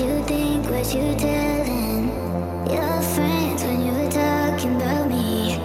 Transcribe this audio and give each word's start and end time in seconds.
you 0.00 0.22
think, 0.24 0.64
what 0.70 0.94
you 0.94 1.14
telling 1.16 2.08
your 2.72 3.02
friends 3.12 3.62
when 3.62 3.84
you're 3.84 4.10
talking 4.10 4.76
about 4.76 5.08
me. 5.08 5.60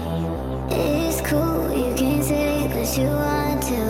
It's 0.70 1.22
cool, 1.22 1.72
you 1.72 1.96
can 1.96 2.22
say 2.22 2.68
what 2.68 2.98
you 2.98 3.08
want 3.08 3.64
to. 3.72 3.82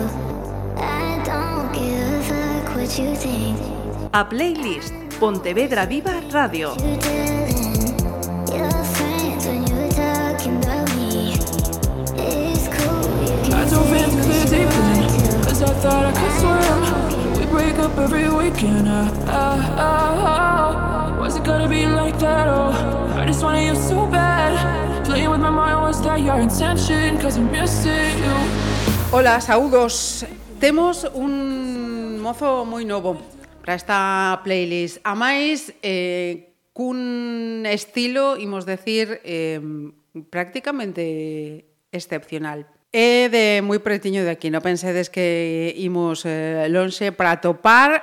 I 0.76 1.20
don't 1.24 1.72
give 1.72 2.30
a 2.30 2.62
fuck 2.62 2.76
what 2.76 2.98
you 2.98 3.16
think. 3.16 3.58
A 4.14 4.24
playlist, 4.24 4.92
Pontevedra 5.18 5.84
Viva 5.86 6.22
Radio. 6.32 6.76
I 15.58 15.68
thought 15.80 16.04
I 16.06 16.12
could 16.12 16.32
swim 16.40 16.95
break 17.56 17.78
up 17.78 17.96
every 17.96 18.28
weekend 18.28 18.86
uh, 18.86 19.08
uh, 19.32 19.88
uh. 19.88 21.16
Was 21.18 21.36
it 21.36 21.44
gonna 21.44 21.66
be 21.66 21.86
like 21.86 22.18
that? 22.18 22.46
Oh, 22.48 23.16
I 23.16 23.24
just 23.24 23.42
wanted 23.42 23.64
you 23.64 23.74
so 23.74 24.06
bad 24.06 24.52
Playing 25.06 25.30
with 25.30 25.40
my 25.40 25.48
mind, 25.48 25.80
was 25.80 26.02
that 26.02 26.20
your 26.20 26.38
intention? 26.38 27.16
Cause 27.16 27.38
I'm 27.38 27.50
missing 27.50 28.18
you 28.20 28.36
Ola, 29.10 29.40
saúdos. 29.40 30.26
Temos 30.60 31.08
un 31.14 32.20
mozo 32.20 32.66
moi 32.66 32.84
novo 32.84 33.16
para 33.62 33.74
esta 33.74 34.40
playlist. 34.44 34.98
A 35.04 35.14
máis, 35.14 35.72
eh, 35.80 36.52
cun 36.74 37.64
estilo, 37.64 38.36
imos 38.36 38.66
decir, 38.66 39.22
eh, 39.24 39.62
prácticamente 40.28 41.70
excepcional. 41.92 42.66
É 42.94 43.28
de 43.28 43.60
moi 43.66 43.82
pretiño 43.82 44.22
de 44.22 44.32
aquí, 44.32 44.48
non 44.48 44.62
pensedes 44.62 45.10
que 45.10 45.74
imos 45.76 46.22
eh, 46.24 46.70
lonxe 46.70 47.10
para 47.10 47.42
topar 47.42 48.02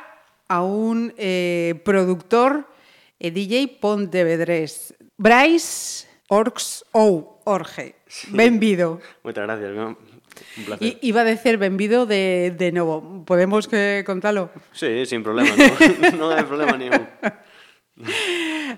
a 0.51 0.61
un 0.61 1.15
eh, 1.17 1.79
productor 1.87 2.67
e 3.17 3.31
DJ 3.31 3.79
pontevedrés, 3.79 4.93
Brais 5.15 6.05
Orx 6.27 6.83
ou 6.91 7.39
Orge. 7.47 7.95
Benvido. 8.29 8.99
Moitas 9.23 9.47
gracias, 9.47 9.71
¿no? 9.71 9.95
un 10.57 10.63
placer. 10.65 10.87
I, 10.87 10.97
iba 11.01 11.21
a 11.21 11.23
decir 11.23 11.57
benvido 11.57 12.05
de, 12.05 12.53
de 12.57 12.71
novo. 12.71 13.23
Podemos 13.25 13.67
que 13.67 14.03
contalo? 14.05 14.51
Sí, 14.71 15.05
sin 15.05 15.23
problema, 15.23 15.49
no, 15.55 16.17
no 16.17 16.25
hai 16.31 16.43
problema 16.43 16.77
ningún. 16.77 17.07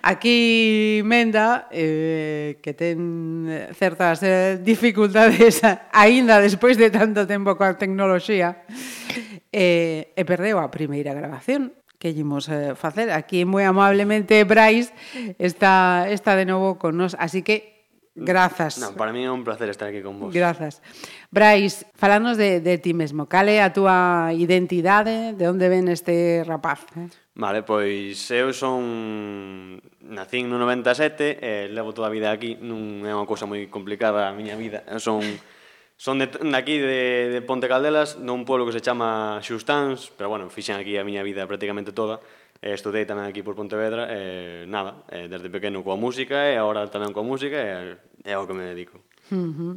Aquí 0.02 1.02
Menda, 1.06 1.68
eh, 1.72 2.60
que 2.62 2.76
ten 2.76 3.48
certas 3.74 4.20
eh, 4.24 4.60
dificultades 4.60 5.64
aínda 5.96 6.44
despois 6.44 6.76
de 6.76 6.92
tanto 6.92 7.24
tempo 7.24 7.56
coa 7.56 7.80
tecnoloxía, 7.80 8.68
eh, 9.56 10.12
e 10.12 10.22
perdeu 10.28 10.60
a 10.60 10.68
primeira 10.68 11.16
grabación 11.16 11.72
que 11.96 12.12
ímos 12.12 12.52
eh, 12.52 12.76
facer. 12.76 13.08
Aquí 13.16 13.48
moi 13.48 13.64
amablemente 13.64 14.44
Brais 14.44 14.92
está, 15.40 16.06
está 16.12 16.36
de 16.36 16.44
novo 16.44 16.76
con 16.76 17.00
nos, 17.00 17.16
así 17.16 17.42
que 17.42 17.76
Grazas. 18.16 18.80
No, 18.80 18.96
para 18.96 19.12
mí 19.12 19.28
é 19.28 19.32
un 19.32 19.44
placer 19.44 19.68
estar 19.68 19.92
aquí 19.92 20.00
con 20.00 20.16
vos. 20.16 20.32
Grazas. 20.32 20.80
Brais, 21.32 21.84
falanos 22.00 22.40
de, 22.40 22.64
de 22.64 22.80
ti 22.80 22.96
mesmo. 22.96 23.28
Cale 23.28 23.60
a 23.60 23.76
túa 23.76 24.32
identidade? 24.32 25.36
De 25.36 25.52
onde 25.52 25.68
ven 25.68 25.92
este 25.92 26.40
rapaz? 26.48 26.88
Eh? 26.96 27.12
Vale, 27.36 27.68
pois 27.68 28.32
eu 28.32 28.56
son 28.56 29.84
nacín 30.08 30.48
no 30.48 30.56
97 30.56 31.44
e 31.44 31.68
levo 31.68 31.92
toda 31.92 32.08
a 32.08 32.16
vida 32.16 32.32
aquí, 32.32 32.56
non 32.56 33.04
é 33.04 33.12
unha 33.12 33.28
cousa 33.28 33.44
moi 33.44 33.68
complicada 33.68 34.32
a 34.32 34.36
miña 34.36 34.56
vida. 34.56 34.88
Eu 34.88 35.04
son 35.04 35.20
son 36.00 36.16
de, 36.24 36.32
de 36.32 36.56
aquí 36.56 36.80
de, 36.80 37.36
de 37.36 37.40
Ponte 37.44 37.68
Caldelas, 37.68 38.16
dun 38.24 38.48
pueblo 38.48 38.64
que 38.64 38.72
se 38.72 38.80
chama 38.80 39.44
Xustans, 39.44 40.16
pero 40.16 40.32
bueno, 40.32 40.48
fixen 40.48 40.80
aquí 40.80 40.96
a 40.96 41.04
miña 41.04 41.28
vida 41.28 41.44
prácticamente 41.44 41.92
toda. 41.92 42.24
E 42.64 42.72
estudei 42.72 43.04
tamén 43.04 43.28
aquí 43.28 43.44
por 43.44 43.52
Pontevedra 43.52 44.08
e 44.08 44.64
nada, 44.64 45.04
e 45.12 45.28
desde 45.28 45.52
pequeno 45.52 45.84
coa 45.84 46.00
música 46.00 46.48
e 46.48 46.56
agora 46.56 46.88
tamén 46.88 47.12
coa 47.12 47.28
música 47.28 47.60
e 47.60 48.00
é 48.24 48.32
ao 48.32 48.48
que 48.48 48.56
me 48.56 48.64
dedico. 48.64 49.04
Uh 49.28 49.52
-huh. 49.52 49.74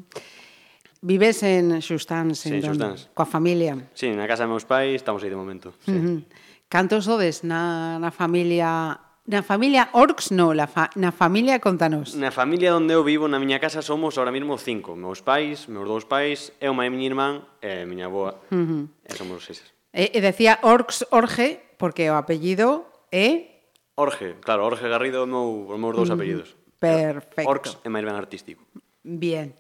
Vives 1.03 1.43
en 1.43 1.83
Xustans, 1.83 2.39
en 2.47 2.55
sí, 2.55 2.59
en 2.63 2.71
Xustans. 2.71 3.11
coa 3.19 3.27
familia? 3.27 3.75
Sí, 3.99 4.15
na 4.15 4.31
casa 4.31 4.47
de 4.47 4.55
meus 4.55 4.63
pais, 4.63 4.95
estamos 4.95 5.27
aí 5.27 5.31
de 5.31 5.35
momento. 5.35 5.75
Sí. 5.83 5.91
Uh 5.91 6.23
-huh. 6.23 6.47
Cantos 6.69 7.05
sodes 7.09 7.45
na, 7.45 7.99
na 7.99 8.11
familia 8.11 9.01
Na 9.29 9.45
familia 9.45 9.93
Orcs 9.93 10.33
no, 10.33 10.57
la 10.57 10.65
fa, 10.65 10.89
na 10.97 11.13
familia 11.13 11.61
contanos. 11.61 12.17
Na 12.17 12.33
familia 12.33 12.73
onde 12.73 12.97
eu 12.97 13.05
vivo, 13.05 13.29
na 13.29 13.37
miña 13.37 13.61
casa, 13.61 13.85
somos 13.85 14.17
ahora 14.17 14.33
mesmo 14.33 14.57
cinco. 14.57 14.97
Meus 14.97 15.21
pais, 15.21 15.69
meus 15.69 15.85
dous 15.85 16.09
pais, 16.09 16.49
eu, 16.65 16.73
má 16.73 16.89
e 16.89 16.91
miña 16.93 17.13
irmán, 17.13 17.45
e 17.61 17.85
miña 17.85 18.09
boa. 18.09 18.41
Uh 18.49 18.65
-huh. 18.65 18.83
E 19.05 19.13
somos 19.13 19.45
seis. 19.45 19.61
E, 19.93 20.17
e 20.17 20.19
decía 20.25 20.57
Orcs 20.65 21.05
Orge, 21.13 21.61
porque 21.77 22.09
o 22.09 22.17
apellido 22.17 22.89
é... 23.13 23.69
Orge, 24.01 24.41
claro, 24.41 24.65
Orge 24.65 24.89
Garrido 24.89 25.21
é 25.21 25.29
meu, 25.29 25.69
os 25.69 25.77
meus 25.77 25.93
dous 25.93 26.09
apellidos. 26.09 26.57
Uh 26.57 26.57
-huh. 26.57 26.81
Perfecto. 26.81 27.49
Orcs 27.53 27.71
é 27.85 27.89
máis 27.93 28.09
ben 28.09 28.17
artístico. 28.17 28.65
Bien. 29.05 29.53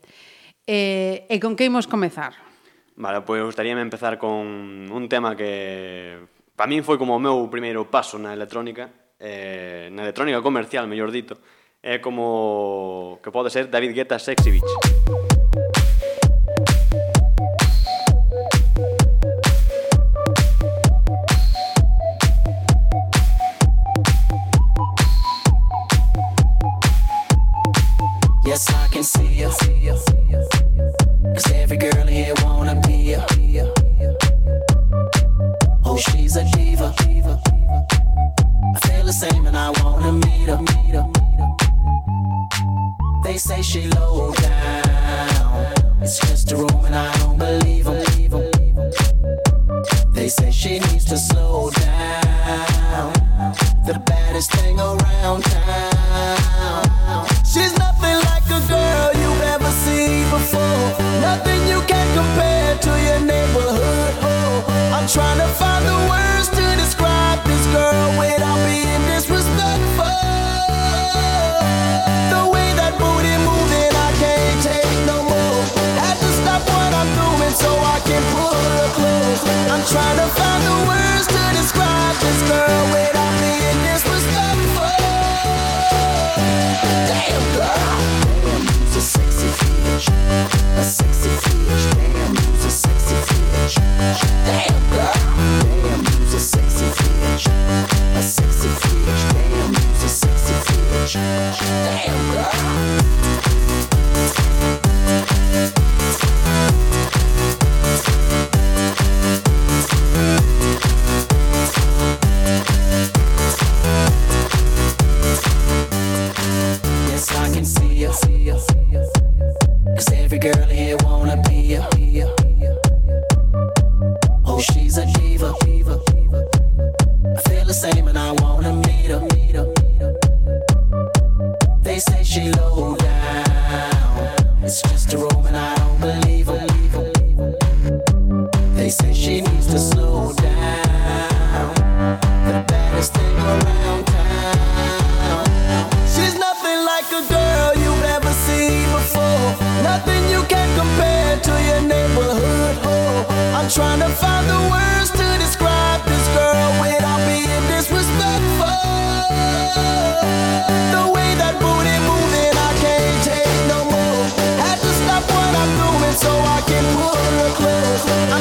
E, 0.64 1.28
e 1.28 1.36
con 1.44 1.60
que 1.60 1.68
imos 1.68 1.84
comezar? 1.84 2.32
Vale, 2.96 3.20
pois 3.20 3.44
pues, 3.44 3.52
gustaríame 3.52 3.84
empezar 3.84 4.16
con 4.16 4.88
un 4.88 5.04
tema 5.12 5.36
que 5.36 6.24
para 6.58 6.66
min 6.66 6.82
foi 6.82 6.98
como 6.98 7.14
o 7.14 7.22
meu 7.22 7.46
primeiro 7.46 7.86
paso 7.86 8.18
na 8.18 8.34
electrónica, 8.34 9.14
eh, 9.14 9.86
na 9.94 10.02
electrónica 10.02 10.42
comercial, 10.42 10.90
mellor 10.90 11.14
dito, 11.14 11.38
é 11.80 12.02
como 12.02 13.20
que 13.22 13.30
pode 13.30 13.54
ser 13.54 13.70
David 13.70 13.94
Guetta 13.94 14.18
Sexy 14.18 14.50
Beach. 14.50 15.37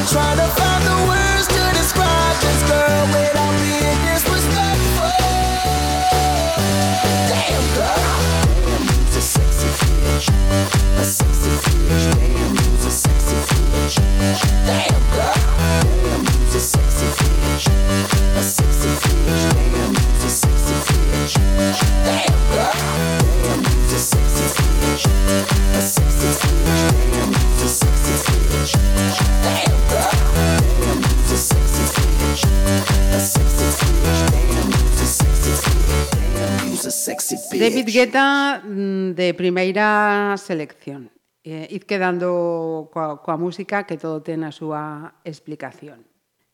Trying 0.06 0.38
to 0.38 0.67
David 37.68 37.90
Guetta 37.92 38.62
mm, 38.64 39.12
de 39.12 39.34
primeira 39.34 40.36
selección. 40.40 41.12
Eh, 41.44 41.68
id 41.76 41.84
quedando 41.84 42.88
coa, 42.96 43.20
coa 43.20 43.36
música 43.36 43.84
que 43.84 44.00
todo 44.00 44.24
ten 44.24 44.48
a 44.48 44.56
súa 44.56 45.20
explicación. 45.28 46.08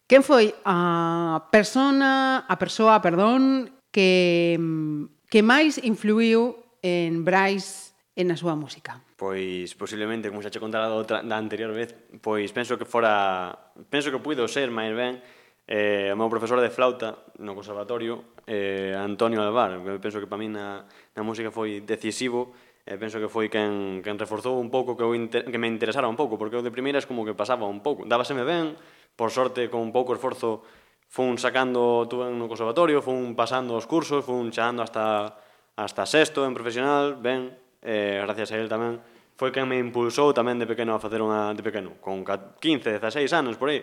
Quen 0.10 0.26
foi 0.26 0.58
a 0.66 1.50
persona, 1.54 2.42
a 2.50 2.56
persoa, 2.58 2.98
perdón, 2.98 3.70
que 3.94 4.58
mm, 4.58 5.30
que 5.30 5.46
máis 5.46 5.78
influiu 5.86 6.58
en 6.82 7.22
Bryce 7.22 7.94
en 8.18 8.34
a 8.34 8.38
súa 8.38 8.58
música? 8.58 8.98
Pois 9.14 9.70
posiblemente, 9.78 10.34
como 10.34 10.42
xa 10.42 10.50
che 10.50 10.58
contara 10.58 10.90
da, 10.90 10.98
outra, 10.98 11.22
da 11.22 11.38
anterior 11.38 11.70
vez, 11.78 11.94
pois 12.26 12.50
penso 12.50 12.74
que 12.82 12.90
fora 12.90 13.54
penso 13.94 14.10
que 14.10 14.18
puido 14.18 14.50
ser 14.50 14.74
máis 14.74 14.98
ben 14.98 15.22
Eh, 15.64 16.12
o 16.12 16.20
meu 16.20 16.28
profesor 16.28 16.60
de 16.60 16.68
flauta 16.68 17.32
no 17.40 17.56
conservatorio, 17.56 18.36
eh, 18.44 18.92
Antonio 19.00 19.40
Alvar, 19.40 19.80
que 19.80 19.96
penso 19.96 20.20
que 20.20 20.28
para 20.28 20.38
mí 20.38 20.52
na, 20.52 20.84
na 21.16 21.24
música 21.24 21.56
foi 21.56 21.80
decisivo, 21.80 22.52
e 22.84 22.92
eh, 22.92 22.98
penso 23.00 23.16
que 23.16 23.32
foi 23.32 23.48
quen, 23.48 24.04
quen 24.04 24.20
reforzou 24.20 24.60
un 24.60 24.68
pouco 24.68 25.00
que, 25.00 25.08
eu 25.08 25.16
inter, 25.16 25.48
que 25.48 25.56
me 25.56 25.72
interesara 25.72 26.04
un 26.12 26.20
pouco, 26.20 26.36
porque 26.36 26.60
eu 26.60 26.64
de 26.64 26.68
primeiras 26.68 27.08
como 27.08 27.24
que 27.24 27.32
pasaba 27.32 27.64
un 27.64 27.80
pouco. 27.80 28.04
Dábaseme 28.04 28.44
ben, 28.44 28.76
por 29.16 29.32
sorte, 29.32 29.72
con 29.72 29.80
un 29.80 29.96
pouco 29.96 30.12
esforzo, 30.12 30.68
fun 31.08 31.40
sacando, 31.40 32.12
tuve 32.12 32.28
no 32.28 32.52
conservatorio, 32.52 33.00
fun 33.00 33.32
pasando 33.32 33.80
os 33.80 33.88
cursos, 33.88 34.20
fun 34.28 34.52
chegando 34.52 34.84
hasta, 34.84 35.32
hasta 35.80 36.04
sexto 36.04 36.44
en 36.44 36.52
profesional, 36.52 37.16
ben, 37.24 37.56
eh, 37.80 38.20
gracias 38.20 38.52
a 38.52 38.60
él 38.60 38.68
tamén, 38.68 39.00
foi 39.40 39.56
quen 39.56 39.64
me 39.64 39.80
impulsou 39.80 40.36
tamén 40.36 40.60
de 40.60 40.68
pequeno 40.68 40.92
a 40.92 41.00
facer 41.00 41.24
unha, 41.24 41.56
de 41.56 41.64
pequeno, 41.64 41.96
con 42.04 42.28
15, 42.28 43.00
16 43.00 43.32
anos, 43.32 43.56
por 43.56 43.72
aí, 43.72 43.80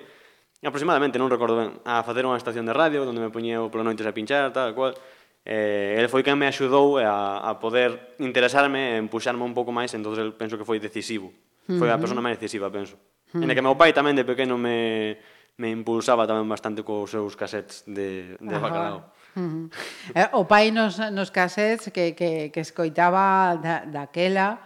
aproximadamente, 0.68 1.16
non 1.16 1.32
recordo 1.32 1.56
ben, 1.56 1.80
a 1.88 2.04
facer 2.04 2.28
unha 2.28 2.36
estación 2.36 2.68
de 2.68 2.76
radio 2.76 3.08
onde 3.08 3.22
me 3.22 3.32
poñía 3.32 3.60
pola 3.72 3.86
noites 3.86 4.04
a 4.04 4.12
pinchar, 4.12 4.52
tal, 4.52 4.76
cual. 4.76 4.92
Eh, 5.40 5.96
el 5.96 6.12
foi 6.12 6.20
quen 6.20 6.36
me 6.36 6.44
axudou 6.44 7.00
a, 7.00 7.40
a 7.40 7.56
poder 7.56 8.20
interesarme, 8.20 9.00
empuxarme 9.00 9.40
un 9.40 9.56
pouco 9.56 9.72
máis, 9.72 9.96
entón 9.96 10.12
el 10.20 10.36
penso 10.36 10.60
que 10.60 10.68
foi 10.68 10.76
decisivo. 10.76 11.32
Foi 11.64 11.88
a 11.88 11.96
persona 11.96 12.20
máis 12.20 12.36
decisiva, 12.36 12.68
penso. 12.68 13.00
Mm. 13.32 13.46
En 13.46 13.54
que 13.56 13.64
meu 13.64 13.78
pai 13.78 13.94
tamén 13.96 14.18
de 14.18 14.26
pequeno 14.26 14.60
me, 14.60 15.16
me 15.56 15.72
impulsaba 15.72 16.28
tamén 16.28 16.44
bastante 16.44 16.84
cos 16.84 17.14
seus 17.14 17.38
cassettes 17.38 17.88
de, 17.88 18.36
de 18.36 18.54
Ajá. 18.56 18.64
bacalao. 18.64 19.00
Uh 19.36 19.70
eh, 20.12 20.26
-huh. 20.26 20.40
o 20.40 20.44
pai 20.44 20.74
nos, 20.74 20.98
nos 20.98 21.30
cassettes 21.30 21.88
que, 21.94 22.12
que, 22.12 22.50
que 22.50 22.60
escoitaba 22.60 23.56
da, 23.56 23.86
daquela 23.86 24.60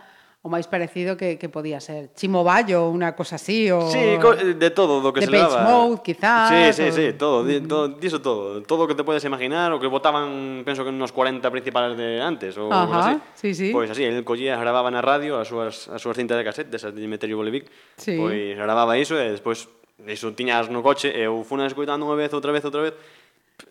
o 0.44 0.52
máis 0.52 0.68
parecido 0.68 1.16
que, 1.16 1.40
que 1.40 1.48
podía 1.48 1.80
ser. 1.80 2.12
Chimo 2.12 2.44
Bayo, 2.44 2.92
unha 2.92 3.16
cosa 3.16 3.40
así, 3.40 3.72
o... 3.72 3.88
Sí, 3.88 4.20
de 4.60 4.70
todo, 4.76 5.00
do 5.00 5.08
que 5.08 5.24
de 5.24 5.26
se 5.26 5.32
levaba. 5.32 5.64
De 5.64 5.72
Mode, 5.72 6.04
quizás. 6.04 6.52
Sí, 6.52 6.60
sí, 6.76 6.84
o... 6.84 6.92
sí, 6.92 7.06
todo, 7.16 7.48
di, 7.48 7.64
mm. 7.64 7.66
todo, 7.66 7.84
diso 7.96 8.20
todo. 8.20 8.60
Todo 8.60 8.84
o 8.84 8.86
que 8.86 8.92
te 8.92 9.08
podes 9.08 9.24
imaginar, 9.24 9.72
o 9.72 9.80
que 9.80 9.88
votaban, 9.88 10.60
penso 10.60 10.84
que 10.84 10.92
nos 10.92 11.16
40 11.16 11.48
principales 11.48 11.96
de 11.96 12.20
antes, 12.20 12.60
ou 12.60 12.68
Ajá, 12.68 12.84
así. 13.00 13.12
Sí, 13.40 13.50
sí. 13.56 13.68
Pois 13.72 13.88
así, 13.88 14.04
el 14.04 14.20
collía, 14.20 14.60
grababa 14.60 14.92
na 14.92 15.00
radio 15.00 15.40
as 15.40 15.48
súas, 15.48 15.88
as 15.88 16.04
súas 16.04 16.12
cintas 16.12 16.36
de 16.36 16.44
cassette, 16.44 16.68
desas 16.68 16.92
de 16.92 17.08
Meterio 17.08 17.40
Bolivic, 17.40 17.72
sí. 17.96 18.12
pois 18.12 18.52
grababa 18.60 19.00
iso 19.00 19.16
e 19.16 19.32
despois 19.32 19.64
iso 20.04 20.28
tiñas 20.36 20.68
no 20.68 20.84
coche, 20.84 21.08
e 21.08 21.24
eu 21.24 21.40
funa 21.40 21.64
escoitando 21.64 22.04
unha 22.04 22.20
vez, 22.20 22.28
outra 22.36 22.52
vez, 22.52 22.60
outra 22.68 22.84
vez, 22.84 22.92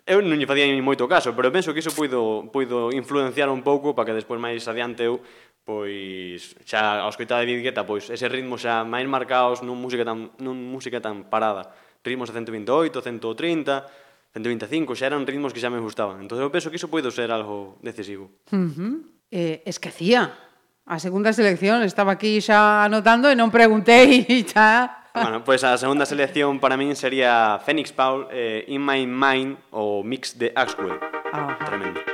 Eu 0.07 0.19
non 0.19 0.35
lle 0.35 0.47
facía 0.47 0.67
moito 0.79 1.07
caso, 1.07 1.35
pero 1.35 1.51
penso 1.51 1.71
que 1.71 1.83
iso 1.83 1.91
puido, 1.91 2.47
puido 2.51 2.91
influenciar 2.91 3.47
un 3.51 3.63
pouco 3.63 3.95
para 3.95 4.11
que 4.11 4.19
despois 4.19 4.39
máis 4.39 4.63
adiante 4.67 5.03
eu 5.07 5.19
pois 5.63 6.59
xa 6.67 7.03
ao 7.03 7.09
escoitar 7.09 7.39
de 7.39 7.47
David 7.47 7.63
Guetta, 7.63 7.87
pois 7.87 8.11
ese 8.11 8.27
ritmo 8.27 8.59
xa 8.59 8.83
máis 8.83 9.07
marcados 9.07 9.63
nun 9.63 9.79
música 9.79 10.03
tan, 10.03 10.35
nun 10.39 10.59
música 10.59 10.99
tan 10.99 11.31
parada. 11.31 11.71
Ritmos 12.03 12.27
a 12.27 12.35
128, 12.35 12.99
130, 12.99 13.87
125 14.35 14.95
xa 14.95 15.07
eran 15.07 15.23
ritmos 15.23 15.55
que 15.55 15.63
xa 15.63 15.71
me 15.71 15.79
gustaban. 15.79 16.19
Entón 16.19 16.43
eu 16.43 16.51
penso 16.51 16.67
que 16.67 16.75
iso 16.75 16.91
poido 16.91 17.07
ser 17.09 17.31
algo 17.31 17.79
decisivo. 17.79 18.27
Uh 18.51 18.67
-huh. 18.67 18.93
eh, 19.31 19.63
esquecía. 19.63 20.35
A 20.83 20.99
segunda 20.99 21.31
selección 21.31 21.79
estaba 21.87 22.11
aquí 22.19 22.43
xa 22.43 22.83
anotando 22.83 23.31
e 23.31 23.35
non 23.39 23.47
preguntei 23.47 24.27
xa. 24.51 24.99
Bueno, 25.15 25.45
pois 25.45 25.61
pues 25.61 25.69
a 25.69 25.79
segunda 25.79 26.03
selección 26.03 26.59
para 26.59 26.75
min 26.75 26.97
sería 26.97 27.61
Phoenix 27.63 27.93
Paul, 27.93 28.27
eh, 28.33 28.65
In 28.67 28.83
My 28.83 29.05
Mind 29.05 29.61
ou 29.71 30.03
Mix 30.03 30.35
de 30.35 30.51
Axwell. 30.57 30.99
Ah. 31.31 31.55
Tremendo. 31.63 32.12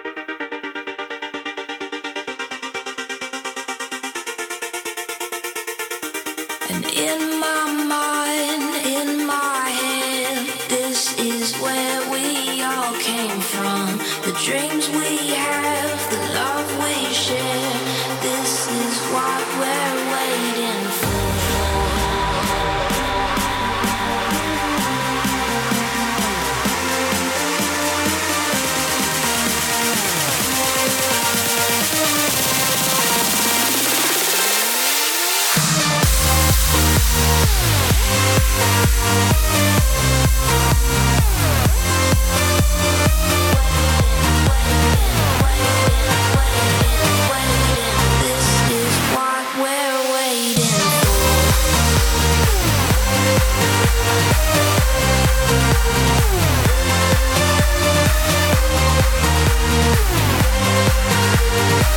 We'll 61.51 61.89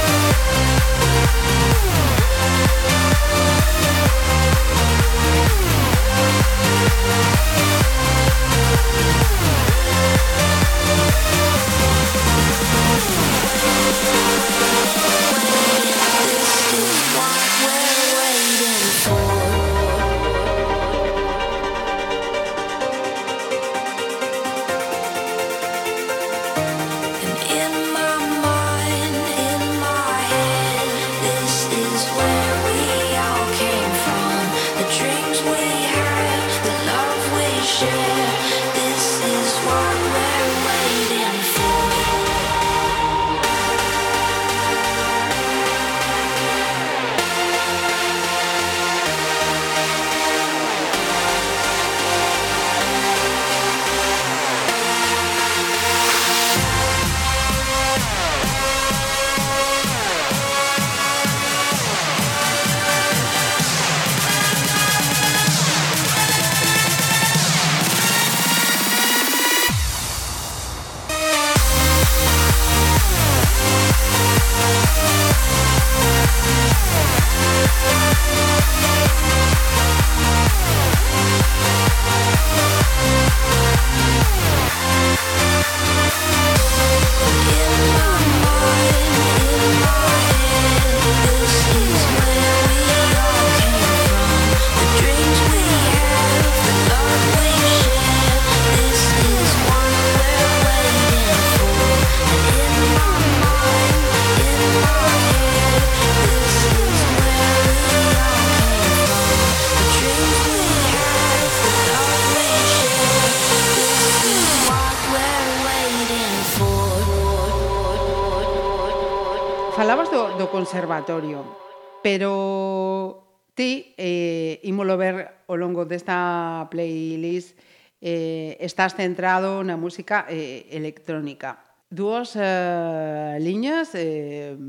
pero 122.12 123.48
ti 123.54 123.94
eh, 123.96 124.60
ímolo 124.68 125.00
ver 125.00 125.48
ao 125.48 125.56
longo 125.56 125.88
desta 125.88 126.68
playlist 126.68 127.56
eh, 128.04 128.60
estás 128.60 128.92
centrado 128.92 129.64
na 129.64 129.80
música 129.80 130.28
eh, 130.28 130.68
electrónica. 130.76 131.64
Duas 131.88 132.36
eh, 132.36 133.40
liñas 133.40 133.96
eh, 133.96 134.60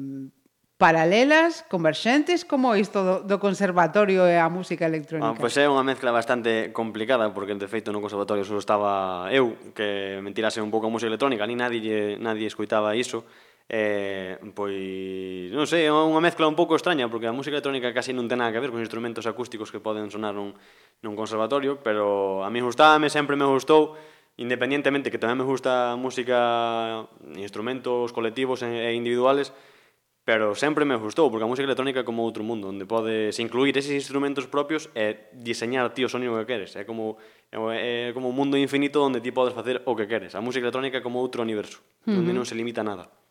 paralelas, 0.79 1.67
converxentes, 1.67 2.47
como 2.47 2.79
isto 2.79 3.03
do, 3.03 3.15
do 3.27 3.43
conservatorio 3.43 4.23
e 4.23 4.39
a 4.39 4.47
música 4.47 4.88
electrónica? 4.88 5.35
Ah, 5.35 5.35
pois 5.35 5.59
é 5.59 5.67
unha 5.67 5.83
mezcla 5.83 6.15
bastante 6.15 6.71
complicada, 6.71 7.27
porque 7.35 7.59
de 7.59 7.67
feito 7.67 7.91
no 7.91 8.00
conservatorio 8.00 8.47
só 8.47 8.55
estaba 8.55 9.27
eu, 9.35 9.59
que 9.75 10.23
me 10.23 10.31
tirase 10.31 10.63
un 10.63 10.71
pouco 10.71 10.88
a 10.88 10.93
música 10.95 11.12
electrónica, 11.12 11.43
ni 11.43 11.59
nadie, 11.59 12.15
nadie 12.23 12.47
escuitaba 12.47 12.95
iso, 12.95 13.27
Eh, 13.70 14.38
pois, 14.53 15.50
non 15.55 15.63
sei, 15.65 15.88
é 15.88 15.93
unha 15.93 16.20
mezcla 16.20 16.46
un 16.51 16.53
pouco 16.53 16.75
extraña 16.75 17.08
porque 17.08 17.32
a 17.32 17.34
música 17.34 17.55
electrónica 17.55 17.96
casi 17.96 18.12
non 18.12 18.27
ten 18.27 18.43
nada 18.43 18.51
que 18.51 18.60
ver 18.60 18.75
con 18.75 18.84
instrumentos 18.84 19.24
acústicos 19.24 19.72
que 19.72 19.79
poden 19.79 20.12
sonar 20.12 20.36
nun, 20.36 20.53
nun 21.00 21.15
conservatorio, 21.15 21.79
pero 21.79 22.43
a 22.43 22.51
mí 22.51 22.60
gustábame, 22.60 23.08
sempre 23.08 23.39
me 23.39 23.48
gustou, 23.48 23.96
independientemente 24.36 25.08
que 25.08 25.22
tamén 25.22 25.39
me 25.39 25.48
gusta 25.48 25.96
a 25.96 25.98
música, 25.98 27.08
instrumentos 27.39 28.12
colectivos 28.12 28.62
e 28.67 28.91
individuales, 28.93 29.55
pero 30.27 30.55
sempre 30.55 30.84
me 30.84 31.00
gustou 31.00 31.32
porque 31.32 31.48
a 31.48 31.51
música 31.51 31.67
electrónica 31.67 32.03
é 32.03 32.08
como 32.08 32.24
outro 32.24 32.43
mundo 32.43 32.67
onde 32.67 32.84
podes 32.88 33.39
incluir 33.39 33.75
eses 33.79 33.96
instrumentos 33.96 34.48
propios 34.48 34.91
e 34.91 35.32
diseñar 35.36 35.91
ti 35.96 36.03
o 36.03 36.12
sonido 36.12 36.36
que 36.43 36.48
queres, 36.48 36.75
é 36.75 36.84
como 36.84 37.15
é 37.50 38.12
como 38.12 38.27
un 38.27 38.36
mundo 38.36 38.60
infinito 38.60 39.03
onde 39.03 39.24
ti 39.24 39.32
podes 39.32 39.55
facer 39.55 39.84
o 39.88 39.96
que 39.96 40.08
queres. 40.08 40.36
A 40.36 40.43
música 40.43 40.67
electrónica 40.67 41.00
é 41.00 41.03
como 41.05 41.24
outro 41.24 41.43
universo, 41.43 41.79
uh 41.79 42.12
-huh. 42.12 42.20
onde 42.20 42.36
non 42.36 42.43
se 42.43 42.60
limita 42.60 42.84
nada. 42.84 43.22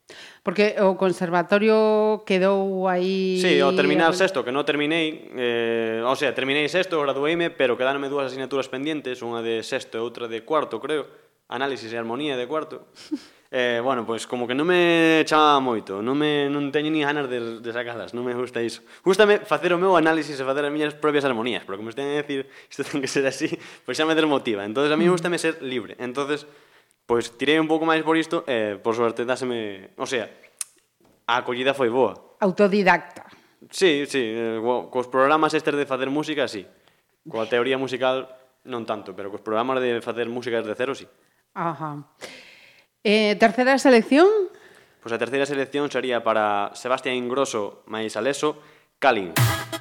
Porque 0.43 0.75
o 0.83 0.99
conservatorio 0.99 2.27
quedou 2.27 2.91
aí... 2.91 3.39
Sí, 3.39 3.63
ao 3.63 3.71
terminar 3.79 4.11
sexto, 4.19 4.43
que 4.43 4.51
non 4.51 4.67
terminei, 4.67 5.31
eh, 5.39 6.03
o 6.03 6.15
sea, 6.19 6.35
terminei 6.35 6.67
sexto, 6.67 6.99
gradueime, 6.99 7.55
pero 7.55 7.79
quedaronme 7.79 8.11
dúas 8.11 8.27
asignaturas 8.27 8.67
pendientes, 8.67 9.23
unha 9.23 9.39
de 9.39 9.63
sexto 9.63 9.97
e 9.99 10.03
outra 10.03 10.27
de 10.27 10.43
cuarto, 10.43 10.83
creo, 10.83 11.07
análisis 11.47 11.95
e 11.95 11.97
armonía 11.97 12.35
de 12.35 12.51
cuarto. 12.51 12.91
eh, 13.55 13.79
bueno, 13.85 14.03
pois 14.03 14.25
pues, 14.25 14.27
como 14.27 14.49
que 14.49 14.57
non 14.57 14.67
me 14.67 15.23
chamaba 15.29 15.63
moito, 15.63 16.03
non, 16.03 16.19
me, 16.19 16.51
non 16.51 16.75
teño 16.75 16.91
ni 16.91 17.07
ganas 17.07 17.31
de, 17.31 17.63
de 17.63 17.71
sacadas, 17.71 18.11
non 18.11 18.27
me 18.27 18.35
gusta 18.35 18.65
iso. 18.65 18.83
Gústame 19.07 19.47
facer 19.47 19.71
o 19.71 19.79
meu 19.79 19.95
análisis 19.95 20.35
e 20.35 20.43
facer 20.43 20.67
as 20.67 20.75
miñas 20.75 20.99
propias 20.99 21.23
armonías, 21.23 21.63
pero 21.63 21.79
como 21.79 21.95
estén 21.95 22.11
a 22.11 22.19
decir, 22.19 22.51
isto 22.73 22.83
ten 22.83 22.99
que 22.99 23.07
ser 23.07 23.29
así, 23.31 23.47
pois 23.87 23.95
pues 23.95 24.01
xa 24.01 24.09
me 24.09 24.19
desmotiva. 24.19 24.67
Entonces 24.67 24.91
a 24.91 24.99
mí 24.99 25.07
mm. 25.07 25.13
gustame 25.15 25.39
ser 25.39 25.63
libre. 25.63 25.95
Entonces, 26.03 26.49
Pois 27.07 27.35
tirei 27.35 27.59
un 27.59 27.69
pouco 27.69 27.85
máis 27.85 28.07
por 28.07 28.17
isto 28.17 28.47
e, 28.47 28.79
por 28.79 28.95
sorte, 28.95 29.27
dáseme... 29.27 29.91
O 29.99 30.07
sea, 30.07 30.31
a 31.27 31.43
acollida 31.43 31.75
foi 31.75 31.91
boa. 31.91 32.39
Autodidacta. 32.41 33.27
Sí, 33.71 34.07
sí, 34.07 34.23
eh, 34.23 34.59
cos 34.91 35.07
programas 35.07 35.55
estes 35.55 35.75
de 35.75 35.87
facer 35.87 36.11
música, 36.11 36.49
sí. 36.49 36.67
Coa 37.29 37.47
teoría 37.47 37.79
musical, 37.79 38.27
non 38.67 38.83
tanto, 38.83 39.15
pero 39.15 39.31
cos 39.31 39.43
programas 39.43 39.79
de 39.79 40.03
facer 40.03 40.27
música 40.27 40.59
desde 40.59 40.75
cero, 40.75 40.93
sí. 40.95 41.07
Ajá. 41.55 42.11
Eh, 43.03 43.35
terceira 43.39 43.79
selección? 43.79 44.27
Pois 45.03 45.11
pues 45.11 45.13
a 45.15 45.19
terceira 45.19 45.47
selección 45.47 45.91
sería 45.91 46.23
para 46.23 46.71
Sebastián 46.79 47.19
Ingrosso 47.19 47.83
máis 47.91 48.15
Aleso, 48.15 48.63
Calin. 49.03 49.35
Calin. 49.35 49.72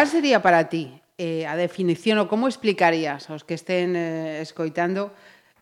Cal 0.00 0.08
sería 0.08 0.40
para 0.40 0.64
ti 0.70 0.96
eh, 1.18 1.44
a 1.44 1.60
definición 1.60 2.16
ou 2.16 2.24
como 2.24 2.48
explicarías 2.48 3.28
aos 3.28 3.44
que 3.44 3.52
estén 3.52 3.92
eh, 3.92 4.40
escoitando 4.40 5.12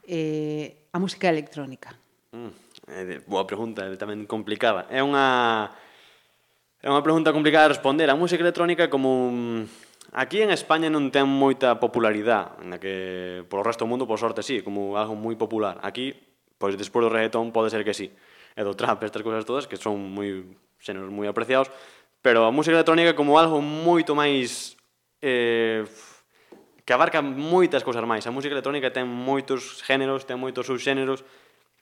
eh, 0.07 0.87
a 0.95 1.03
música 1.03 1.27
electrónica? 1.27 1.99
Mm, 2.31 2.55
eh, 2.87 3.19
boa 3.27 3.51
pregunta, 3.51 3.83
é 3.83 3.99
tamén 3.99 4.31
complicada. 4.31 4.87
É 4.95 5.03
unha 5.03 5.75
é 6.79 6.87
unha 6.87 7.03
pregunta 7.03 7.35
complicada 7.35 7.67
de 7.67 7.75
responder. 7.75 8.07
A 8.07 8.15
música 8.15 8.39
electrónica 8.39 8.87
é 8.87 8.91
como 8.95 9.11
un... 9.27 9.67
Aquí 10.15 10.39
en 10.39 10.55
España 10.55 10.87
non 10.87 11.11
ten 11.11 11.27
moita 11.27 11.83
popularidade, 11.83 12.63
na 12.63 12.79
que 12.79 13.43
polo 13.51 13.67
resto 13.67 13.83
do 13.83 13.91
mundo, 13.91 14.07
por 14.07 14.23
sorte, 14.23 14.47
sí, 14.47 14.63
como 14.63 14.95
algo 14.95 15.19
moi 15.19 15.35
popular. 15.35 15.83
Aquí, 15.83 16.15
pois 16.63 16.79
despois 16.79 17.03
do 17.03 17.11
reggaetón 17.11 17.51
pode 17.51 17.75
ser 17.75 17.83
que 17.83 17.91
sí. 17.91 18.15
E 18.55 18.63
do 18.63 18.79
trap, 18.79 19.03
estas 19.03 19.27
cousas 19.27 19.43
todas, 19.43 19.67
que 19.67 19.75
son 19.75 19.99
moi 19.99 20.47
xenos 20.79 21.11
moi 21.11 21.27
apreciados, 21.27 21.75
pero 22.23 22.45
a 22.45 22.51
música 22.51 22.75
electrónica 22.75 23.15
como 23.15 23.39
algo 23.39 23.63
moito 23.63 24.15
máis 24.15 24.77
eh, 25.23 25.85
que 26.85 26.93
abarca 26.93 27.21
moitas 27.21 27.85
cousas 27.85 28.03
máis. 28.09 28.25
A 28.27 28.33
música 28.33 28.57
electrónica 28.57 28.89
ten 28.89 29.05
moitos 29.05 29.85
géneros, 29.85 30.25
ten 30.25 30.41
moitos 30.41 30.67
subxéneros, 30.67 31.21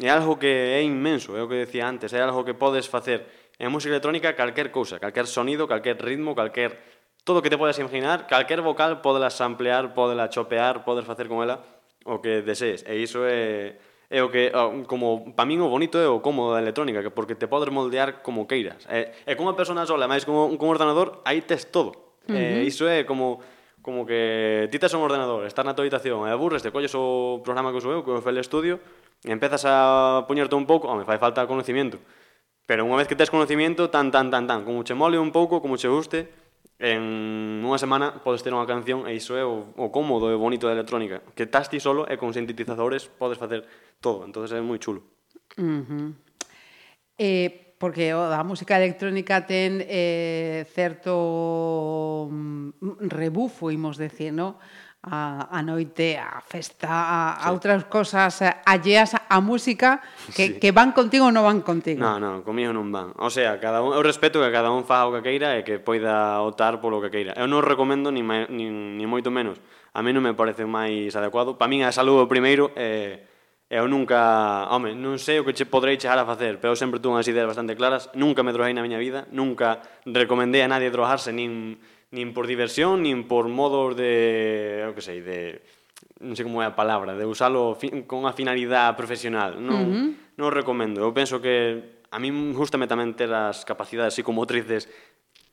é 0.03 0.11
algo 0.11 0.37
que 0.37 0.51
é 0.51 0.83
inmenso, 0.83 1.39
é 1.39 1.41
o 1.41 1.49
que 1.49 1.65
decía 1.65 1.89
antes, 1.89 2.13
é 2.13 2.21
algo 2.21 2.45
que 2.45 2.59
podes 2.59 2.91
facer 2.91 3.25
en 3.57 3.73
música 3.73 3.97
electrónica 3.97 4.37
calquer 4.37 4.69
cousa, 4.69 5.01
calquer 5.01 5.27
sonido, 5.27 5.65
calquer 5.65 5.97
ritmo, 5.97 6.35
calquer 6.35 6.77
todo 7.25 7.41
o 7.41 7.43
que 7.43 7.49
te 7.49 7.57
podes 7.57 7.79
imaginar, 7.79 8.27
calquer 8.27 8.61
vocal 8.61 9.01
podes 9.01 9.33
samplear, 9.33 9.95
podela 9.95 10.29
chopear, 10.29 10.85
podes 10.85 11.07
facer 11.09 11.27
con 11.27 11.41
ela 11.43 11.65
o 12.05 12.21
que 12.21 12.43
desees. 12.43 12.85
E 12.87 13.01
iso 13.01 13.25
é 13.25 13.79
É 14.07 14.23
o 14.23 14.31
que, 14.31 14.55
como, 14.87 15.35
para 15.35 15.47
min 15.47 15.59
o 15.59 15.67
bonito 15.67 15.99
é 15.99 16.07
o 16.07 16.23
cómodo 16.23 16.55
da 16.55 16.63
electrónica, 16.63 17.03
que 17.03 17.11
porque 17.11 17.35
te 17.35 17.51
podes 17.51 17.75
moldear 17.75 18.23
como 18.23 18.47
queiras. 18.47 18.87
E, 18.87 19.11
e 19.27 19.33
como 19.35 19.51
a 19.51 19.59
persona 19.59 19.83
sola, 19.83 20.07
máis 20.07 20.23
como 20.23 20.47
un 20.47 20.59
ordenador, 20.71 21.23
aí 21.27 21.43
tes 21.43 21.67
todo. 21.75 22.15
Uh 22.27 22.35
-huh. 22.35 22.63
E 22.63 22.67
iso 22.67 22.87
é 22.87 23.03
como 23.03 23.43
como 23.87 24.03
que 24.03 24.67
ti 24.71 24.83
tes 24.83 24.91
un 24.99 25.07
ordenador, 25.07 25.47
estás 25.47 25.63
na 25.63 25.79
tua 25.79 25.87
habitación 25.87 26.27
e 26.27 26.35
aburres, 26.35 26.59
te 26.59 26.75
colles 26.75 26.91
o 26.99 27.39
programa 27.47 27.71
que 27.71 27.79
uso 27.79 27.95
eu, 27.95 28.03
que 28.03 28.11
é 28.11 28.19
o 28.19 28.23
FL 28.23 28.43
Studio, 28.43 28.83
e 29.23 29.31
empezas 29.31 29.63
a 29.63 30.27
poñerte 30.27 30.59
un 30.59 30.67
pouco, 30.67 30.91
home, 30.91 31.07
fai 31.07 31.23
falta 31.23 31.47
conocimiento. 31.47 32.03
Pero 32.67 32.83
unha 32.83 32.99
vez 32.99 33.07
que 33.07 33.15
tes 33.15 33.31
conocimiento, 33.31 33.87
tan, 33.87 34.11
tan, 34.11 34.27
tan, 34.27 34.51
tan, 34.51 34.67
como 34.67 34.83
che 34.83 34.91
mole 34.91 35.23
un 35.23 35.31
pouco, 35.31 35.63
como 35.63 35.79
che 35.79 35.87
guste, 35.87 36.27
en 36.79 37.65
unha 37.65 37.81
semana 37.81 38.21
podes 38.21 38.45
ter 38.45 38.53
unha 38.53 38.69
canción 38.69 39.09
e 39.09 39.17
iso 39.17 39.33
é 39.33 39.45
o, 39.45 39.73
o 39.81 39.89
cómodo 39.89 40.29
e 40.29 40.37
bonito 40.37 40.69
da 40.69 40.77
electrónica 40.77 41.25
que 41.33 41.49
estás 41.49 41.73
ti 41.73 41.81
solo 41.81 42.05
e 42.05 42.21
con 42.21 42.37
sintetizadores 42.37 43.09
podes 43.09 43.41
facer 43.41 43.65
todo, 44.05 44.29
entonces 44.29 44.53
é 44.53 44.61
moi 44.61 44.77
chulo 44.77 45.01
uh 45.57 45.83
-huh. 45.83 46.13
eh, 47.17 47.67
porque 47.79 48.13
a 48.13 48.45
música 48.45 48.77
electrónica 48.77 49.45
ten 49.45 49.85
eh, 49.85 50.65
certo 50.73 52.29
mm, 52.33 53.09
rebufo, 53.09 53.69
imos 53.69 54.01
decir, 54.01 54.33
no? 54.33 54.57
a, 55.03 55.49
a 55.51 55.63
noite, 55.63 56.19
a 56.19 56.41
festa, 56.41 56.89
a, 56.91 57.37
sí. 57.39 57.47
a 57.47 57.53
outras 57.53 57.85
cosas 57.87 58.43
eh, 58.43 58.51
alleas 58.67 59.15
a 59.15 59.39
música 59.41 60.03
que, 60.35 60.47
sí. 60.47 60.59
que 60.59 60.73
van 60.73 60.91
contigo 60.91 61.29
ou 61.29 61.33
non 61.33 61.47
van 61.47 61.63
contigo. 61.63 62.03
Non, 62.03 62.19
non, 62.19 62.43
comigo 62.43 62.75
non 62.75 62.91
van. 62.91 63.15
O 63.23 63.31
sea, 63.31 63.61
cada 63.63 63.85
un, 63.85 63.95
eu 63.95 64.03
respeto 64.03 64.43
que 64.43 64.51
cada 64.51 64.75
un 64.75 64.83
faga 64.83 65.07
o 65.07 65.15
que 65.15 65.23
queira 65.23 65.55
e 65.59 65.63
que 65.63 65.79
poida 65.79 66.43
optar 66.43 66.83
polo 66.83 66.99
que 66.99 67.13
queira. 67.13 67.39
Eu 67.39 67.47
non 67.47 67.63
recomendo 67.63 68.11
ni, 68.11 68.27
mai, 68.27 68.51
ni, 68.51 68.67
ni 68.67 69.07
moito 69.07 69.31
menos. 69.31 69.63
A 69.95 70.03
mí 70.03 70.11
non 70.11 70.27
me 70.27 70.35
parece 70.35 70.67
máis 70.67 71.15
adecuado. 71.15 71.55
Para 71.55 71.71
min 71.71 71.87
a 71.87 71.95
saúde 71.95 72.27
primeiro 72.27 72.75
eh, 72.75 73.23
eu 73.71 73.89
nunca, 73.91 74.71
home, 74.71 74.95
non 74.95 75.19
sei 75.19 75.43
o 75.43 75.47
que 75.47 75.51
che 75.51 75.67
podrei 75.67 75.99
chegar 75.99 76.19
a 76.19 76.27
facer, 76.27 76.63
pero 76.63 76.71
eu 76.75 76.79
sempre 76.79 77.03
tuve 77.03 77.19
unhas 77.19 77.27
ideas 77.27 77.51
bastante 77.51 77.75
claras, 77.75 78.07
nunca 78.15 78.47
me 78.47 78.55
drogei 78.55 78.71
na 78.71 78.83
miña 78.83 78.99
vida, 78.99 79.27
nunca 79.35 79.83
recomendei 80.07 80.63
a 80.63 80.71
nadie 80.71 80.91
drogarse, 80.95 81.35
nin 81.35 81.75
nin 82.11 82.31
por 82.31 82.47
diversión, 82.47 83.03
nin 83.03 83.27
por 83.27 83.51
modos 83.51 83.99
de, 83.99 84.87
eu 84.87 84.95
que 84.95 85.03
sei, 85.03 85.23
de 85.23 85.63
non 86.23 86.33
sei 86.33 86.49
como 86.49 86.65
é 86.65 86.67
a 86.69 86.73
palabra, 86.73 87.13
de 87.13 87.29
usalo 87.29 87.77
con 88.09 88.25
unha 88.25 88.33
finalidade 88.33 88.97
profesional. 88.97 89.61
Non, 89.61 89.81
uh 89.81 89.85
-huh. 89.85 90.09
non 90.41 90.49
recomendo. 90.55 91.05
Eu 91.05 91.13
penso 91.13 91.43
que 91.43 91.97
a 92.09 92.19
mí 92.19 92.33
gustame 92.57 92.89
tamén 92.89 93.13
ter 93.13 93.29
as 93.29 93.69
capacidades 93.69 94.17
psicomotrices 94.17 94.89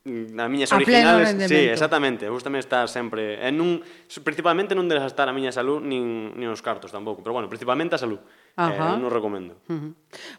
mm, 0.08 0.38
as 0.40 0.48
miñas 0.48 0.70
a 0.72 0.80
originales, 0.80 1.36
sí, 1.44 1.68
exactamente, 1.68 2.28
gustame 2.32 2.62
estar 2.62 2.88
sempre 2.88 3.36
en 3.44 3.60
un 3.60 3.84
principalmente 4.24 4.72
non 4.72 4.88
deles 4.88 5.04
estar 5.04 5.28
a 5.28 5.34
miña 5.36 5.52
salud 5.52 5.84
nin, 5.84 6.32
nin 6.32 6.48
os 6.48 6.64
cartos 6.64 6.88
tampouco, 6.88 7.20
pero 7.20 7.36
bueno, 7.36 7.50
principalmente 7.50 7.96
a 7.96 8.00
salud. 8.00 8.20
Eh, 8.56 8.64
Ajá. 8.64 8.94
Eh, 8.94 9.00
non 9.00 9.12
recomendo. 9.12 9.60
Uh 9.68 9.76
-huh. 9.76 9.90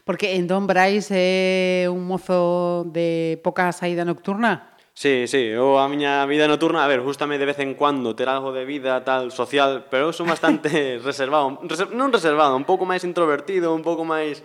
Porque 0.02 0.34
entón 0.34 0.66
Brais 0.66 1.06
é 1.14 1.86
un 1.86 2.02
mozo 2.02 2.82
de 2.90 3.38
poca 3.46 3.70
saída 3.70 4.02
nocturna? 4.02 4.75
Sí, 4.96 5.28
sí, 5.28 5.52
eu 5.52 5.76
a 5.76 5.92
miña 5.92 6.24
vida 6.24 6.48
nocturna, 6.48 6.80
a 6.80 6.88
ver, 6.88 7.04
gustame 7.04 7.36
de 7.36 7.44
vez 7.44 7.60
en 7.60 7.76
cuando 7.76 8.16
ter 8.16 8.32
algo 8.32 8.48
de 8.56 8.64
vida 8.64 9.04
tal 9.04 9.28
social, 9.28 9.84
pero 9.92 10.08
eu 10.08 10.16
son 10.16 10.24
bastante 10.24 10.96
reservado, 11.04 11.60
reser, 11.68 11.92
non 11.92 12.08
reservado, 12.08 12.56
un 12.56 12.64
pouco 12.64 12.88
máis 12.88 13.04
introvertido, 13.04 13.76
un 13.76 13.84
pouco 13.84 14.08
máis 14.08 14.40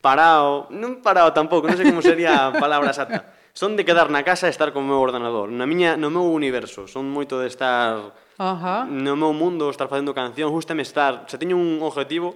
parado, 0.00 0.64
non 0.72 1.04
parado 1.04 1.36
tampouco, 1.36 1.68
non 1.68 1.76
sei 1.76 1.92
como 1.92 2.00
sería 2.00 2.48
a 2.48 2.56
palabra 2.56 2.88
exacta. 2.88 3.36
Son 3.52 3.76
de 3.76 3.84
quedar 3.84 4.08
na 4.08 4.24
casa 4.24 4.48
e 4.48 4.52
estar 4.56 4.72
con 4.72 4.88
o 4.88 4.96
meu 4.96 4.96
ordenador, 4.96 5.52
na 5.52 5.68
miña, 5.68 5.92
no 5.92 6.08
meu 6.08 6.24
universo, 6.24 6.88
son 6.88 7.12
moito 7.12 7.36
de 7.36 7.52
estar 7.52 8.16
Ajá. 8.40 8.88
no 8.88 9.12
meu 9.12 9.36
mundo, 9.36 9.68
estar 9.68 9.92
facendo 9.92 10.16
canción, 10.16 10.48
justame 10.56 10.88
estar, 10.88 11.28
se 11.28 11.36
teño 11.36 11.60
un 11.60 11.84
objetivo, 11.84 12.32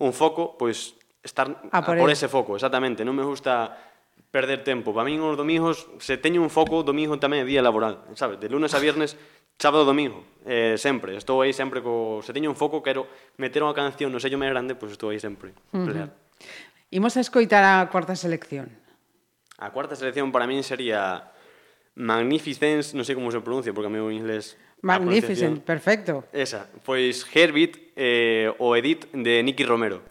un 0.00 0.16
foco, 0.16 0.56
pois 0.56 0.96
estar 1.20 1.52
a 1.68 1.84
por, 1.84 2.00
a 2.00 2.00
por 2.00 2.08
ese 2.08 2.32
foco, 2.32 2.56
exactamente, 2.56 3.04
non 3.04 3.12
me 3.12 3.28
gusta 3.28 3.76
perder 4.32 4.64
tempo. 4.64 4.96
Para 4.96 5.06
min 5.06 5.20
os 5.20 5.36
domingos, 5.36 5.86
se 6.00 6.16
teño 6.16 6.40
un 6.40 6.48
foco, 6.48 6.80
domingo 6.82 7.20
tamén 7.20 7.44
é 7.44 7.46
día 7.46 7.60
laboral, 7.60 8.02
sabes? 8.16 8.40
De 8.40 8.48
lunes 8.48 8.72
a 8.72 8.80
viernes, 8.80 9.14
sábado, 9.60 9.84
domingo, 9.84 10.24
eh, 10.48 10.80
sempre. 10.80 11.14
Estou 11.14 11.44
aí 11.44 11.52
sempre 11.52 11.84
co... 11.84 12.24
Se 12.24 12.32
teño 12.32 12.48
un 12.48 12.56
foco, 12.56 12.80
quero 12.80 13.06
meter 13.36 13.60
unha 13.60 13.76
canción 13.76 14.08
no 14.08 14.18
sello 14.18 14.40
máis 14.40 14.50
grande, 14.50 14.72
pois 14.74 14.90
pues 14.90 14.96
estou 14.96 15.12
aí 15.12 15.20
sempre. 15.20 15.52
Uh 15.76 15.84
-huh. 15.84 16.10
Imos 16.90 17.14
a 17.14 17.22
escoitar 17.22 17.62
a 17.62 17.86
cuarta 17.92 18.16
selección. 18.16 18.72
A 19.60 19.70
cuarta 19.70 19.94
selección 19.94 20.32
para 20.32 20.48
min 20.48 20.64
sería 20.64 21.30
Magnificence, 21.92 22.96
non 22.96 23.04
sei 23.04 23.12
como 23.12 23.28
se 23.28 23.44
pronuncia, 23.44 23.76
porque 23.76 23.92
a 23.92 23.92
mí 23.92 24.00
o 24.00 24.08
inglés... 24.08 24.56
Magnificent, 24.80 25.60
perfecto. 25.62 26.24
Esa, 26.32 26.66
pois 26.82 27.22
Herbit 27.28 27.92
eh, 27.94 28.50
o 28.58 28.74
Edit 28.74 29.12
de 29.12 29.44
Nicky 29.44 29.62
Romero. 29.68 30.02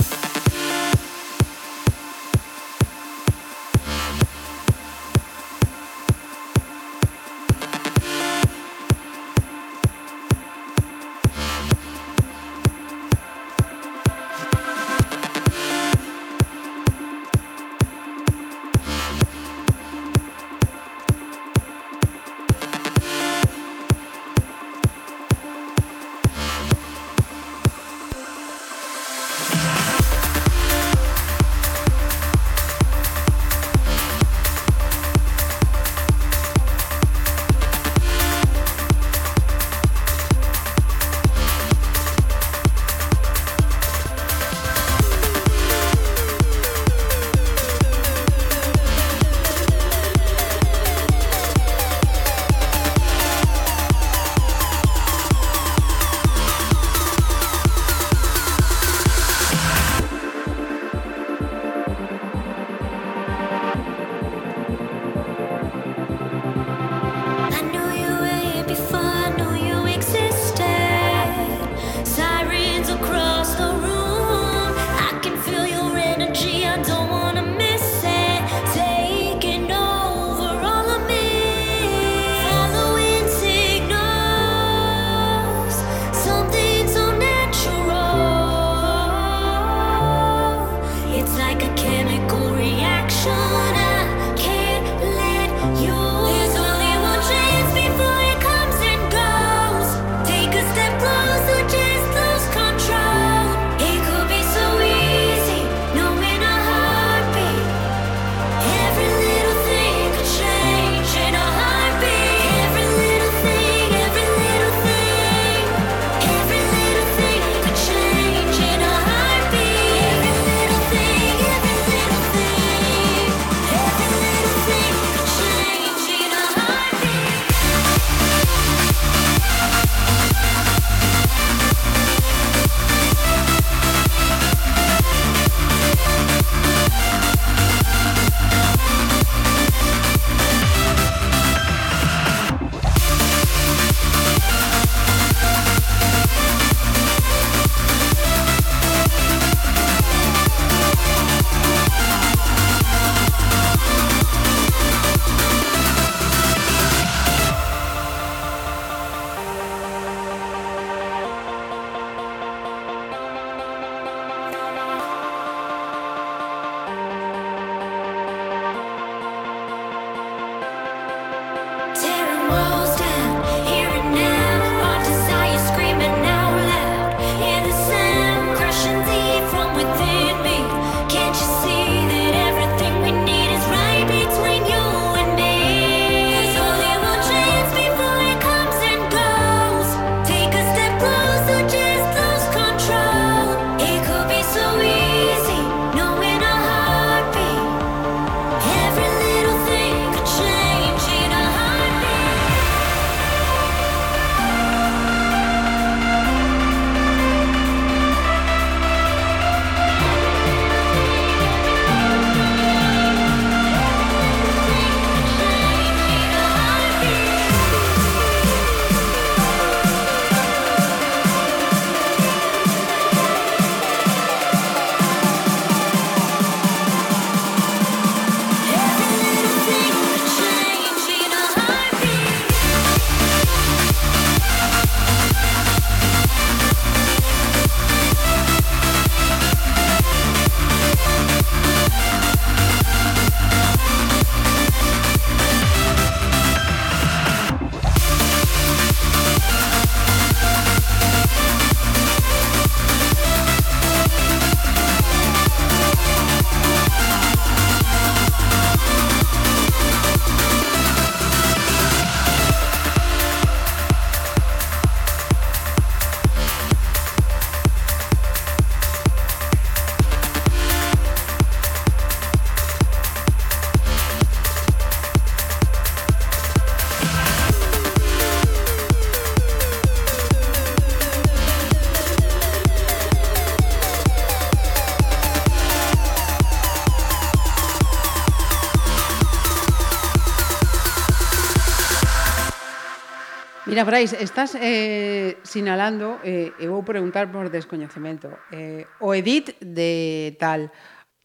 Mira, 293.82 293.98
Brais, 293.98 294.14
estás 294.14 294.56
eh, 294.62 295.42
sinalando, 295.42 296.22
eh, 296.22 296.54
e 296.62 296.70
vou 296.70 296.86
preguntar 296.86 297.34
por 297.34 297.50
descoñecemento, 297.50 298.30
eh, 298.54 298.86
o 299.02 299.10
edit 299.18 299.58
de 299.58 300.38
tal. 300.38 300.70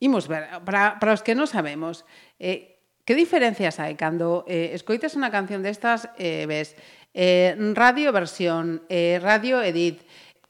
Imos 0.00 0.24
ver, 0.24 0.48
para, 0.64 0.96
para 0.96 1.12
os 1.12 1.20
que 1.20 1.36
non 1.36 1.44
sabemos, 1.44 2.08
eh, 2.40 2.80
que 3.04 3.12
diferencias 3.12 3.76
hai 3.76 3.92
cando 3.92 4.48
eh, 4.48 4.72
escoitas 4.72 5.12
unha 5.20 5.28
canción 5.28 5.60
destas 5.60 6.08
e 6.16 6.48
eh, 6.48 6.48
ves 6.48 6.72
eh, 7.12 7.52
radio 7.76 8.08
versión, 8.08 8.88
eh, 8.88 9.20
radio 9.20 9.60
edit, 9.60 10.05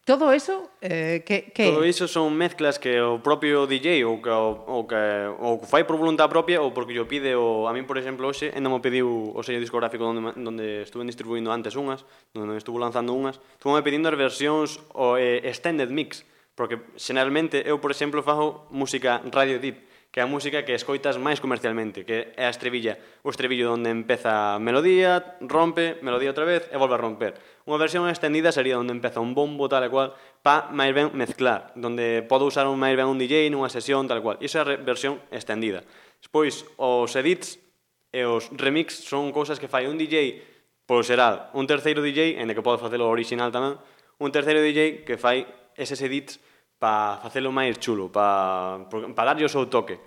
Todo 0.06 0.30
eso 0.30 0.70
eh, 0.82 1.24
que, 1.26 1.50
que 1.50 1.66
Todo 1.66 1.82
iso 1.82 2.06
son 2.06 2.30
mezclas 2.38 2.78
que 2.78 3.02
o 3.02 3.18
propio 3.18 3.66
DJ 3.66 4.06
ou 4.06 4.22
que, 4.22 4.30
ou 4.30 4.86
que, 4.86 5.02
ou 5.42 5.58
que 5.58 5.66
fai 5.66 5.82
por 5.82 5.98
voluntad 5.98 6.30
propia 6.30 6.62
ou 6.62 6.70
porque 6.70 6.94
yo 6.94 7.10
pide 7.10 7.34
o 7.34 7.66
a 7.66 7.74
min, 7.74 7.90
por 7.90 7.98
exemplo, 7.98 8.22
hoxe 8.30 8.54
ainda 8.54 8.70
me 8.70 8.78
pediu 8.78 9.10
o 9.10 9.42
sello 9.42 9.58
discográfico 9.58 10.06
onde, 10.06 10.22
onde 10.38 10.86
estuve 10.86 11.02
distribuindo 11.10 11.50
antes 11.50 11.74
unhas, 11.74 12.06
onde 12.38 12.54
estuve 12.54 12.78
lanzando 12.78 13.18
unhas, 13.18 13.42
estuvo 13.58 13.74
me 13.74 13.82
pedindo 13.82 14.06
as 14.06 14.14
versións 14.14 14.78
o 14.94 15.18
eh, 15.18 15.42
extended 15.42 15.90
mix, 15.90 16.22
porque 16.54 16.78
generalmente 16.94 17.66
eu, 17.66 17.82
por 17.82 17.90
exemplo, 17.90 18.22
fago 18.22 18.70
música 18.70 19.26
radio 19.34 19.58
deep, 19.58 19.90
que 20.14 20.22
é 20.22 20.22
a 20.22 20.30
música 20.30 20.62
que 20.62 20.78
escoitas 20.78 21.18
máis 21.18 21.42
comercialmente, 21.42 22.06
que 22.06 22.30
é 22.38 22.46
a 22.46 22.54
estrevilla, 22.54 22.94
o 23.26 23.28
estribillo 23.34 23.74
onde 23.74 23.90
empeza 23.90 24.54
a 24.54 24.62
melodía, 24.62 25.42
rompe, 25.42 25.98
melodía 25.98 26.30
outra 26.30 26.46
vez 26.46 26.70
e 26.70 26.78
volve 26.78 26.94
a 26.94 27.02
romper. 27.02 27.34
Unha 27.66 27.82
versión 27.82 28.06
extendida 28.06 28.54
sería 28.54 28.78
onde 28.78 28.94
empeza 28.94 29.18
un 29.18 29.34
bombo 29.34 29.66
tal 29.66 29.82
e 29.82 29.90
cual 29.90 30.14
pa 30.38 30.70
máis 30.70 30.94
ben 30.94 31.10
mezclar, 31.18 31.74
donde 31.74 32.22
podo 32.22 32.46
usar 32.46 32.70
un 32.70 32.78
máis 32.78 32.94
ben 32.94 33.10
un 33.10 33.18
DJ 33.18 33.50
nunha 33.50 33.66
sesión 33.66 34.06
tal 34.06 34.22
cual. 34.22 34.38
Iso 34.38 34.62
é 34.62 34.62
a 34.62 34.78
versión 34.78 35.18
extendida. 35.34 35.82
Despois, 36.22 36.62
os 36.78 37.10
edits 37.18 37.58
e 38.14 38.22
os 38.22 38.54
remix 38.54 39.02
son 39.02 39.34
cousas 39.34 39.58
que 39.58 39.66
fai 39.66 39.90
un 39.90 39.98
DJ 39.98 40.38
polo 40.86 41.02
xeral, 41.02 41.50
un 41.58 41.66
terceiro 41.66 42.06
DJ, 42.06 42.38
en 42.38 42.46
que 42.54 42.62
podo 42.62 42.78
facelo 42.78 43.10
original 43.10 43.50
tamén, 43.50 43.74
un 44.22 44.30
terceiro 44.30 44.62
DJ 44.62 45.02
que 45.02 45.18
fai 45.18 45.42
eses 45.74 45.98
edits 46.06 46.38
pa 46.78 47.18
facelo 47.18 47.50
máis 47.50 47.82
chulo, 47.82 48.14
pa, 48.14 48.78
pa 48.86 49.22
darlle 49.26 49.42
o 49.42 49.50
seu 49.50 49.66
toque. 49.66 49.98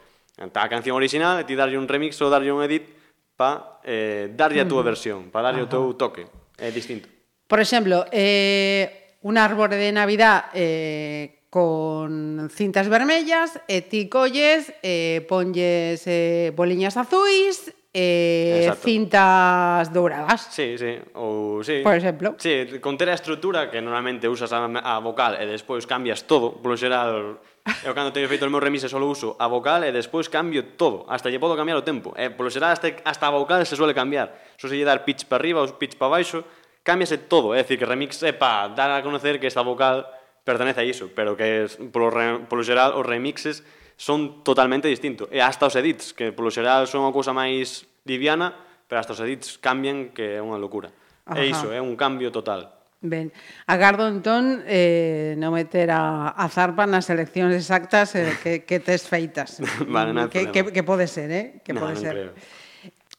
Tá 0.55 0.63
a 0.63 0.71
canción 0.71 0.95
original 0.95 1.35
e 1.35 1.43
ti 1.43 1.59
darlle 1.59 1.75
un 1.75 1.91
remix 1.91 2.15
ou 2.23 2.31
darlle 2.31 2.55
un 2.55 2.63
edit 2.63 2.87
pa 3.35 3.83
eh, 3.83 4.31
darlle 4.31 4.63
a 4.63 4.69
túa 4.71 4.79
versión, 4.79 5.27
pa 5.27 5.43
darlle 5.43 5.67
o 5.67 5.67
teu 5.67 5.91
toque. 5.99 6.23
É 6.55 6.71
distinto. 6.71 7.18
Por 7.49 7.59
exemplo, 7.59 8.05
eh, 8.11 9.17
un 9.21 9.35
árbore 9.39 9.75
de 9.75 9.91
Navidad 9.91 10.45
eh, 10.53 11.41
con 11.49 12.47
cintas 12.53 12.87
vermellas, 12.87 13.57
e 13.65 13.81
ti 13.89 14.05
colles, 14.05 14.69
eh, 14.85 15.25
ponlles 15.25 16.05
eh, 16.05 16.53
boliñas 16.53 16.93
azuis, 16.93 17.73
eh, 17.89 18.69
Exacto. 18.69 18.85
cintas 18.85 19.89
douradas. 19.89 20.45
Sí, 20.53 20.77
sí, 20.77 21.01
ou 21.17 21.65
sí. 21.65 21.81
Por 21.81 21.97
exemplo. 21.97 22.37
Sí, 22.37 22.77
conter 22.77 23.09
a 23.09 23.17
estrutura 23.17 23.73
que 23.73 23.81
normalmente 23.81 24.29
usas 24.29 24.53
a, 24.53 24.69
a 24.69 25.01
vocal 25.01 25.41
e 25.41 25.49
despois 25.49 25.89
cambias 25.89 26.29
todo, 26.29 26.53
polo 26.61 26.77
xeral 26.77 27.41
eu 27.81 27.93
cando 27.97 28.13
teño 28.13 28.29
feito 28.29 28.45
o 28.45 28.53
meu 28.53 28.61
remise 28.61 28.85
só 28.85 29.01
uso 29.01 29.33
a 29.41 29.49
vocal 29.49 29.81
e 29.85 29.89
despois 29.89 30.29
cambio 30.29 30.77
todo, 30.77 31.09
hasta 31.09 31.33
lle 31.33 31.41
podo 31.41 31.57
cambiar 31.57 31.81
o 31.81 31.85
tempo. 31.85 32.13
E 32.13 32.29
polo 32.29 32.53
xeral 32.53 32.77
hasta, 32.77 32.93
hasta 33.01 33.25
a 33.25 33.33
vocal 33.33 33.65
se 33.65 33.73
suele 33.73 33.97
cambiar. 33.97 34.37
Só 34.61 34.69
se 34.69 34.77
lle 34.77 34.85
dar 34.85 35.01
pitch 35.01 35.25
para 35.25 35.41
arriba 35.41 35.65
ou 35.65 35.67
pitch 35.73 35.97
para 35.97 36.13
baixo, 36.13 36.45
cámbiase 36.83 37.17
todo, 37.17 37.53
é 37.53 37.61
dicir, 37.63 37.79
que 37.79 37.87
remix 37.87 38.21
é 38.23 38.33
pa 38.33 38.71
dar 38.71 38.91
a 38.91 39.03
conocer 39.03 39.39
que 39.39 39.47
esta 39.47 39.61
vocal 39.61 40.07
pertenece 40.43 40.81
a 40.81 40.85
iso, 40.85 41.11
pero 41.13 41.37
que 41.37 41.67
polo, 41.93 42.09
re, 42.09 42.45
polo 42.49 42.63
xeral 42.65 42.97
os 42.97 43.05
remixes 43.05 43.61
son 43.99 44.41
totalmente 44.47 44.87
distintos. 44.87 45.27
E 45.29 45.43
hasta 45.43 45.67
os 45.67 45.75
edits, 45.75 46.15
que 46.15 46.31
polo 46.31 46.49
xeral 46.49 46.87
son 46.87 47.03
unha 47.05 47.13
cousa 47.13 47.35
máis 47.35 47.85
liviana, 48.07 48.55
pero 48.87 49.03
hasta 49.03 49.13
os 49.13 49.21
edits 49.21 49.59
cambian 49.59 50.15
que 50.15 50.39
é 50.39 50.41
unha 50.41 50.57
locura. 50.57 50.89
Ajá. 51.27 51.37
É 51.37 51.45
iso, 51.45 51.69
é 51.69 51.83
un 51.83 51.93
cambio 51.99 52.31
total. 52.33 52.79
Ben, 52.99 53.31
agardo 53.63 54.11
entón 54.11 54.59
eh, 54.67 55.31
non 55.39 55.55
meter 55.55 55.87
a, 55.87 56.35
a 56.35 56.45
zarpa 56.51 56.83
nas 56.83 57.07
eleccións 57.07 57.55
exactas 57.55 58.11
eh, 58.11 58.35
que, 58.43 58.67
que 58.67 58.83
tes 58.83 59.07
feitas. 59.07 59.63
vale, 59.87 60.11
no 60.11 60.27
que, 60.27 60.51
que, 60.51 60.67
que 60.75 60.83
pode 60.83 61.07
ser, 61.07 61.31
eh? 61.31 61.45
Que 61.63 61.71
no, 61.71 61.79
pode 61.79 61.95
no 61.95 62.03
ser. 62.03 62.15
Creo. 62.15 62.31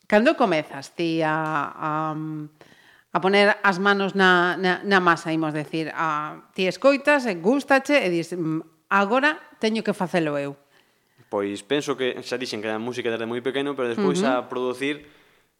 Cando 0.05 0.37
comezas 0.37 0.93
ti 0.93 1.25
a, 1.25 1.33
a 1.73 2.13
a 3.11 3.19
poner 3.19 3.59
as 3.63 3.83
manos 3.83 4.15
na, 4.15 4.55
na, 4.57 4.83
na 4.87 4.99
masa, 5.03 5.35
imos 5.35 5.51
decir, 5.51 5.91
a, 5.95 6.47
ti 6.55 6.71
escoitas, 6.71 7.27
e 7.27 7.35
gustache, 7.43 7.99
e 7.99 8.09
dis, 8.11 8.31
mm, 8.31 8.91
agora 8.91 9.39
teño 9.59 9.83
que 9.83 9.95
facelo 9.95 10.39
eu. 10.39 10.55
Pois 11.31 11.63
penso 11.63 11.95
que 11.95 12.19
xa 12.23 12.39
dixen 12.39 12.63
que 12.63 12.71
a 12.71 12.79
música 12.79 13.11
desde 13.11 13.27
moi 13.27 13.43
pequeno, 13.43 13.75
pero 13.75 13.91
despois 13.91 14.19
uh 14.23 14.27
-huh. 14.27 14.37
a 14.43 14.49
producir 14.51 15.07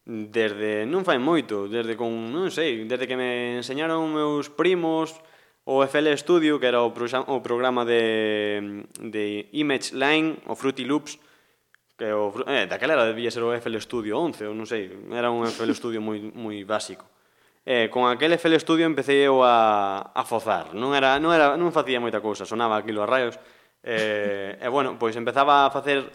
desde 0.07 0.87
non 0.87 1.03
fai 1.03 1.19
moito, 1.19 1.67
desde 1.67 1.99
con, 1.99 2.31
non 2.31 2.51
sei, 2.51 2.87
desde 2.87 3.07
que 3.07 3.19
me 3.19 3.59
enseñaron 3.59 4.11
meus 4.11 4.47
primos 4.51 5.19
o 5.63 5.85
FL 5.85 6.09
Studio, 6.17 6.59
que 6.59 6.67
era 6.67 6.81
o, 6.81 6.89
pro, 6.91 7.05
o 7.07 7.37
programa 7.43 7.85
de, 7.85 8.83
de 8.97 9.47
Image 9.53 9.93
Line, 9.93 10.41
o 10.47 10.55
Fruity 10.55 10.83
Loops, 10.83 11.19
que 11.95 12.09
o, 12.11 12.33
eh, 12.49 12.65
daquela 12.65 12.97
era 12.97 13.05
debía 13.05 13.29
ser 13.29 13.45
o 13.45 13.53
FL 13.53 13.77
Studio 13.77 14.17
11, 14.17 14.49
ou 14.49 14.57
non 14.57 14.65
sei, 14.65 14.89
era 15.13 15.29
un 15.29 15.45
FL 15.45 15.71
Studio 15.77 16.01
moi, 16.01 16.17
moi 16.33 16.57
básico. 16.65 17.05
Eh, 17.65 17.89
con 17.93 18.09
aquel 18.09 18.33
FL 18.33 18.57
Studio 18.57 18.85
empecé 18.89 19.21
eu 19.21 19.45
a, 19.45 20.11
a 20.13 20.23
fozar. 20.25 20.73
Non, 20.73 20.97
era, 20.97 21.21
non, 21.21 21.29
era, 21.29 21.53
non 21.53 21.69
facía 21.69 22.01
moita 22.01 22.17
cousa, 22.17 22.41
sonaba 22.41 22.81
aquilo 22.81 23.05
a 23.05 23.07
raios. 23.09 23.37
Eh, 23.85 24.57
e 24.57 24.67
bueno, 24.69 24.97
pois 24.97 25.13
empezaba 25.13 25.65
a 25.65 25.73
facer 25.73 26.09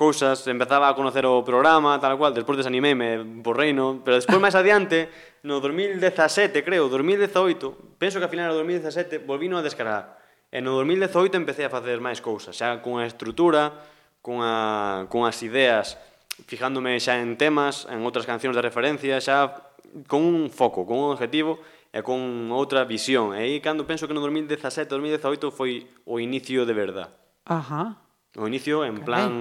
cousas, 0.00 0.40
empezaba 0.48 0.88
a 0.88 0.96
conocer 0.96 1.28
o 1.28 1.44
programa, 1.44 2.00
tal 2.00 2.16
cual, 2.16 2.32
despois 2.32 2.56
desanimeime 2.56 3.44
por 3.44 3.60
reino, 3.60 4.00
pero 4.00 4.16
despois 4.16 4.40
máis 4.40 4.56
adiante, 4.56 5.12
no 5.44 5.60
2017, 5.60 6.64
creo, 6.64 6.88
2018, 6.88 8.00
penso 8.00 8.16
que 8.16 8.24
a 8.24 8.32
final 8.32 8.56
do 8.56 8.64
2017 8.64 9.20
volvino 9.28 9.60
a 9.60 9.62
descargar. 9.62 10.16
E 10.48 10.64
no 10.64 10.80
2018 10.80 11.36
empecé 11.36 11.68
a 11.68 11.70
facer 11.70 12.00
máis 12.00 12.24
cousas, 12.24 12.56
xa 12.56 12.80
con 12.80 12.96
a 12.96 13.04
estrutura, 13.04 13.84
con, 14.24 14.40
a, 14.40 15.04
con 15.12 15.28
as 15.28 15.36
ideas, 15.44 16.00
fijándome 16.48 16.96
xa 16.96 17.20
en 17.20 17.36
temas, 17.36 17.84
en 17.92 18.00
outras 18.00 18.24
cancións 18.24 18.56
de 18.56 18.64
referencia, 18.64 19.20
xa 19.20 19.69
con 20.06 20.22
un 20.22 20.50
foco, 20.50 20.86
con 20.86 20.98
un 20.98 21.10
objetivo 21.12 21.58
e 21.92 22.02
con 22.02 22.50
outra 22.54 22.86
visión. 22.86 23.34
E 23.34 23.42
aí 23.42 23.54
cando 23.58 23.86
penso 23.86 24.06
que 24.06 24.14
no 24.14 24.22
2017, 24.22 24.86
2018 24.86 25.50
foi 25.50 25.90
o 26.06 26.22
inicio 26.22 26.62
de 26.64 26.74
verdad. 26.74 27.10
Ajá. 27.44 27.98
O 28.38 28.46
inicio 28.46 28.86
en 28.86 29.02
plan 29.02 29.32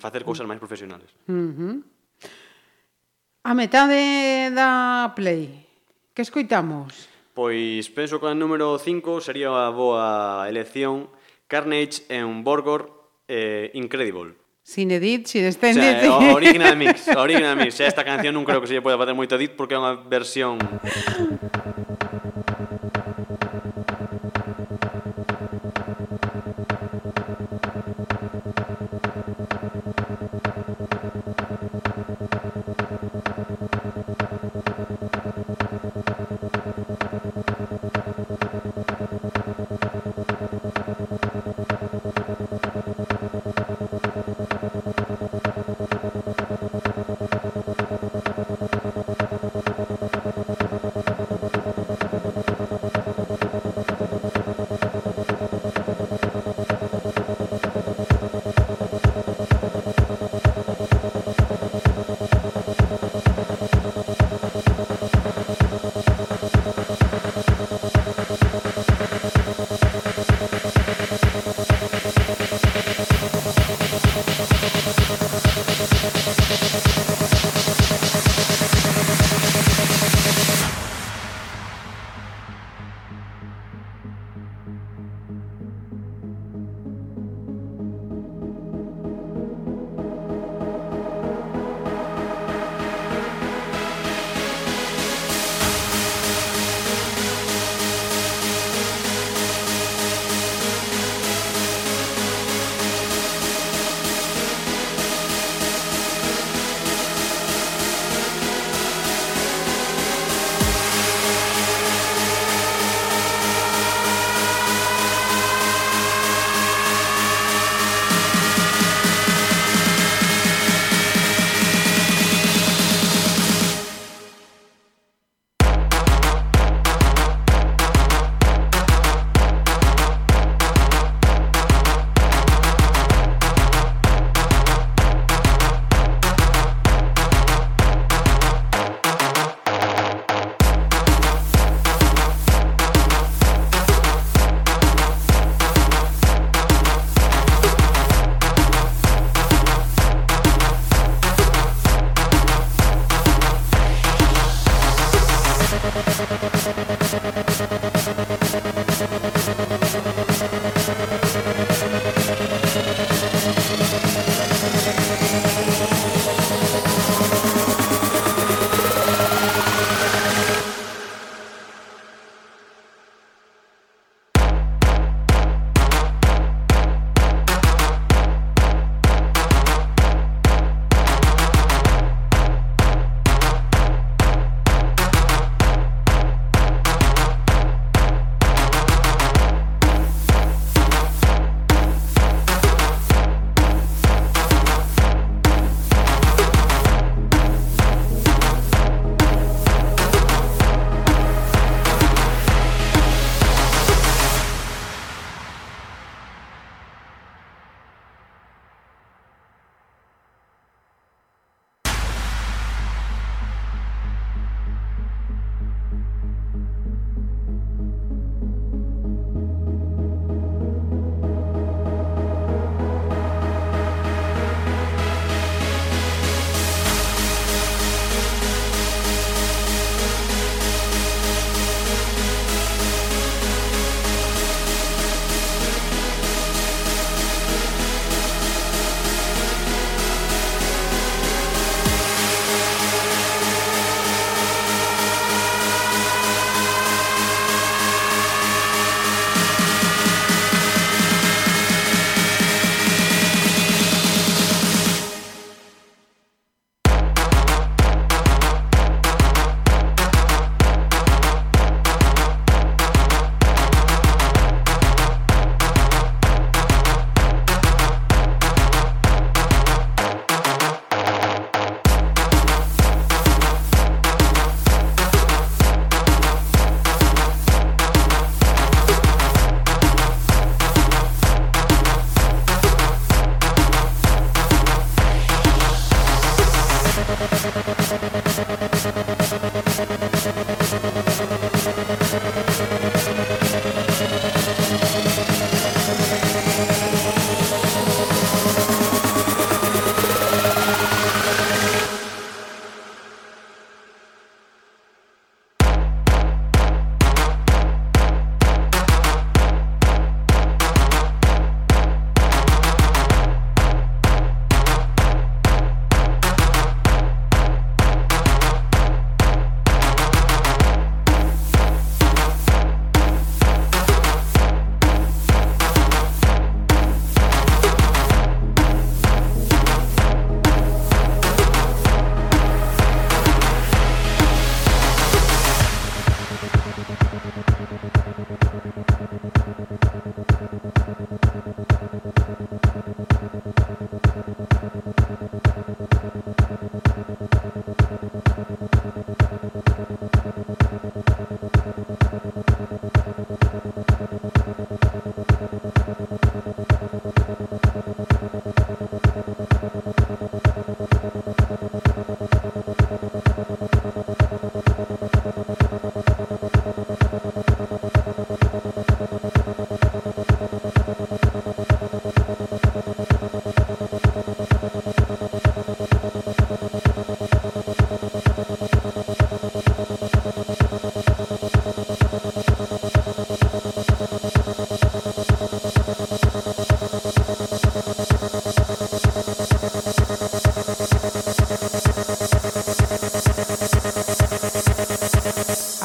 facer 0.00 0.24
cousas 0.24 0.48
máis 0.48 0.56
profesionales. 0.56 1.12
Uh 1.28 1.52
-huh. 1.52 1.74
A 3.44 3.52
metade 3.52 4.52
da 4.52 5.12
Play, 5.16 5.68
que 6.12 6.24
escoitamos? 6.24 7.08
Pois 7.36 7.86
penso 7.92 8.18
que 8.18 8.26
o 8.26 8.34
número 8.34 8.80
5 8.80 9.20
sería 9.20 9.52
a 9.52 9.70
boa 9.70 10.48
elección 10.48 11.06
Carnage 11.46 12.02
en 12.08 12.42
Borgor 12.42 12.90
eh, 13.28 13.70
Incredible. 13.74 14.34
Sin 14.68 14.90
edit, 14.90 15.24
sin 15.24 15.46
extended. 15.46 15.96
O 16.10 16.20
sea, 16.20 16.28
eh, 16.28 16.34
original 16.34 16.76
mix, 16.76 17.08
original 17.16 17.56
mix. 17.56 17.80
Esta 17.80 18.04
canción 18.04 18.36
non 18.36 18.44
creo 18.44 18.60
que 18.60 18.68
se 18.68 18.76
lle 18.76 18.84
pueda 18.84 19.00
facer 19.00 19.16
moito 19.16 19.32
edit 19.40 19.56
porque 19.56 19.72
é 19.72 19.80
unha 19.80 19.96
versión 19.96 20.60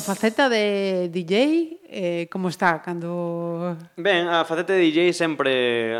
faceta 0.04 0.50
de 0.50 1.10
DJ, 1.10 1.80
eh, 1.88 2.28
como 2.30 2.50
está 2.50 2.82
cando... 2.84 3.78
Ben, 3.96 4.28
a 4.28 4.44
faceta 4.44 4.76
de 4.76 4.84
DJ 4.84 5.16
sempre, 5.16 5.96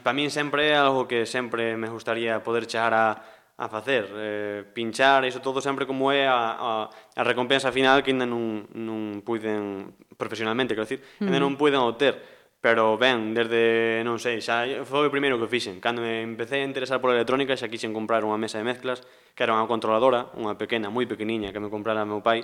para 0.00 0.14
min 0.14 0.30
sempre 0.30 0.72
é 0.72 0.78
algo 0.78 1.10
que 1.10 1.26
sempre 1.26 1.74
me 1.74 1.90
gustaría 1.90 2.40
poder 2.40 2.70
chegar 2.70 2.94
a, 2.94 3.18
a 3.58 3.66
facer. 3.68 4.06
Eh, 4.14 4.64
pinchar, 4.72 5.26
iso 5.26 5.42
todo 5.42 5.60
sempre 5.60 5.84
como 5.84 6.14
é 6.14 6.30
a, 6.30 6.54
a, 6.54 6.70
a 6.88 7.22
recompensa 7.26 7.74
final 7.74 8.06
que 8.06 8.14
ainda 8.14 8.24
non, 8.24 8.70
non 8.72 9.20
puiden 9.26 9.92
profesionalmente, 10.14 10.78
quero 10.78 10.86
dicir, 10.86 11.02
mm. 11.18 11.26
ainda 11.26 11.42
non 11.42 11.58
puiden 11.58 11.82
obter. 11.82 12.38
Pero 12.58 12.98
ben, 12.98 13.38
desde, 13.38 14.02
non 14.02 14.18
sei, 14.18 14.42
xa 14.42 14.66
foi 14.82 15.06
o 15.06 15.14
primeiro 15.14 15.38
que 15.38 15.46
fixen. 15.46 15.78
Cando 15.78 16.02
me 16.02 16.26
empecé 16.26 16.62
a 16.62 16.66
interesar 16.66 16.98
pola 16.98 17.14
electrónica, 17.14 17.54
xa 17.54 17.70
quixen 17.70 17.94
comprar 17.94 18.26
unha 18.26 18.38
mesa 18.38 18.58
de 18.58 18.66
mezclas, 18.66 19.02
que 19.34 19.42
era 19.46 19.54
unha 19.54 19.70
controladora, 19.70 20.34
unha 20.34 20.58
pequena, 20.58 20.90
moi 20.90 21.06
pequeniña, 21.06 21.54
que 21.54 21.62
me 21.62 21.70
comprara 21.70 22.02
meu 22.02 22.18
pai, 22.18 22.42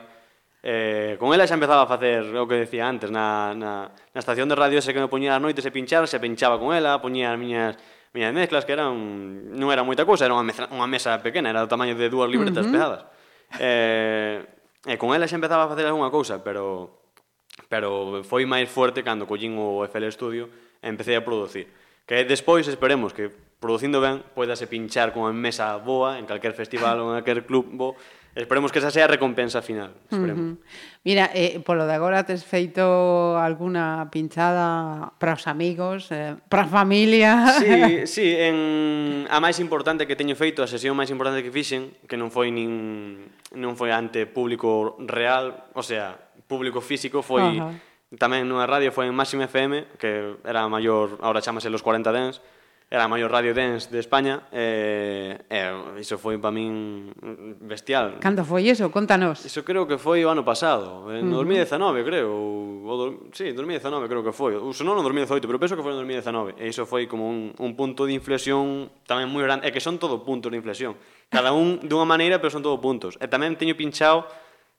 Eh, 0.66 1.20
con 1.20 1.36
ela 1.36 1.44
xa 1.44 1.60
empezaba 1.60 1.84
a 1.84 1.90
facer 1.92 2.24
o 2.24 2.48
que 2.48 2.64
decía 2.64 2.88
antes 2.88 3.12
na, 3.12 3.52
na, 3.52 3.92
na 3.92 4.20
estación 4.24 4.48
de 4.48 4.56
radio 4.56 4.80
ese 4.80 4.96
que 4.96 5.02
me 5.04 5.12
poñía 5.12 5.36
as 5.36 5.42
noites 5.44 5.60
e 5.60 5.68
pinchar, 5.68 6.08
se 6.08 6.16
pinchaba 6.16 6.56
con 6.56 6.72
ela, 6.72 6.96
poñía 7.04 7.36
as 7.36 7.38
miñas 7.38 7.76
miñas 8.16 8.32
mezclas 8.32 8.64
que 8.64 8.72
eran 8.72 8.96
non 9.52 9.68
era 9.68 9.84
moita 9.84 10.08
cousa, 10.08 10.24
era 10.24 10.32
unha 10.32 10.40
mesa, 10.40 10.64
unha 10.72 10.88
mesa 10.88 11.20
pequena, 11.20 11.52
era 11.52 11.60
do 11.60 11.68
tamaño 11.68 11.92
de 11.92 12.08
dúas 12.08 12.32
libretas 12.32 12.64
uh 12.64 12.72
-huh. 12.72 12.74
pegadas. 12.80 13.02
Eh, 13.60 14.40
e 14.88 14.96
con 14.96 15.12
ela 15.12 15.28
xa 15.28 15.36
empezaba 15.36 15.68
a 15.68 15.70
facer 15.70 15.84
algunha 15.84 16.08
cousa, 16.08 16.40
pero 16.40 17.04
pero 17.68 18.24
foi 18.24 18.48
máis 18.48 18.64
fuerte 18.72 19.04
cando 19.04 19.28
collín 19.28 19.60
o 19.60 19.84
FL 19.84 20.08
Studio 20.16 20.48
e 20.80 20.88
empecé 20.88 21.12
a 21.12 21.20
producir. 21.20 21.68
Que 22.08 22.24
despois 22.24 22.64
esperemos 22.72 23.12
que 23.12 23.28
producindo 23.60 24.00
ben, 24.00 24.24
poidase 24.32 24.64
pinchar 24.64 25.12
con 25.12 25.28
a 25.28 25.32
mesa 25.36 25.76
boa 25.76 26.16
en 26.16 26.24
calquer 26.24 26.56
festival 26.56 27.04
ou 27.04 27.12
en 27.12 27.20
calquer 27.20 27.44
club 27.44 27.68
bo 27.68 28.00
Esperemos 28.34 28.72
que 28.72 28.80
esa 28.80 28.90
sea 28.90 29.04
a 29.04 29.08
recompensa 29.08 29.62
final. 29.62 29.94
Esperemos. 30.10 30.40
Uh 30.40 30.58
-huh. 30.58 31.02
Mira, 31.04 31.30
eh, 31.34 31.62
polo 31.62 31.86
de 31.86 31.94
agora 31.94 32.26
tes 32.26 32.42
feito 32.42 33.38
alguna 33.38 34.10
pinchada 34.10 35.12
para 35.22 35.38
os 35.38 35.46
amigos, 35.46 36.10
eh, 36.10 36.34
para 36.50 36.64
a 36.64 36.66
familia... 36.66 37.46
Sí, 37.62 38.06
sí 38.10 38.34
en, 38.34 39.26
a 39.30 39.38
máis 39.38 39.62
importante 39.62 40.10
que 40.10 40.18
teño 40.18 40.34
feito, 40.34 40.66
a 40.66 40.68
sesión 40.68 40.98
máis 40.98 41.14
importante 41.14 41.46
que 41.46 41.54
fixen, 41.54 41.94
que 42.10 42.18
non 42.18 42.34
foi 42.34 42.50
nin, 42.50 43.30
non 43.54 43.78
foi 43.78 43.94
ante 43.94 44.26
público 44.26 44.98
real, 45.06 45.70
o 45.78 45.86
sea, 45.86 46.18
público 46.50 46.82
físico, 46.82 47.22
foi 47.22 47.62
uh 47.62 47.70
-huh. 47.70 48.18
tamén 48.18 48.50
nunha 48.50 48.66
radio, 48.66 48.90
foi 48.90 49.06
en 49.06 49.14
Máxima 49.14 49.46
FM, 49.46 49.94
que 49.94 50.42
era 50.42 50.66
a 50.66 50.70
maior, 50.70 51.22
ahora 51.22 51.38
chamase 51.38 51.70
Los 51.70 51.86
40 51.86 52.10
Dens, 52.10 52.42
era 52.90 53.04
a 53.04 53.08
maior 53.08 53.32
radio 53.32 53.50
dance 53.56 53.90
de 53.90 53.98
España 53.98 54.46
e, 54.52 55.34
e 55.50 55.60
iso 55.98 56.20
foi 56.20 56.38
para 56.38 56.54
min 56.54 57.10
bestial. 57.64 58.20
Cando 58.20 58.44
foi 58.44 58.70
iso? 58.70 58.86
Contanos. 58.92 59.42
Iso 59.42 59.64
creo 59.64 59.88
que 59.88 59.98
foi 59.98 60.22
o 60.22 60.30
ano 60.30 60.44
pasado, 60.44 61.10
en 61.10 61.26
2019 61.26 62.04
creo, 62.04 62.30
ou, 62.30 62.86
ou, 62.86 62.98
sí, 63.34 63.50
2019 63.50 64.06
creo 64.06 64.22
que 64.22 64.30
foi, 64.30 64.54
ou 64.54 64.70
senón 64.70 64.94
no 64.94 65.02
2018, 65.02 65.42
pero 65.48 65.58
penso 65.58 65.74
que 65.74 65.82
foi 65.82 65.96
en 65.96 66.04
2019, 66.04 66.60
e 66.60 66.70
iso 66.70 66.86
foi 66.86 67.08
como 67.10 67.26
un, 67.26 67.56
un 67.56 67.72
punto 67.74 68.06
de 68.06 68.14
inflexión 68.14 68.92
tamén 69.08 69.26
moi 69.26 69.42
grande, 69.42 69.66
e 69.66 69.74
que 69.74 69.82
son 69.82 69.98
todo 69.98 70.22
puntos 70.22 70.52
de 70.52 70.60
inflexión, 70.60 70.94
cada 71.32 71.50
un 71.50 71.82
dunha 71.82 72.06
maneira, 72.06 72.38
pero 72.38 72.54
son 72.54 72.62
todo 72.62 72.78
puntos. 72.78 73.18
E 73.18 73.26
tamén 73.26 73.58
teño 73.58 73.74
pinchado 73.74 74.28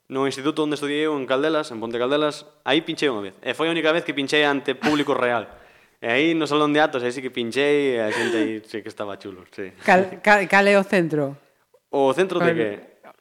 no 0.07 0.29
instituto 0.29 0.61
onde 0.61 0.77
estudiei 0.77 1.09
eu 1.09 1.17
en 1.17 1.25
Caldelas, 1.25 1.73
en 1.73 1.81
Ponte 1.81 1.97
Caldelas, 1.97 2.45
aí 2.63 2.85
pinchei 2.85 3.09
unha 3.09 3.25
vez, 3.25 3.35
e 3.41 3.57
foi 3.57 3.67
a 3.67 3.73
única 3.73 3.89
vez 3.89 4.05
que 4.05 4.13
pinchei 4.13 4.45
ante 4.45 4.77
público 4.77 5.17
real. 5.17 5.64
E 6.01 6.07
aí 6.07 6.27
no 6.35 6.45
Salón 6.45 6.75
de 6.75 6.79
Atos, 6.79 7.03
aí 7.03 7.11
sí 7.11 7.21
que 7.23 7.31
pinchei 7.31 7.95
e 7.95 8.03
a 8.03 8.11
xente 8.11 8.35
aí 8.37 8.51
sí 8.63 8.83
que 8.83 8.91
estaba 8.91 9.15
chulo, 9.15 9.47
sí. 9.51 9.71
Cal, 9.83 10.19
cal, 10.19 10.43
cal 10.47 10.65
é 10.67 10.75
o 10.75 10.83
centro? 10.83 11.37
O 11.89 12.11
centro 12.11 12.39
de 12.43 12.51
que? 12.51 12.69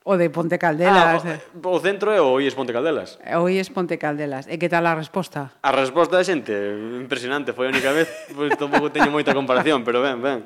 O 0.04 0.18
de 0.20 0.28
Ponte 0.28 0.58
Caldelas. 0.58 1.24
Ah, 1.24 1.40
o, 1.56 1.68
eh. 1.72 1.76
o 1.76 1.80
centro 1.80 2.12
é 2.12 2.20
o 2.20 2.36
Ies 2.36 2.52
Ponte 2.52 2.76
Caldelas. 2.76 3.16
Eh, 3.24 3.38
o 3.40 3.48
Oies 3.48 3.72
Ponte 3.72 3.96
Caldelas. 3.96 4.44
E 4.52 4.60
que 4.60 4.68
tal 4.68 4.84
a 4.84 4.92
resposta? 4.92 5.56
A 5.64 5.72
resposta 5.72 6.20
da 6.20 6.24
xente, 6.28 6.52
impresionante, 7.00 7.56
foi 7.56 7.66
a 7.66 7.72
única 7.72 7.88
vez, 7.96 8.12
pois 8.36 8.52
tampouco 8.60 8.92
teño 8.92 9.08
moita 9.08 9.32
comparación, 9.32 9.80
pero 9.80 10.04
ben, 10.04 10.20
ben. 10.20 10.44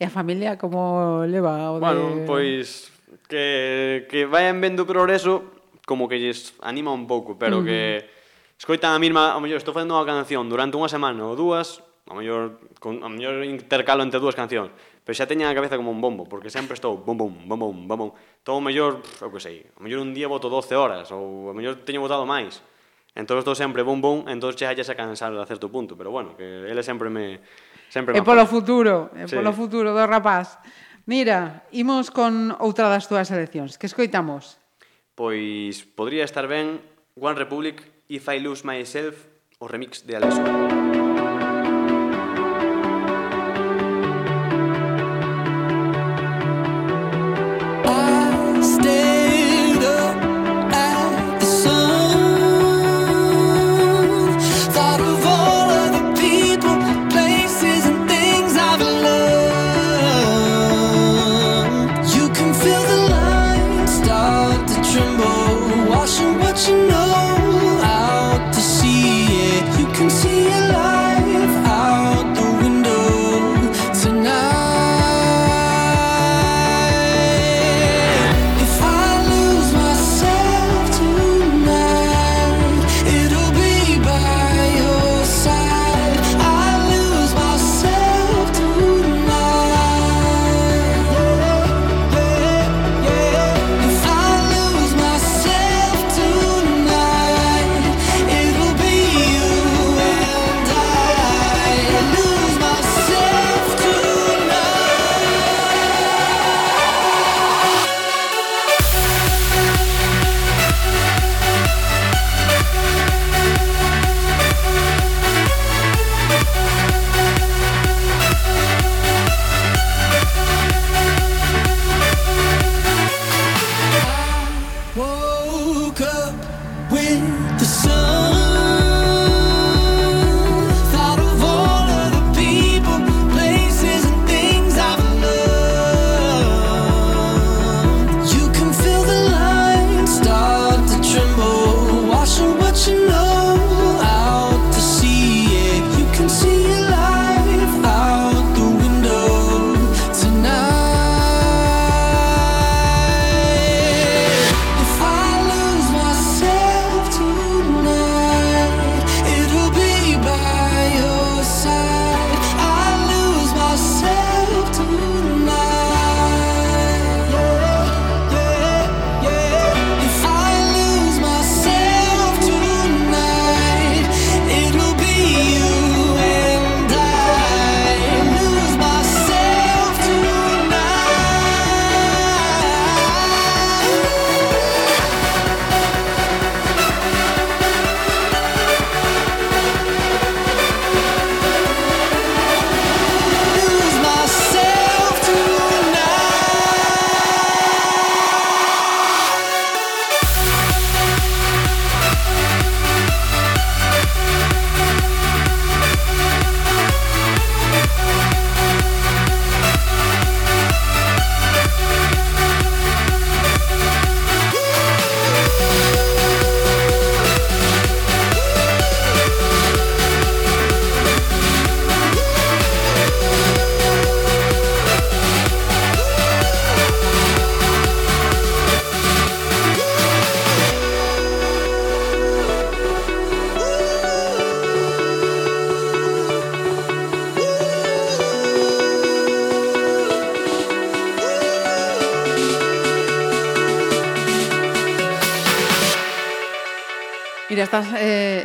E 0.00 0.08
a 0.08 0.10
familia 0.10 0.56
como 0.56 1.20
leva 1.28 1.76
o 1.76 1.76
de... 1.76 1.84
Bueno, 1.84 2.04
pois 2.24 2.88
que, 3.28 4.08
que 4.08 4.24
vayan 4.24 4.64
vendo 4.64 4.84
o 4.84 4.88
progreso 4.88 5.52
como 5.84 6.08
que 6.08 6.16
lles 6.16 6.56
anima 6.64 6.88
un 6.88 7.04
pouco, 7.04 7.36
pero 7.36 7.60
mm. 7.60 7.64
que 7.68 7.80
escoitan 8.64 8.96
a 8.96 8.98
mesma, 8.98 9.36
a 9.36 9.40
mellor 9.44 9.60
estou 9.60 9.76
facendo 9.76 9.92
unha 9.92 10.08
canción 10.08 10.48
durante 10.48 10.80
unha 10.80 10.88
semana 10.88 11.20
ou 11.28 11.36
dúas, 11.36 11.84
a 12.08 12.16
mellor, 12.16 12.64
con, 12.80 13.04
a 13.04 13.12
mellor 13.12 13.44
intercalo 13.44 14.00
entre 14.00 14.16
dúas 14.16 14.32
cancións, 14.32 14.72
pero 15.04 15.12
xa 15.12 15.28
teña 15.28 15.52
a 15.52 15.56
cabeza 15.56 15.76
como 15.76 15.92
un 15.92 16.00
bombo, 16.00 16.24
porque 16.24 16.48
sempre 16.48 16.72
estou 16.72 16.96
bom, 16.96 17.12
bom, 17.12 17.28
bom, 17.44 17.60
bom, 17.60 17.76
bom, 17.84 17.96
bom. 18.00 18.10
Todo 18.40 18.56
o 18.56 18.64
mellor, 18.64 19.04
eu 19.20 19.28
que 19.28 19.36
sei, 19.36 19.68
a 19.76 19.84
mellor 19.84 20.00
un 20.00 20.16
día 20.16 20.32
voto 20.32 20.48
12 20.48 20.80
horas, 20.80 21.12
ou 21.12 21.52
a 21.52 21.54
mellor 21.54 21.84
teño 21.84 22.00
votado 22.00 22.24
máis. 22.24 22.64
Entón 23.12 23.36
estou 23.36 23.52
sempre 23.52 23.84
bom, 23.84 24.00
bom, 24.00 24.24
entón 24.32 24.56
xa 24.56 24.72
xa 24.72 24.96
cansar 24.96 25.36
a 25.36 25.44
certo 25.44 25.68
punto, 25.68 25.92
pero 25.92 26.08
bueno, 26.08 26.32
que 26.32 26.64
ele 26.64 26.80
sempre 26.80 27.12
me... 27.12 27.44
Sempre 27.92 28.16
me 28.16 28.24
é 28.24 28.24
polo 28.24 28.48
futuro, 28.48 29.12
é 29.12 29.28
sí. 29.28 29.36
polo 29.36 29.52
futuro 29.52 29.92
do 29.92 30.08
rapaz. 30.08 30.56
Mira, 31.04 31.68
imos 31.68 32.08
con 32.08 32.48
outra 32.64 32.88
das 32.88 33.04
túas 33.04 33.28
seleccións. 33.28 33.76
Que 33.76 33.92
escoitamos? 33.92 34.56
Pois 35.12 35.84
podría 35.84 36.24
estar 36.24 36.48
ben 36.48 36.80
One 37.20 37.36
Republic 37.36 37.93
If 38.08 38.28
I 38.28 38.38
Lose 38.38 38.64
Myself, 38.64 39.26
o 39.58 39.66
remix 39.66 40.02
de 40.02 40.16
Alesso. 40.16 41.03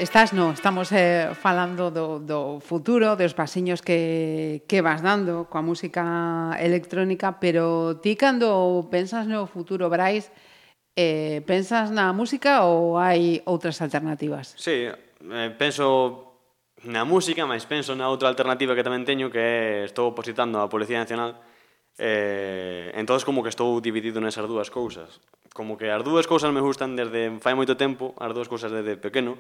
estás 0.10 0.34
no, 0.34 0.50
estamos 0.54 0.92
eh, 0.92 1.30
falando 1.38 1.92
do, 1.92 2.18
do 2.18 2.58
futuro, 2.66 3.14
dos 3.14 3.38
pasiños 3.38 3.86
que, 3.86 4.66
que 4.66 4.82
vas 4.82 5.06
dando 5.06 5.46
coa 5.46 5.62
música 5.62 6.58
electrónica, 6.58 7.38
pero 7.38 8.02
ti 8.02 8.18
cando 8.18 8.90
pensas 8.90 9.30
no 9.30 9.46
futuro, 9.46 9.86
Brais, 9.86 10.34
eh, 10.98 11.46
pensas 11.46 11.94
na 11.94 12.10
música 12.10 12.66
ou 12.66 12.98
hai 12.98 13.46
outras 13.46 13.78
alternativas? 13.86 14.58
Sí, 14.58 14.90
eh, 14.90 15.50
penso 15.62 16.34
na 16.90 17.06
música, 17.06 17.46
mas 17.46 17.70
penso 17.70 17.94
na 17.94 18.10
outra 18.10 18.34
alternativa 18.34 18.74
que 18.74 18.82
tamén 18.82 19.06
teño 19.06 19.30
que 19.30 19.38
é, 19.38 19.86
estou 19.86 20.10
opositando 20.10 20.58
á 20.58 20.66
Policía 20.66 21.06
Nacional 21.06 21.38
eh, 22.02 22.90
entonces 22.98 23.22
como 23.22 23.46
que 23.46 23.54
estou 23.54 23.78
dividido 23.78 24.18
nesas 24.18 24.50
dúas 24.50 24.74
cousas 24.74 25.22
como 25.54 25.78
que 25.78 25.94
as 25.94 26.02
dúas 26.02 26.26
cousas 26.26 26.50
me 26.50 26.66
gustan 26.66 26.98
desde 26.98 27.38
fai 27.44 27.54
moito 27.54 27.78
tempo, 27.78 28.18
as 28.18 28.34
dúas 28.34 28.48
cousas 28.50 28.74
desde 28.74 28.98
pequeno, 28.98 29.38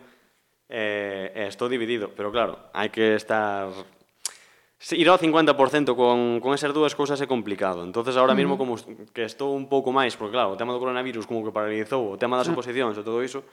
eh, 0.69 1.33
eh, 1.33 1.47
estou 1.49 1.67
dividido, 1.67 2.13
pero 2.13 2.29
claro, 2.29 2.69
hai 2.77 2.93
que 2.93 3.17
estar 3.17 3.73
ir 4.79 5.07
ao 5.09 5.19
50% 5.19 5.97
con, 5.97 6.39
con 6.39 6.55
esas 6.55 6.71
dúas 6.71 6.95
cousas 6.95 7.19
é 7.19 7.27
complicado. 7.27 7.83
Entonces 7.83 8.15
ahora 8.15 8.37
mesmo 8.37 8.55
como 8.55 8.79
que 9.11 9.27
estou 9.27 9.51
un 9.51 9.67
pouco 9.67 9.91
máis, 9.91 10.15
porque 10.15 10.37
claro, 10.39 10.55
o 10.55 10.59
tema 10.59 10.71
do 10.71 10.79
coronavirus 10.79 11.27
como 11.27 11.43
que 11.43 11.51
paralizou, 11.51 12.15
o 12.15 12.19
tema 12.21 12.39
das 12.39 12.47
oposicións 12.47 12.95
e 12.95 13.03
todo 13.03 13.19
iso, 13.19 13.43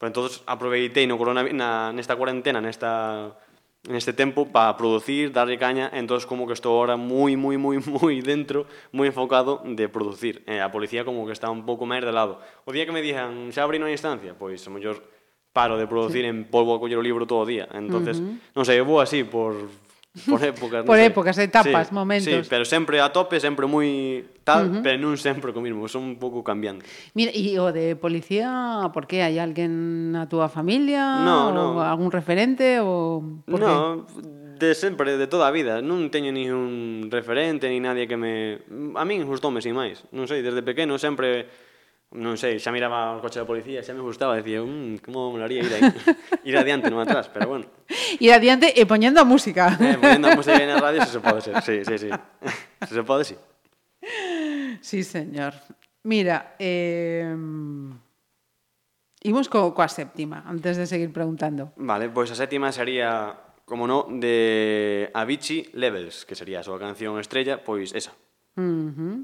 pero 0.00 0.10
entonces 0.10 0.42
aproveitei 0.48 1.06
no 1.06 1.20
coronavirus 1.20 1.54
na, 1.54 1.94
nesta 1.94 2.18
cuarentena, 2.18 2.58
nesta 2.58 3.36
neste 3.84 4.16
tempo 4.16 4.48
para 4.48 4.76
producir, 4.80 5.30
darlle 5.30 5.60
caña, 5.60 5.92
entonces 5.92 6.24
como 6.24 6.48
que 6.48 6.56
estou 6.56 6.72
ahora 6.72 6.96
moi 6.96 7.36
moi 7.36 7.60
moi 7.60 7.76
moi 7.84 8.16
dentro, 8.24 8.66
moi 8.90 9.06
enfocado 9.06 9.60
de 9.62 9.86
producir. 9.92 10.40
Eh, 10.48 10.64
a 10.64 10.72
policía 10.72 11.04
como 11.04 11.28
que 11.28 11.36
está 11.36 11.52
un 11.52 11.68
pouco 11.68 11.84
máis 11.84 12.00
de 12.00 12.10
lado. 12.10 12.40
O 12.64 12.72
día 12.72 12.88
que 12.88 12.96
me 12.96 13.04
dixan, 13.04 13.52
xa 13.52 13.62
abrí 13.62 13.76
unha 13.76 13.92
instancia, 13.92 14.32
pois 14.32 14.64
a 14.64 14.72
mellor 14.72 15.04
paro 15.54 15.78
de 15.78 15.86
producir 15.86 16.26
sí. 16.26 16.28
en 16.28 16.44
polvo 16.50 16.74
a 16.74 16.82
coller 16.82 16.98
o 16.98 17.04
libro 17.06 17.30
todo 17.30 17.46
o 17.46 17.48
día. 17.48 17.70
Entonces, 17.72 18.18
uh 18.18 18.26
-huh. 18.26 18.58
non 18.58 18.66
sei, 18.66 18.82
eu 18.82 18.84
vou 18.84 18.98
así 18.98 19.22
por 19.22 19.54
por 20.30 20.42
épocas, 20.42 20.82
por 20.84 20.98
épocas, 20.98 21.34
sei. 21.38 21.46
etapas, 21.46 21.88
sí, 21.88 21.94
momentos. 21.94 22.26
Sí, 22.26 22.42
pero 22.50 22.66
sempre 22.66 22.98
a 23.00 23.14
tope, 23.14 23.38
sempre 23.38 23.66
moi 23.70 24.22
tal, 24.42 24.66
uh 24.66 24.70
-huh. 24.78 24.82
pero 24.82 24.98
non 24.98 25.14
sempre 25.14 25.54
co 25.54 25.62
mismo, 25.62 25.86
son 25.86 26.02
un 26.02 26.16
pouco 26.18 26.42
cambiante. 26.42 26.86
Mira, 27.14 27.30
e 27.30 27.54
o 27.62 27.70
de 27.70 27.94
policía, 27.94 28.90
por 28.90 29.06
que 29.06 29.22
hai 29.22 29.38
alguén 29.38 30.10
na 30.10 30.26
túa 30.26 30.50
familia? 30.50 31.22
No, 31.22 31.54
no. 31.54 31.78
Ou 31.78 31.86
algún 31.86 32.10
referente 32.10 32.82
ou 32.82 33.22
por 33.46 33.62
No, 33.62 34.06
qué? 34.10 34.34
de 34.58 34.74
sempre, 34.74 35.16
de 35.18 35.26
toda 35.26 35.48
a 35.48 35.54
vida. 35.54 35.82
Non 35.82 36.10
teño 36.10 36.30
ni 36.30 36.46
un 36.50 37.10
referente, 37.10 37.66
ni 37.70 37.82
nadie 37.82 38.06
que 38.06 38.18
me... 38.18 38.62
A 38.94 39.02
min 39.02 39.26
gustoume 39.26 39.58
sin 39.58 39.74
máis. 39.74 40.06
Non 40.14 40.30
sei, 40.30 40.42
desde 40.42 40.62
pequeno 40.62 40.98
sempre 40.98 41.50
non 42.14 42.38
sei, 42.38 42.62
xa 42.62 42.70
miraba 42.70 43.18
o 43.18 43.22
coche 43.22 43.42
da 43.42 43.46
policía, 43.46 43.82
xa 43.82 43.90
me 43.90 44.00
gustaba, 44.00 44.38
decía, 44.38 44.62
mmm, 44.62 45.02
como 45.02 45.34
molaría 45.34 45.66
ir 45.66 45.72
aí, 45.74 45.82
ir 46.48 46.54
adiante, 46.54 46.86
non 46.86 47.02
atrás, 47.02 47.26
pero 47.26 47.50
bueno. 47.50 47.66
Ir 48.22 48.30
adiante 48.30 48.70
e 48.70 48.86
poñendo 48.86 49.18
a 49.18 49.26
música. 49.26 49.74
Eh, 49.82 49.98
poñendo 49.98 50.30
a 50.30 50.38
música 50.38 50.62
na 50.62 50.78
radio, 50.78 51.02
se 51.02 51.18
se 51.18 51.20
pode 51.20 51.42
ser, 51.42 51.58
sí, 51.66 51.82
sí, 51.82 51.94
sí. 52.06 52.10
Se 52.86 52.94
se 52.94 53.02
pode, 53.02 53.26
sí. 53.26 53.36
Sí, 54.80 55.02
señor. 55.02 55.54
Mira, 56.06 56.54
eh... 56.58 57.34
Imos 59.24 59.48
co, 59.48 59.72
coa 59.72 59.88
séptima, 59.88 60.44
antes 60.44 60.76
de 60.76 60.84
seguir 60.84 61.08
preguntando. 61.08 61.72
Vale, 61.80 62.12
pois 62.12 62.28
a 62.28 62.36
séptima 62.36 62.68
sería, 62.76 63.32
como 63.64 63.88
no, 63.88 64.04
de 64.06 65.08
Avicii 65.16 65.72
Levels, 65.72 66.28
que 66.28 66.36
sería 66.36 66.60
a 66.60 66.66
súa 66.66 66.76
canción 66.76 67.16
estrella, 67.16 67.64
pois 67.64 67.96
esa. 67.96 68.12
Uh 68.60 68.92
-huh 68.92 69.16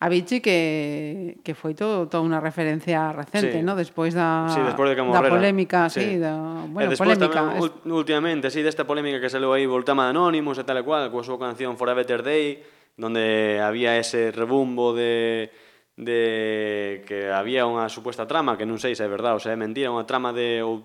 a 0.00 0.08
Vichy 0.08 0.40
que, 0.40 1.36
que 1.44 1.52
foi 1.52 1.76
todo, 1.76 2.08
toda 2.08 2.24
unha 2.24 2.40
referencia 2.40 3.12
recente, 3.12 3.60
sí. 3.60 3.64
no? 3.64 3.76
despois 3.76 4.16
da, 4.16 4.48
sí, 4.48 4.64
despois 4.64 4.96
de 4.96 4.96
da 4.96 5.20
polémica, 5.20 5.92
sí. 5.92 6.00
sí 6.00 6.10
da, 6.16 6.64
bueno, 6.72 6.88
e 6.88 6.96
despois 6.96 7.12
polémica. 7.12 7.36
Tamén, 7.36 7.60
es... 7.60 7.68
últimamente, 7.84 8.48
sí, 8.48 8.64
desta 8.64 8.88
polémica 8.88 9.20
que 9.20 9.28
saiu 9.28 9.52
aí 9.52 9.68
voltama 9.68 10.08
de 10.08 10.16
Anonymous 10.16 10.56
e 10.56 10.64
tal 10.64 10.80
e 10.80 10.84
cual, 10.88 11.12
coa 11.12 11.20
súa 11.20 11.36
canción 11.36 11.76
For 11.76 11.92
a 11.92 11.94
Better 11.94 12.24
Day, 12.24 12.64
donde 12.96 13.60
había 13.60 14.00
ese 14.00 14.32
rebumbo 14.32 14.96
de 14.96 15.52
de 16.00 17.04
que 17.04 17.28
había 17.28 17.68
unha 17.68 17.84
supuesta 17.92 18.24
trama, 18.24 18.56
que 18.56 18.64
non 18.64 18.80
sei 18.80 18.96
se 18.96 19.04
é 19.04 19.10
verdade 19.10 19.36
ou 19.36 19.42
se 19.42 19.52
é 19.52 19.56
mentira, 19.60 19.92
unha 19.92 20.08
trama 20.08 20.32
de 20.32 20.64
ou, 20.64 20.80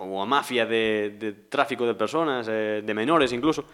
ou 0.00 0.16
a 0.16 0.24
mafia 0.24 0.64
de, 0.64 1.12
de 1.20 1.52
tráfico 1.52 1.84
de 1.84 1.92
personas, 1.92 2.48
eh, 2.48 2.80
de 2.80 2.92
menores 2.96 3.36
incluso, 3.36 3.68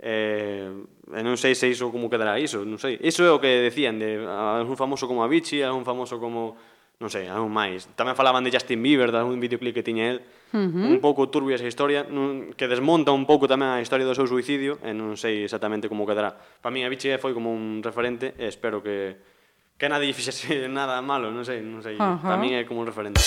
Eh, 0.00 0.72
e 1.12 1.20
non 1.20 1.36
sei 1.36 1.52
se 1.52 1.68
iso 1.68 1.92
como 1.92 2.08
quedará 2.08 2.40
iso, 2.40 2.64
non 2.64 2.80
sei. 2.80 2.96
Iso 3.04 3.20
é 3.20 3.30
o 3.30 3.36
que 3.36 3.60
decían 3.60 4.00
de 4.00 4.24
algún 4.24 4.80
famoso 4.80 5.04
como 5.04 5.20
Avicii, 5.20 5.60
algún 5.60 5.84
famoso 5.84 6.16
como 6.16 6.56
non 7.00 7.08
sei, 7.08 7.28
algún 7.28 7.52
máis. 7.52 7.88
Tamén 7.96 8.16
falaban 8.16 8.44
de 8.44 8.52
Justin 8.52 8.80
Bieber, 8.80 9.08
de 9.12 9.20
algún 9.20 9.40
videoclip 9.40 9.72
que 9.76 9.84
tiña 9.84 10.12
el. 10.12 10.24
Uh 10.52 10.68
-huh. 10.68 10.88
Un 10.96 11.00
pouco 11.00 11.28
turbia 11.28 11.56
esa 11.56 11.68
historia, 11.68 12.04
non, 12.08 12.52
que 12.56 12.68
desmonta 12.68 13.12
un 13.12 13.24
pouco 13.28 13.48
tamén 13.48 13.76
a 13.76 13.80
historia 13.80 14.04
do 14.08 14.16
seu 14.16 14.28
suicidio, 14.28 14.80
e 14.84 14.92
non 14.96 15.16
sei 15.20 15.44
exactamente 15.44 15.88
como 15.88 16.08
quedará. 16.08 16.36
Para 16.60 16.72
mí 16.72 16.80
Avicii 16.84 17.20
foi 17.20 17.32
como 17.36 17.52
un 17.52 17.84
referente, 17.84 18.36
e 18.40 18.48
espero 18.48 18.80
que 18.80 19.16
que 19.80 19.88
nadie 19.88 20.12
fixese 20.12 20.68
nada 20.68 21.00
malo, 21.00 21.32
non 21.32 21.44
sei, 21.44 21.64
non 21.64 21.80
sei. 21.80 21.96
Uh 21.96 22.20
-huh. 22.20 22.24
Para 22.24 22.36
mí 22.36 22.52
é 22.52 22.68
como 22.68 22.84
un 22.84 22.88
referente. 22.88 23.20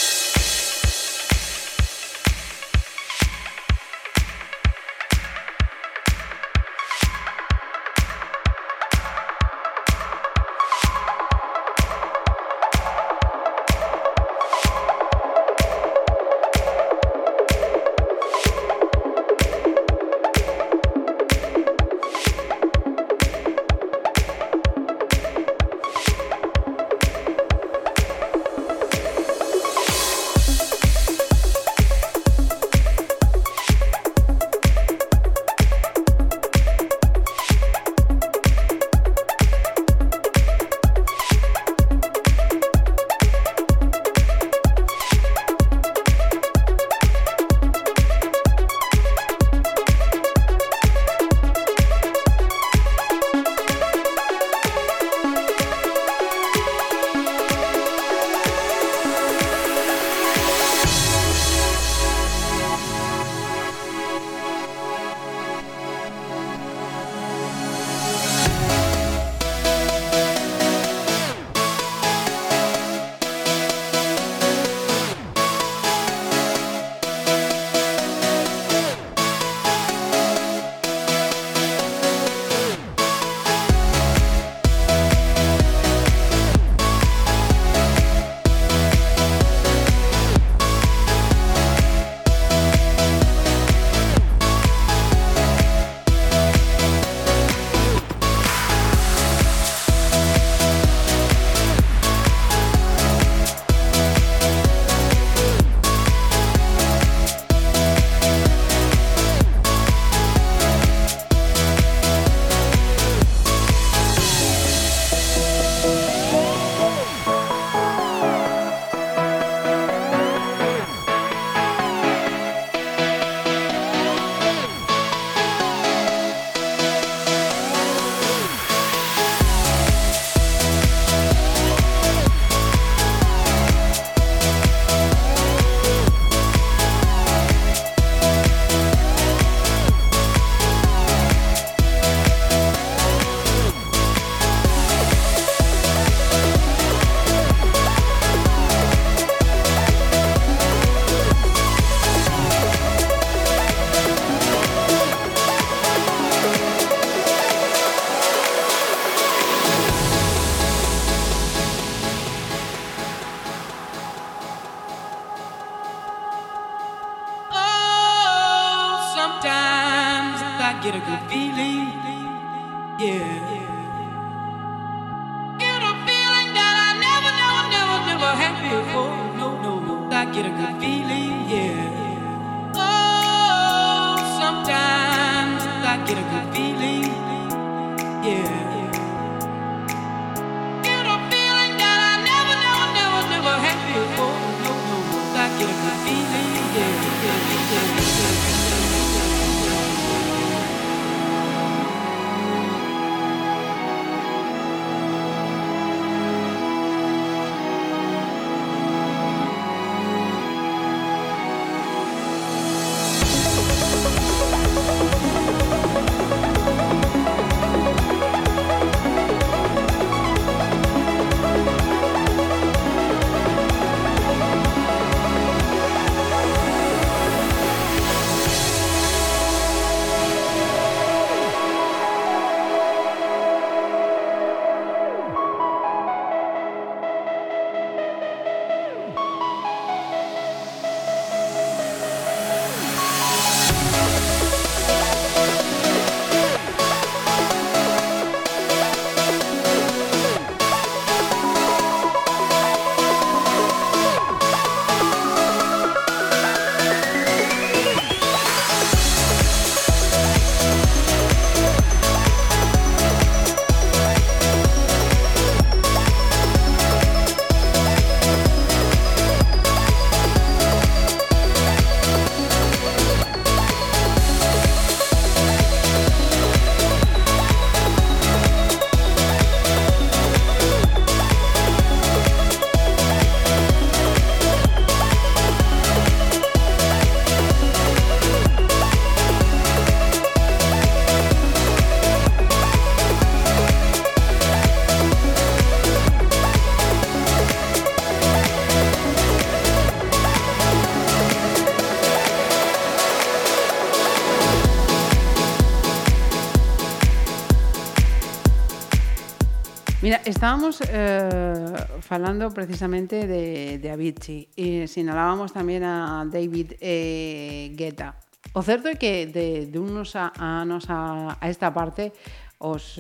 Estábamos 310.44 310.82
eh, 310.90 311.74
falando 312.02 312.50
precisamente 312.50 313.28
de, 313.28 313.80
de 313.80 313.90
Avicii 313.90 314.52
e 314.60 314.92
sinalábamos 314.92 315.56
tamén 315.56 315.88
a 315.88 316.28
David 316.28 316.76
eh, 316.84 317.72
Guetta. 317.72 318.20
O 318.52 318.60
certo 318.60 318.92
é 318.92 319.00
que 319.00 319.24
de, 319.24 319.72
de 319.72 319.78
unos 319.80 320.20
a, 320.20 320.36
a 320.36 320.68
anos 320.68 320.92
a, 320.92 321.40
a 321.40 321.48
esta 321.48 321.72
parte 321.72 322.12
os, 322.60 323.00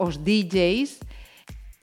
os 0.00 0.24
DJs 0.24 1.04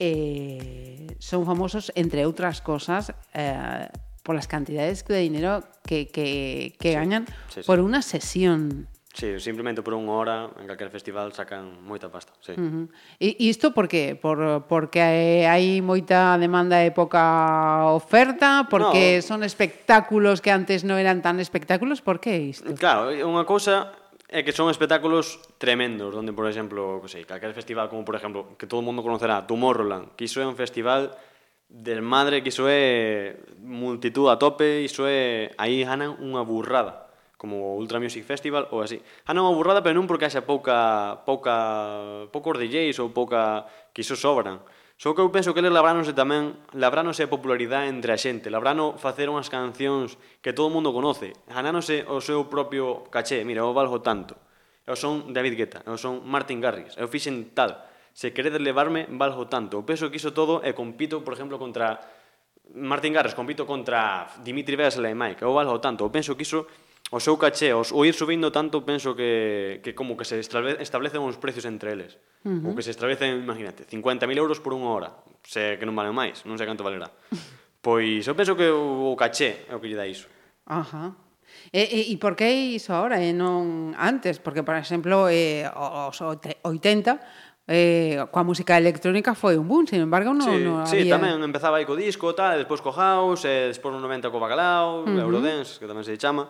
eh, 0.01 1.13
son 1.21 1.45
famosos, 1.45 1.93
entre 1.93 2.25
outras 2.25 2.65
cosas, 2.65 3.13
eh, 3.37 3.93
por 4.25 4.33
las 4.33 4.49
cantidades 4.49 5.05
de 5.05 5.21
dinero 5.21 5.61
que, 5.85 6.09
que, 6.09 6.73
que 6.81 6.89
Sí, 6.89 6.97
gañan 6.97 7.29
sí, 7.53 7.61
sí. 7.61 7.69
por 7.69 7.85
unha 7.85 8.01
sesión. 8.01 8.89
Sí, 9.17 9.39
simplemente 9.41 9.81
por 9.81 9.97
unha 9.97 10.13
hora 10.13 10.53
en 10.61 10.69
calquer 10.69 10.93
festival 10.93 11.33
sacan 11.33 11.81
moita 11.81 12.05
pasta, 12.05 12.37
sí. 12.37 12.53
Uh 12.53 12.85
-huh. 12.85 12.85
E 13.17 13.33
isto 13.49 13.73
por 13.73 13.89
que? 13.89 14.13
Por, 14.13 14.69
porque 14.69 15.01
hai 15.49 15.81
moita 15.81 16.37
demanda 16.37 16.85
e 16.85 16.93
poca 16.93 17.89
oferta? 17.97 18.69
Porque 18.69 19.17
no. 19.17 19.25
son 19.25 19.39
espectáculos 19.41 20.37
que 20.37 20.53
antes 20.53 20.85
non 20.85 21.01
eran 21.01 21.25
tan 21.25 21.41
espectáculos? 21.41 22.05
Por 22.05 22.21
que 22.21 22.37
isto? 22.37 22.69
Claro, 22.77 23.09
unha 23.09 23.41
cousa 23.41 23.89
é 24.29 24.45
que 24.45 24.53
son 24.53 24.69
espectáculos 24.69 25.41
tremendos, 25.57 26.13
donde, 26.13 26.29
por 26.29 26.45
exemplo, 26.45 27.01
que 27.01 27.09
sei, 27.09 27.25
calquer 27.25 27.57
festival 27.57 27.89
como, 27.89 28.05
por 28.05 28.13
exemplo, 28.13 28.53
que 28.53 28.69
todo 28.69 28.83
o 28.83 28.85
mundo 28.85 29.01
conocerá, 29.01 29.49
Tomorrowland, 29.49 30.13
que 30.13 30.29
iso 30.29 30.37
é 30.37 30.45
un 30.45 30.53
festival 30.53 31.17
del 31.65 32.05
madre, 32.05 32.45
que 32.45 32.53
iso 32.53 32.69
é 32.69 33.33
multitud 33.65 34.29
a 34.29 34.37
tope, 34.37 34.85
iso 34.85 35.09
é... 35.09 35.57
Aí 35.57 35.81
ganan 35.81 36.21
unha 36.21 36.45
burrada 36.45 37.06
como 37.37 37.77
o 37.77 37.77
Ultra 37.77 38.01
Music 38.01 38.25
Festival 38.25 38.67
ou 38.73 38.81
así. 38.81 38.99
Ah, 39.29 39.31
non, 39.31 39.53
burrada, 39.53 39.85
pero 39.85 39.95
non 39.95 40.09
porque 40.09 40.25
haxa 40.25 40.43
pouca, 40.43 41.21
pouca, 41.23 42.27
poucos 42.33 42.57
DJs 42.57 42.97
ou 42.99 43.13
pouca... 43.13 43.69
que 43.97 44.05
iso 44.05 44.13
sobran. 44.13 44.61
Só 44.97 45.13
que 45.13 45.21
eu 45.21 45.29
penso 45.29 45.53
que 45.53 45.61
eles 45.61 45.73
labranose 45.73 46.13
tamén, 46.13 46.57
labranose 46.73 47.25
a 47.25 47.29
popularidade 47.29 47.89
entre 47.89 48.13
a 48.13 48.17
xente, 48.17 48.49
labrano 48.49 48.97
facer 48.97 49.29
unhas 49.29 49.49
cancións 49.49 50.17
que 50.41 50.53
todo 50.53 50.69
o 50.69 50.73
mundo 50.73 50.89
conoce, 50.89 51.37
ganánose 51.45 52.01
o 52.09 52.17
seu 52.17 52.49
propio 52.49 53.05
caché, 53.13 53.45
mira, 53.45 53.61
eu 53.61 53.77
valgo 53.77 54.01
tanto, 54.01 54.33
eu 54.89 54.97
son 54.97 55.29
David 55.29 55.53
Guetta, 55.53 55.79
eu 55.85 56.01
son 56.01 56.25
Martin 56.25 56.57
Garrix, 56.57 56.97
eu 56.97 57.05
fixen 57.05 57.53
tal, 57.53 57.77
se 58.09 58.33
queredes 58.33 58.57
levarme, 58.57 59.05
valgo 59.13 59.45
tanto. 59.45 59.77
Eu 59.77 59.85
penso 59.85 60.09
que 60.09 60.17
iso 60.17 60.33
todo 60.33 60.65
e 60.65 60.73
compito, 60.73 61.21
por 61.21 61.37
exemplo, 61.37 61.61
contra 61.61 62.01
Martin 62.73 63.13
Garrix, 63.13 63.37
compito 63.37 63.69
contra 63.69 64.25
Dimitri 64.41 64.73
Vegas 64.73 64.97
e 64.97 65.13
Mike, 65.13 65.45
eu 65.45 65.53
valgo 65.53 65.77
tanto. 65.77 66.05
Eu 66.05 66.09
penso 66.09 66.33
que 66.33 66.41
iso 66.41 66.65
o 67.09 67.19
seu 67.23 67.39
caché, 67.39 67.71
os, 67.71 67.95
o 67.95 68.03
ir 68.03 68.11
subindo 68.11 68.51
tanto, 68.51 68.83
penso 68.83 69.15
que, 69.15 69.79
que 69.79 69.95
como 69.95 70.19
que 70.19 70.27
se 70.27 70.39
establecen 70.43 71.23
uns 71.23 71.39
precios 71.39 71.63
entre 71.63 71.95
eles. 71.95 72.19
Uh 72.43 72.59
-huh. 72.59 72.67
Ou 72.67 72.75
que 72.75 72.83
se 72.83 72.91
establecen, 72.91 73.39
imagínate, 73.39 73.87
50.000 73.87 74.35
euros 74.35 74.59
por 74.59 74.75
unha 74.75 74.91
hora. 74.91 75.09
Se 75.47 75.79
que 75.79 75.87
non 75.87 75.95
valen 75.95 76.11
máis, 76.11 76.43
non 76.43 76.59
sei 76.59 76.67
canto 76.67 76.83
valerá. 76.83 77.07
Pois 77.77 78.27
eu 78.27 78.35
penso 78.35 78.57
que 78.57 78.67
o, 78.67 79.13
o 79.13 79.15
caché 79.15 79.63
é 79.69 79.71
o 79.71 79.79
que 79.79 79.87
lle 79.87 79.95
dá 79.95 80.03
iso. 80.03 80.27
Ajá. 80.67 81.15
E, 81.71 81.79
e, 81.87 81.99
e 82.11 82.15
por 82.19 82.35
que 82.35 82.75
iso 82.75 82.91
agora 82.91 83.23
e 83.23 83.31
non 83.31 83.95
antes? 83.95 84.43
Porque, 84.43 84.59
por 84.59 84.75
exemplo, 84.75 85.31
eh, 85.31 85.63
os 85.71 86.19
80 86.19 86.67
eh, 87.67 88.27
coa 88.31 88.43
música 88.43 88.75
electrónica 88.75 89.31
foi 89.35 89.55
un 89.55 89.71
boom, 89.71 89.87
sin 89.87 90.03
embargo, 90.03 90.35
non, 90.35 90.47
sí, 90.47 90.59
non 90.63 90.83
sí, 90.83 90.99
había... 90.99 91.07
Sí, 91.07 91.15
tamén 91.15 91.39
empezaba 91.43 91.79
aí 91.79 91.87
co 91.87 91.95
disco, 91.95 92.35
tal, 92.35 92.59
despois 92.59 92.83
co 92.83 92.91
house, 92.91 93.47
e 93.47 93.71
despois 93.71 93.95
no 93.95 94.03
90 94.03 94.27
co 94.31 94.39
bacalao, 94.39 95.03
uh 95.03 95.07
-huh. 95.07 95.23
Eurodance, 95.23 95.79
que 95.79 95.87
tamén 95.87 96.03
se 96.03 96.19
chama 96.19 96.47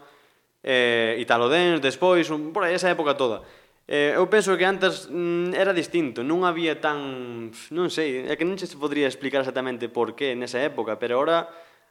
eh, 0.68 1.16
Italo 1.24 1.48
Dance, 1.48 1.80
despois, 1.80 2.28
un, 2.28 2.52
por 2.52 2.68
aí 2.68 2.76
esa 2.76 2.92
época 2.92 3.16
toda. 3.16 3.48
Eh, 3.88 4.20
eu 4.20 4.28
penso 4.28 4.52
que 4.60 4.68
antes 4.68 5.08
mm, 5.08 5.56
era 5.56 5.72
distinto, 5.72 6.20
non 6.20 6.44
había 6.44 6.76
tan... 6.84 7.56
non 7.72 7.88
sei, 7.88 8.28
é 8.28 8.36
que 8.36 8.44
non 8.44 8.60
se 8.60 8.68
podría 8.76 9.08
explicar 9.08 9.40
exactamente 9.40 9.88
por 9.88 10.12
qué 10.12 10.36
nesa 10.36 10.60
época, 10.60 11.00
pero 11.00 11.24
ahora 11.24 11.48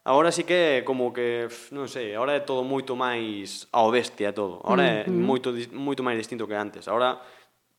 Ahora 0.07 0.31
sí 0.31 0.45
que 0.45 0.85
como 0.87 1.13
que, 1.13 1.51
non 1.75 1.91
sei, 1.91 2.15
ahora 2.15 2.39
é 2.39 2.41
todo 2.47 2.63
moito 2.63 2.95
máis 2.95 3.67
ao 3.75 3.91
bestia 3.91 4.31
todo. 4.31 4.63
Ahora 4.63 4.87
é 4.87 4.99
mm 5.03 5.11
-hmm. 5.11 5.27
moito 5.27 5.49
moito 5.75 6.07
máis 6.07 6.15
distinto 6.15 6.47
que 6.47 6.55
antes. 6.55 6.87
Ahora 6.87 7.19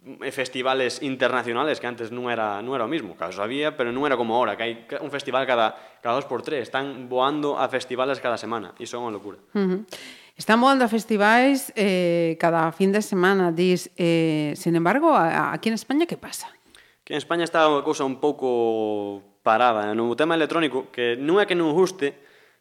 mm, 0.04 0.28
festivales 0.36 1.00
internacionales 1.00 1.80
que 1.80 1.88
antes 1.88 2.12
non 2.12 2.28
era 2.28 2.60
non 2.60 2.76
era 2.76 2.84
o 2.84 2.92
mismo, 2.92 3.16
caso 3.16 3.40
había, 3.40 3.80
pero 3.80 3.96
non 3.96 4.04
era 4.04 4.20
como 4.20 4.36
ahora, 4.36 4.60
que 4.60 4.64
hai 4.68 4.74
un 5.00 5.08
festival 5.08 5.48
cada 5.48 5.80
cada 6.04 6.20
dos 6.20 6.28
por 6.28 6.44
tres, 6.44 6.68
están 6.68 7.08
voando 7.08 7.56
a 7.56 7.72
festivales 7.72 8.20
cada 8.20 8.36
semana, 8.36 8.76
e 8.76 8.84
son 8.84 9.08
unha 9.08 9.16
locura. 9.16 9.40
Uh 9.56 9.64
-huh. 9.64 9.80
Están 10.38 10.62
voando 10.62 10.86
a 10.86 10.88
festivais 10.88 11.74
eh, 11.76 12.38
cada 12.40 12.70
fin 12.72 12.94
de 12.94 13.02
semana, 13.02 13.52
dis. 13.52 13.90
Eh, 13.98 14.54
sin 14.54 14.78
embargo, 14.78 15.18
a, 15.18 15.50
a, 15.50 15.54
aquí 15.54 15.70
en 15.70 15.74
España, 15.74 16.06
que 16.06 16.16
pasa? 16.16 16.54
Que 17.04 17.14
en 17.14 17.18
España 17.18 17.42
está 17.42 17.66
unha 17.66 17.82
cousa 17.82 18.06
un 18.06 18.22
pouco 18.22 19.42
parada. 19.42 19.90
Eh? 19.90 19.98
No 19.98 20.14
tema 20.14 20.38
electrónico, 20.38 20.94
que 20.94 21.18
non 21.18 21.42
é 21.42 21.50
que 21.50 21.58
non 21.58 21.74
guste, 21.74 22.14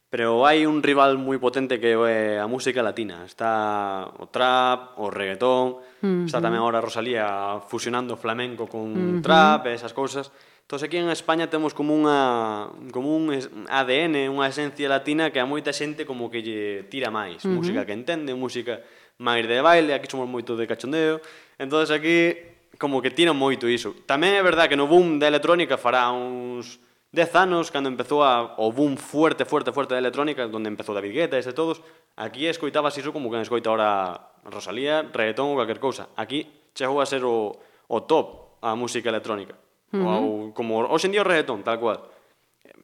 pero 0.09 0.49
hai 0.49 0.65
un 0.65 0.81
rival 0.81 1.21
moi 1.21 1.37
potente 1.37 1.77
que 1.77 1.93
é 1.93 2.41
a 2.41 2.49
música 2.49 2.81
latina. 2.81 3.29
Está 3.29 4.09
o 4.09 4.25
trap, 4.33 4.97
o 4.97 5.13
reggaetón, 5.13 5.77
uh 5.77 6.01
-huh. 6.01 6.25
está 6.25 6.41
tamén 6.41 6.65
agora 6.65 6.81
Rosalía 6.81 7.61
fusionando 7.69 8.17
flamenco 8.17 8.73
con 8.73 8.89
uh 8.89 8.97
-huh. 8.97 9.21
trap 9.21 9.69
e 9.69 9.77
esas 9.77 9.93
cousas. 9.93 10.33
Entón, 10.67 10.83
aquí 10.83 10.97
en 10.97 11.11
España 11.15 11.47
temos 11.47 11.71
como 11.79 11.95
unha 11.95 12.67
como 12.91 13.15
un 13.15 13.31
ADN, 13.71 14.27
unha 14.35 14.51
esencia 14.51 14.91
latina 14.91 15.31
que 15.31 15.39
a 15.39 15.47
moita 15.47 15.71
xente 15.71 16.03
como 16.03 16.27
que 16.27 16.43
lle 16.43 16.91
tira 16.91 17.07
máis, 17.07 17.39
uh 17.47 17.47
-huh. 17.47 17.63
música 17.63 17.87
que 17.87 17.95
entende, 17.95 18.35
música 18.35 18.83
máis 19.23 19.47
de 19.47 19.63
baile, 19.63 19.95
aquí 19.95 20.11
somos 20.11 20.27
moito 20.27 20.59
de 20.59 20.67
cachondeo. 20.67 21.23
Entón, 21.55 21.87
aquí 21.87 22.35
como 22.83 22.99
que 22.99 23.15
tira 23.15 23.31
moito 23.31 23.71
iso. 23.71 23.95
Tamén 24.11 24.35
é 24.35 24.43
verdad 24.43 24.67
que 24.67 24.75
no 24.75 24.91
boom 24.91 25.23
da 25.23 25.31
electrónica 25.31 25.79
fará 25.79 26.11
uns 26.11 26.83
10 27.15 27.47
anos 27.47 27.71
cando 27.71 27.87
empezou 27.87 28.27
a, 28.27 28.59
o 28.59 28.75
boom 28.75 28.99
fuerte, 28.99 29.47
fuerte, 29.47 29.71
fuerte 29.71 29.95
da 29.95 30.03
electrónica, 30.03 30.51
onde 30.51 30.67
empezou 30.67 30.99
David 30.99 31.15
Guetta 31.15 31.39
e 31.39 31.47
todos, 31.55 31.79
aquí 32.19 32.51
escoitabas 32.51 32.99
iso 32.99 33.15
como 33.15 33.31
que 33.31 33.39
escoita 33.39 33.71
ahora 33.71 34.35
Rosalía, 34.43 35.07
reggaetón 35.15 35.47
ou 35.47 35.59
calquer 35.63 35.79
cousa. 35.79 36.11
Aquí 36.19 36.43
chegou 36.75 36.99
a 36.99 37.07
ser 37.07 37.23
o, 37.23 37.55
o 37.87 37.99
top 38.03 38.59
a 38.67 38.75
música 38.75 39.15
electrónica 39.15 39.66
uh 39.93 39.99
-huh. 39.99 40.23
ou 40.23 40.55
como 40.57 40.83
hoxe 40.87 41.07
en 41.07 41.13
día 41.15 41.23
o 41.23 41.29
reggaetón, 41.29 41.63
tal 41.63 41.79
cual. 41.79 42.01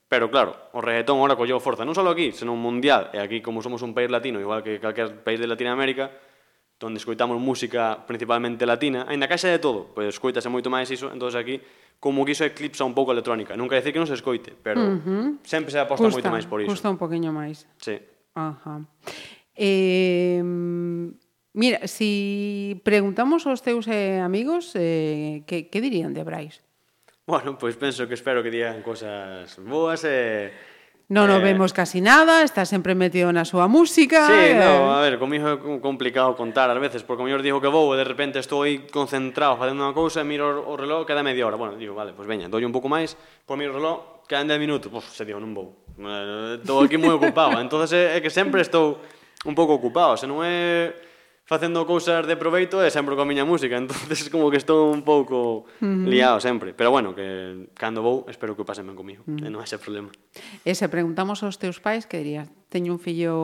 Pero 0.06 0.28
claro, 0.28 0.52
o 0.76 0.84
reggaetón 0.84 1.18
ahora 1.18 1.34
colleu 1.34 1.56
forza 1.58 1.88
non 1.88 1.96
só 1.96 2.04
aquí, 2.04 2.36
senón 2.36 2.60
mundial, 2.60 3.08
e 3.16 3.18
aquí 3.18 3.40
como 3.40 3.64
somos 3.64 3.80
un 3.80 3.96
país 3.96 4.12
latino, 4.12 4.36
igual 4.38 4.60
que 4.60 4.76
calquer 4.76 5.24
país 5.24 5.40
de 5.40 5.48
Latinoamérica, 5.48 6.12
onde 6.82 6.98
escoitamos 6.98 7.38
música 7.38 8.02
principalmente 8.06 8.66
latina, 8.66 9.06
aínda 9.08 9.30
caixa 9.30 9.48
de 9.48 9.62
todo, 9.62 9.94
pois 9.94 10.10
escoitase 10.10 10.50
moito 10.50 10.68
máis 10.68 10.90
iso, 10.90 11.08
entonces 11.08 11.38
aquí 11.38 11.62
como 12.02 12.26
que 12.26 12.34
iso 12.34 12.42
eclipsa 12.42 12.82
un 12.82 12.92
pouco 12.92 13.10
a 13.10 13.14
electrónica. 13.14 13.54
Nunca 13.54 13.78
decir 13.78 13.94
que 13.94 14.02
non 14.02 14.10
se 14.10 14.18
escoite, 14.18 14.50
pero 14.52 14.82
uh 14.82 14.98
-huh. 14.98 15.26
sempre 15.46 15.70
se 15.70 15.78
aposta 15.78 16.10
custa, 16.10 16.18
moito 16.18 16.30
máis 16.34 16.46
por 16.50 16.58
iso. 16.58 16.68
Custa 16.68 16.90
un 16.90 16.98
poquinho 16.98 17.30
máis. 17.30 17.64
Sí. 17.78 17.96
Ajá. 18.34 18.82
Eh, 19.54 20.42
mira, 21.54 21.86
si 21.86 22.80
preguntamos 22.82 23.46
aos 23.46 23.62
teus 23.62 23.86
eh, 23.86 24.18
amigos, 24.18 24.74
eh, 24.74 25.46
que, 25.46 25.70
que 25.70 25.78
dirían 25.80 26.12
de 26.12 26.26
Brais? 26.26 26.58
Bueno, 27.24 27.54
pois 27.54 27.78
penso 27.78 28.10
que 28.10 28.14
espero 28.18 28.42
que 28.42 28.50
digan 28.50 28.82
cosas 28.82 29.54
boas 29.62 30.02
e... 30.02 30.10
Eh... 30.10 30.70
Non 31.06 31.30
eh... 31.30 31.38
o 31.38 31.38
vemos 31.38 31.70
casi 31.70 32.02
nada, 32.02 32.42
está 32.42 32.66
sempre 32.66 32.98
metido 32.98 33.30
na 33.30 33.46
súa 33.46 33.70
música. 33.70 34.26
Sí, 34.26 34.50
eh... 34.50 34.58
no, 34.58 34.90
a 34.90 34.98
ver, 34.98 35.22
comigo 35.22 35.46
é 35.46 35.56
complicado 35.78 36.34
contar 36.34 36.66
ás 36.66 36.82
veces, 36.82 37.06
porque 37.06 37.22
o 37.22 37.26
mellor 37.30 37.46
digo 37.46 37.62
que 37.62 37.70
vou 37.70 37.94
e 37.94 38.00
de 38.00 38.02
repente 38.02 38.42
estou 38.42 38.66
aí 38.66 38.90
concentrado 38.90 39.54
facendo 39.54 39.86
unha 39.86 39.94
cousa 39.94 40.18
e 40.18 40.26
miro 40.26 40.66
o 40.66 40.74
reloj, 40.74 41.06
queda 41.06 41.22
media 41.22 41.46
hora. 41.46 41.54
Bueno, 41.54 41.78
digo, 41.78 41.94
vale, 41.94 42.10
pois 42.10 42.26
pues 42.26 42.30
veña, 42.34 42.50
doi 42.50 42.66
un 42.66 42.74
pouco 42.74 42.90
máis, 42.90 43.14
pois 43.46 43.54
miro 43.54 43.70
o 43.70 43.78
reloj, 43.78 44.26
quedan 44.26 44.50
10 44.50 44.58
minutos, 44.58 44.90
pois 44.90 45.06
se 45.06 45.22
digo, 45.22 45.38
non 45.38 45.54
vou. 45.54 45.78
Eh, 46.02 46.58
estou 46.58 46.82
aquí 46.82 46.98
moi 46.98 47.14
ocupado, 47.14 47.54
entonces 47.62 47.94
é 47.94 48.18
que 48.18 48.34
sempre 48.34 48.66
estou 48.66 48.98
un 49.46 49.54
pouco 49.54 49.78
ocupado, 49.78 50.18
se 50.18 50.26
non 50.26 50.42
é 50.42 50.90
facendo 51.52 51.84
cousas 51.84 52.24
de 52.24 52.40
proveito 52.40 52.80
e 52.80 52.88
sempre 52.88 53.12
coa 53.12 53.28
miña 53.28 53.44
música, 53.44 53.76
entonces 53.76 54.32
como 54.32 54.48
que 54.48 54.56
estou 54.56 54.88
un 54.88 55.04
pouco 55.04 55.68
uh 55.68 55.84
-huh. 55.84 56.08
liado 56.08 56.40
sempre, 56.40 56.72
pero 56.72 56.88
bueno, 56.88 57.12
que 57.12 57.68
cando 57.76 58.00
vou 58.00 58.24
espero 58.32 58.56
que 58.56 58.64
o 58.64 58.68
pasen 58.68 58.88
ben 58.88 58.96
comigo, 58.96 59.20
uh 59.28 59.36
-huh. 59.36 59.44
e 59.44 59.52
non 59.52 59.60
haxa 59.60 59.76
problema. 59.76 60.08
E 60.64 60.72
se 60.72 60.88
preguntamos 60.88 61.44
aos 61.44 61.60
teus 61.60 61.76
pais, 61.76 62.08
que 62.08 62.24
dirías? 62.24 62.48
Teño 62.72 62.96
un 62.96 63.00
fillo 63.04 63.36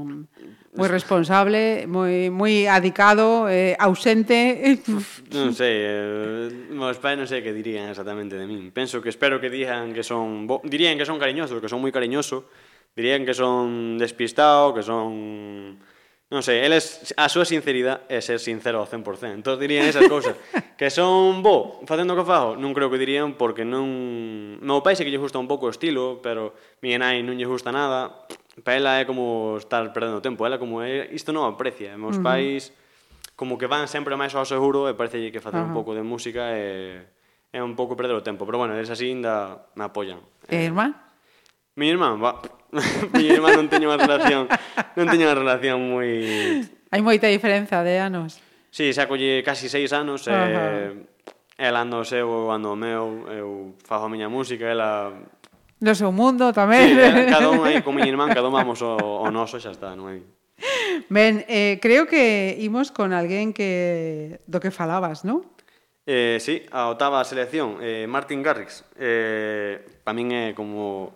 mm, 0.00 0.80
moi 0.80 0.88
responsable, 0.88 1.84
moi 1.84 2.32
moi 2.32 2.64
adicado, 2.64 3.52
eh, 3.52 3.76
ausente. 3.76 4.80
non 5.36 5.52
sei, 5.52 5.76
eh, 5.84 6.48
meus 6.72 6.96
pais 7.04 7.20
non 7.20 7.28
sei 7.28 7.44
que 7.44 7.52
dirían 7.52 7.92
exactamente 7.92 8.40
de 8.40 8.48
min. 8.48 8.72
Penso 8.72 9.04
que 9.04 9.12
espero 9.12 9.44
que 9.44 9.52
digan 9.52 9.92
que 9.92 10.00
son 10.00 10.48
bo, 10.48 10.64
dirían 10.64 10.96
que 10.96 11.04
son 11.04 11.20
cariñosos, 11.20 11.60
que 11.60 11.68
son 11.68 11.84
moi 11.84 11.92
cariñoso, 11.92 12.48
dirían 12.96 13.28
que 13.28 13.36
son 13.36 14.00
despistado, 14.00 14.72
que 14.72 14.80
son 14.80 15.76
non 16.32 16.40
sei, 16.40 16.64
eles, 16.64 17.12
a 17.20 17.28
súa 17.28 17.44
sinceridade 17.44 18.08
é 18.08 18.24
ser 18.24 18.40
sincero 18.40 18.80
ao 18.80 18.88
100%. 18.88 19.44
Entón 19.44 19.60
dirían 19.60 19.84
esas 19.84 20.08
cousas. 20.08 20.32
que 20.80 20.88
son 20.88 21.44
bo 21.44 21.84
facendo 21.84 22.16
o 22.16 22.18
que 22.18 22.24
fago? 22.24 22.56
Non 22.56 22.72
creo 22.72 22.88
que 22.88 22.96
dirían 22.96 23.36
porque 23.36 23.68
non... 23.68 24.56
Meu 24.64 24.80
pai 24.80 24.96
sei 24.96 25.04
que 25.04 25.12
lle 25.12 25.20
gusta 25.20 25.36
un 25.36 25.44
pouco 25.44 25.68
o 25.68 25.72
estilo, 25.76 26.24
pero 26.24 26.56
mi 26.80 26.96
nai 26.96 27.20
non 27.20 27.36
lle 27.36 27.44
gusta 27.44 27.68
nada. 27.68 28.24
Para 28.64 28.80
ela 28.80 28.92
é 28.96 29.04
como 29.04 29.60
estar 29.60 29.92
perdendo 29.92 30.24
tempo. 30.24 30.48
Ela 30.48 30.56
como 30.56 30.80
é... 30.80 31.12
Isto 31.12 31.36
non 31.36 31.44
aprecia. 31.44 32.00
Meus 32.00 32.16
uh 32.16 32.24
-huh. 32.24 32.32
pais 32.32 32.72
como 33.36 33.60
que 33.60 33.68
van 33.68 33.84
sempre 33.84 34.16
máis 34.16 34.32
ao 34.32 34.48
seguro 34.48 34.88
e 34.88 34.96
parece 34.96 35.20
que 35.28 35.44
facer 35.44 35.60
uh 35.60 35.68
-huh. 35.68 35.72
un 35.72 35.76
pouco 35.76 35.92
de 35.92 36.00
música 36.00 36.48
é, 36.56 37.12
é 37.52 37.60
un 37.60 37.76
pouco 37.76 37.92
perder 37.92 38.16
o 38.16 38.24
tempo. 38.24 38.48
Pero 38.48 38.56
bueno, 38.56 38.72
eles 38.72 38.88
así 38.88 39.12
ainda 39.12 39.68
me 39.76 39.84
apoian. 39.84 40.24
E 40.48 40.64
irmán? 40.64 40.96
Mi 41.74 41.88
irmán, 41.88 42.22
va. 42.22 42.40
mi 43.12 43.28
irmán 43.28 43.56
non 43.56 43.68
teño 43.68 43.88
unha 43.92 44.00
relación, 44.00 44.48
non 44.96 45.06
teño 45.08 45.28
unha 45.28 45.36
relación 45.36 45.78
moi 45.92 46.08
Hai 46.92 47.00
moita 47.00 47.28
diferenza 47.28 47.80
de 47.80 48.00
anos. 48.00 48.40
Sí, 48.68 48.92
xa 48.92 49.08
colle 49.08 49.40
casi 49.40 49.68
seis 49.68 49.92
anos 49.92 50.28
eh, 50.28 50.32
uh 50.32 51.12
e 51.62 51.68
ela 51.68 51.84
ando 51.84 52.02
seu, 52.02 52.50
ando 52.50 52.74
meu, 52.74 53.28
eu 53.28 53.76
fago 53.84 54.08
a 54.08 54.12
miña 54.12 54.26
música, 54.26 54.66
ela 54.66 55.14
no 55.80 55.92
seu 55.94 56.10
mundo 56.10 56.50
tamén. 56.52 56.92
Sí, 56.92 57.32
cada 57.32 57.48
un 57.48 57.62
aí 57.64 57.80
con 57.84 57.96
miña 57.96 58.08
irmán, 58.08 58.32
cada 58.32 58.48
un 58.48 58.56
vamos 58.56 58.80
o, 58.82 58.96
o 58.96 59.28
noso, 59.30 59.60
xa 59.60 59.70
está, 59.70 59.94
non 59.96 60.10
hai. 60.10 60.20
Ben, 61.08 61.44
eh, 61.48 61.78
creo 61.80 62.08
que 62.08 62.56
imos 62.60 62.90
con 62.92 63.12
alguén 63.12 63.52
que 63.52 64.40
do 64.48 64.60
que 64.60 64.72
falabas, 64.74 65.24
non? 65.24 65.44
Eh, 66.04 66.42
sí, 66.42 66.66
a 66.74 66.90
otava 66.90 67.22
selección, 67.22 67.78
eh, 67.78 68.10
Martin 68.10 68.42
Garrix. 68.42 68.82
Eh, 68.98 70.02
para 70.02 70.16
min 70.16 70.34
é 70.34 70.44
como 70.52 71.14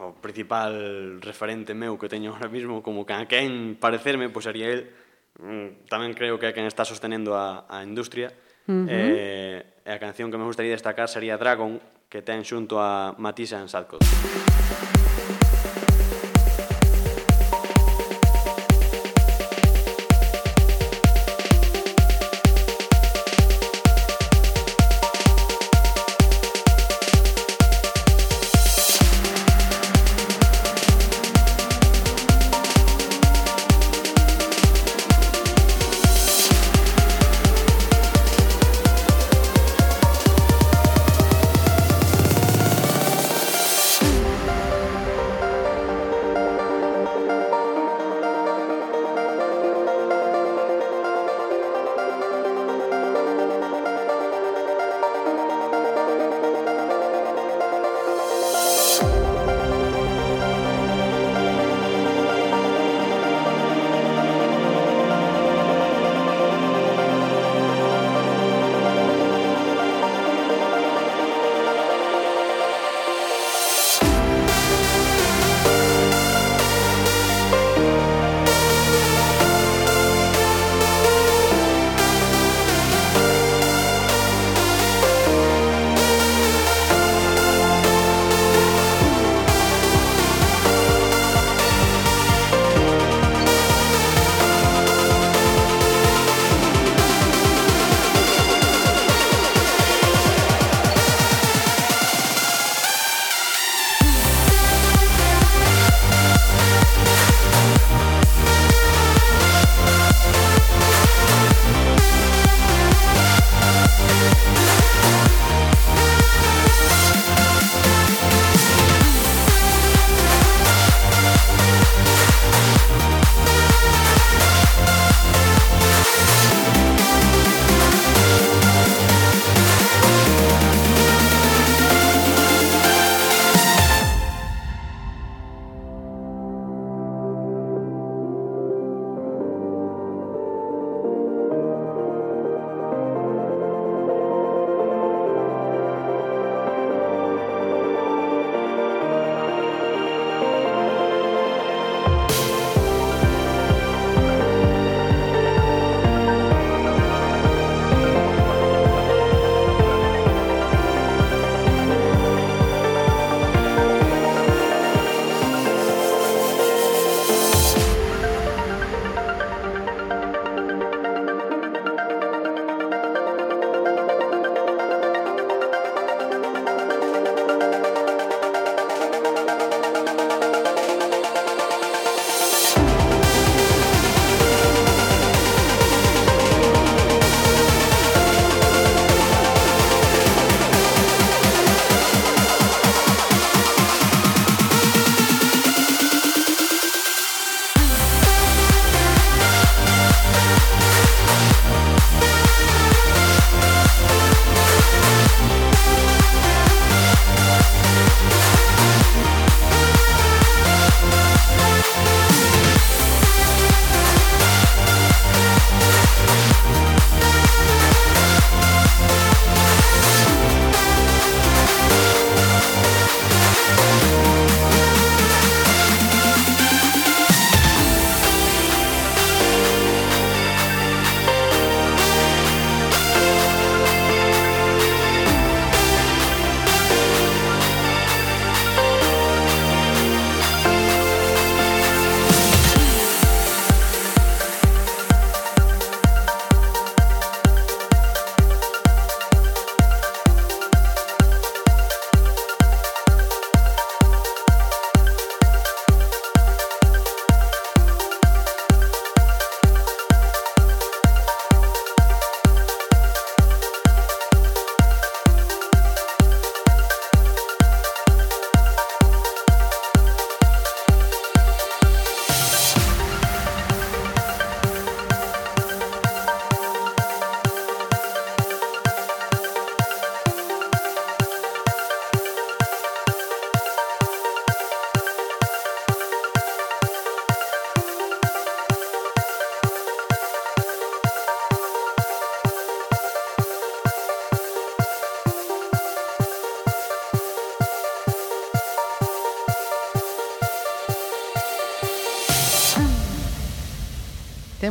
o 0.00 0.16
principal 0.16 1.20
referente 1.20 1.76
meu 1.76 2.00
que 2.00 2.08
teño 2.08 2.32
ahora 2.32 2.48
mismo 2.48 2.80
como 2.80 3.04
que 3.04 3.12
a 3.12 3.28
quen 3.28 3.76
parecerme, 3.76 4.32
pois 4.32 4.48
pues 4.48 4.56
el 4.56 4.88
mm, 5.38 5.88
tamén 5.92 6.16
creo 6.16 6.40
que 6.40 6.48
é 6.48 6.56
quen 6.56 6.64
está 6.64 6.88
sostenendo 6.88 7.36
a, 7.36 7.68
a 7.68 7.84
industria 7.84 8.32
uh 8.66 8.72
-huh. 8.72 8.86
eh, 8.88 9.84
e 9.84 9.90
a 9.92 9.98
canción 10.00 10.32
que 10.32 10.38
me 10.40 10.48
gustaría 10.48 10.72
destacar 10.72 11.08
sería 11.08 11.36
Dragon 11.36 11.80
que 12.10 12.24
ten 12.24 12.42
xunto 12.42 12.80
a 12.80 13.14
Matisse 13.16 13.56
en 13.56 13.68
Sadkot. 13.68 14.02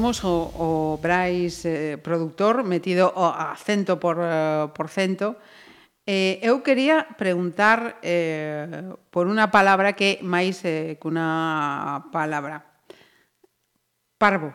temos 0.09 0.23
o, 0.23 0.49
o 0.57 0.97
Brais 0.97 1.65
eh, 1.65 2.01
productor 2.01 2.63
metido 2.63 3.13
a 3.15 3.53
cento 3.53 4.01
por, 4.01 4.17
uh, 4.17 4.73
por 4.73 4.89
cento. 4.89 5.37
Eh, 6.01 6.41
eu 6.41 6.65
quería 6.65 7.05
preguntar 7.13 8.01
eh, 8.01 8.89
por 9.13 9.29
unha 9.29 9.53
palabra 9.53 9.93
que 9.93 10.17
máis 10.25 10.65
eh, 10.65 10.97
que 10.97 11.05
unha 11.05 12.09
palabra. 12.09 12.65
Parvo. 14.17 14.49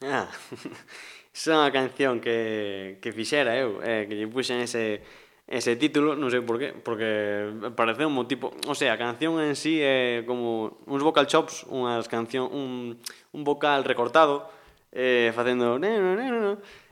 Ah, 0.00 0.32
esa 1.36 1.52
é 1.52 1.58
unha 1.60 1.68
canción 1.68 2.16
que, 2.16 2.96
que 3.04 3.12
fixera 3.12 3.60
eu, 3.60 3.84
eh, 3.84 4.08
que 4.08 4.16
lle 4.16 4.24
puxen 4.24 4.64
ese, 4.64 5.04
ese 5.44 5.76
título, 5.76 6.16
non 6.16 6.32
sei 6.32 6.40
por 6.40 6.56
qué, 6.56 6.72
porque 6.72 7.52
parece 7.76 8.08
un 8.08 8.24
tipo... 8.24 8.56
O 8.64 8.72
sea, 8.72 8.96
a 8.96 9.00
canción 9.00 9.36
en 9.36 9.52
sí 9.52 9.84
é 9.84 10.24
como 10.24 10.80
uns 10.88 11.04
vocal 11.04 11.28
chops, 11.28 11.68
unhas 11.68 12.08
canción, 12.08 12.48
un, 12.48 12.96
un 13.36 13.42
vocal 13.44 13.84
recortado, 13.84 14.56
eh, 14.92 15.32
facendo... 15.34 15.78